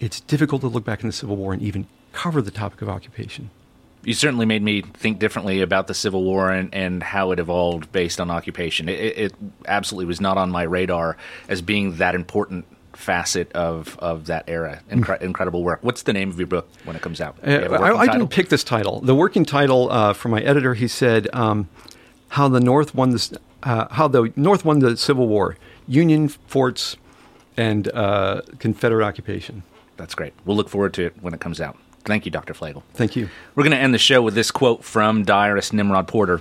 it's 0.00 0.20
difficult 0.20 0.60
to 0.62 0.68
look 0.68 0.84
back 0.84 1.02
in 1.02 1.08
the 1.08 1.12
Civil 1.12 1.36
War 1.36 1.52
and 1.52 1.62
even 1.62 1.86
cover 2.12 2.40
the 2.40 2.50
topic 2.50 2.82
of 2.82 2.88
occupation. 2.88 3.50
You 4.04 4.14
certainly 4.14 4.46
made 4.46 4.62
me 4.62 4.82
think 4.82 5.18
differently 5.18 5.60
about 5.60 5.88
the 5.88 5.94
Civil 5.94 6.22
War 6.22 6.52
and, 6.52 6.72
and 6.72 7.02
how 7.02 7.32
it 7.32 7.40
evolved 7.40 7.90
based 7.90 8.20
on 8.20 8.30
occupation. 8.30 8.88
It, 8.88 9.18
it 9.18 9.34
absolutely 9.66 10.06
was 10.06 10.20
not 10.20 10.38
on 10.38 10.50
my 10.50 10.62
radar 10.62 11.16
as 11.48 11.60
being 11.60 11.96
that 11.96 12.14
important 12.14 12.66
facet 12.96 13.52
of 13.52 13.96
of 13.98 14.26
that 14.26 14.44
era. 14.48 14.80
Incre- 14.90 15.20
incredible 15.20 15.62
work. 15.62 15.80
What's 15.82 16.02
the 16.02 16.12
name 16.12 16.30
of 16.30 16.38
your 16.38 16.46
book 16.46 16.68
when 16.84 16.96
it 16.96 17.02
comes 17.02 17.20
out? 17.20 17.36
Uh, 17.46 17.50
I, 17.50 18.00
I 18.00 18.06
didn't 18.06 18.28
pick 18.28 18.48
this 18.48 18.64
title. 18.64 19.00
The 19.00 19.14
working 19.14 19.44
title 19.44 19.90
uh, 19.90 20.12
from 20.12 20.32
my 20.32 20.40
editor, 20.40 20.74
he 20.74 20.88
said, 20.88 21.28
um, 21.32 21.68
"How 22.30 22.48
the 22.48 22.60
North 22.60 22.94
won 22.94 23.10
the 23.10 23.38
uh, 23.62 23.88
how 23.92 24.08
the 24.08 24.32
North 24.36 24.64
won 24.64 24.80
the 24.80 24.96
Civil 24.96 25.28
War: 25.28 25.56
Union 25.86 26.28
forts 26.28 26.96
and 27.56 27.88
uh, 27.94 28.42
Confederate 28.58 29.04
occupation." 29.04 29.62
That's 29.96 30.14
great. 30.14 30.34
We'll 30.44 30.56
look 30.56 30.68
forward 30.68 30.92
to 30.94 31.06
it 31.06 31.14
when 31.22 31.32
it 31.32 31.40
comes 31.40 31.60
out. 31.60 31.78
Thank 32.04 32.24
you, 32.24 32.30
Dr. 32.30 32.54
Flagel. 32.54 32.82
Thank 32.94 33.16
you. 33.16 33.28
We're 33.54 33.64
going 33.64 33.72
to 33.76 33.82
end 33.82 33.92
the 33.92 33.98
show 33.98 34.22
with 34.22 34.34
this 34.34 34.50
quote 34.50 34.84
from 34.84 35.24
diarist 35.24 35.72
Nimrod 35.72 36.06
Porter. 36.06 36.40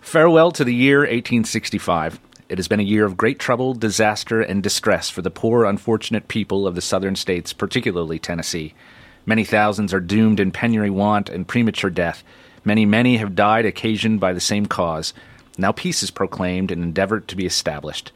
Farewell 0.00 0.52
to 0.52 0.64
the 0.64 0.74
year 0.74 1.00
1865. 1.00 2.20
It 2.50 2.58
has 2.58 2.66
been 2.66 2.80
a 2.80 2.82
year 2.82 3.04
of 3.04 3.16
great 3.16 3.38
trouble, 3.38 3.74
disaster, 3.74 4.42
and 4.42 4.60
distress 4.60 5.08
for 5.08 5.22
the 5.22 5.30
poor, 5.30 5.64
unfortunate 5.64 6.26
people 6.26 6.66
of 6.66 6.74
the 6.74 6.80
southern 6.80 7.14
states, 7.14 7.52
particularly 7.52 8.18
Tennessee. 8.18 8.74
Many 9.24 9.44
thousands 9.44 9.94
are 9.94 10.00
doomed 10.00 10.40
in 10.40 10.50
penury, 10.50 10.90
want, 10.90 11.28
and 11.28 11.46
premature 11.46 11.90
death. 11.90 12.24
Many, 12.64 12.84
many 12.84 13.18
have 13.18 13.36
died 13.36 13.66
occasioned 13.66 14.18
by 14.18 14.32
the 14.32 14.40
same 14.40 14.66
cause. 14.66 15.14
Now 15.58 15.70
peace 15.70 16.02
is 16.02 16.10
proclaimed 16.10 16.72
and 16.72 16.82
endeavored 16.82 17.28
to 17.28 17.36
be 17.36 17.46
established. 17.46 18.10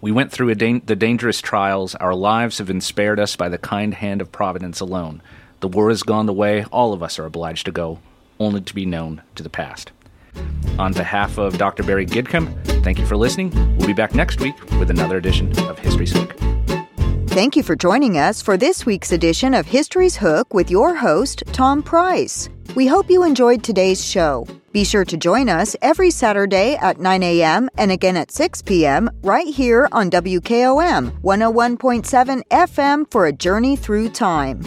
We 0.00 0.10
went 0.10 0.32
through 0.32 0.52
da- 0.56 0.80
the 0.80 0.96
dangerous 0.96 1.40
trials. 1.40 1.94
Our 1.94 2.16
lives 2.16 2.58
have 2.58 2.66
been 2.66 2.80
spared 2.80 3.20
us 3.20 3.36
by 3.36 3.48
the 3.48 3.58
kind 3.58 3.94
hand 3.94 4.20
of 4.20 4.32
Providence 4.32 4.80
alone. 4.80 5.22
The 5.60 5.68
war 5.68 5.90
has 5.90 6.02
gone 6.02 6.26
the 6.26 6.32
way 6.32 6.64
all 6.72 6.92
of 6.92 7.00
us 7.00 7.16
are 7.16 7.26
obliged 7.26 7.66
to 7.66 7.70
go, 7.70 8.00
only 8.40 8.60
to 8.62 8.74
be 8.74 8.86
known 8.86 9.22
to 9.36 9.44
the 9.44 9.48
past. 9.48 9.92
On 10.78 10.92
behalf 10.92 11.38
of 11.38 11.58
Dr. 11.58 11.82
Barry 11.82 12.06
Gidcomb, 12.06 12.52
thank 12.82 12.98
you 12.98 13.06
for 13.06 13.16
listening. 13.16 13.50
We'll 13.76 13.86
be 13.86 13.92
back 13.92 14.14
next 14.14 14.40
week 14.40 14.54
with 14.78 14.90
another 14.90 15.16
edition 15.16 15.56
of 15.60 15.78
History's 15.78 16.12
Hook. 16.12 16.34
Thank 17.28 17.56
you 17.56 17.62
for 17.62 17.76
joining 17.76 18.18
us 18.18 18.42
for 18.42 18.56
this 18.56 18.84
week's 18.84 19.12
edition 19.12 19.54
of 19.54 19.66
History's 19.66 20.16
Hook 20.16 20.52
with 20.52 20.70
your 20.70 20.94
host, 20.94 21.42
Tom 21.52 21.82
Price. 21.82 22.48
We 22.74 22.86
hope 22.86 23.10
you 23.10 23.24
enjoyed 23.24 23.62
today's 23.62 24.04
show. 24.04 24.46
Be 24.72 24.84
sure 24.84 25.04
to 25.04 25.16
join 25.16 25.48
us 25.48 25.76
every 25.82 26.10
Saturday 26.10 26.76
at 26.76 26.98
9 26.98 27.22
a.m. 27.22 27.68
and 27.76 27.92
again 27.92 28.16
at 28.16 28.30
6 28.30 28.62
p.m. 28.62 29.10
right 29.22 29.46
here 29.46 29.88
on 29.92 30.10
WKOM 30.10 31.20
101.7 31.20 32.42
FM 32.50 33.10
for 33.10 33.26
a 33.26 33.32
journey 33.32 33.76
through 33.76 34.08
time. 34.10 34.66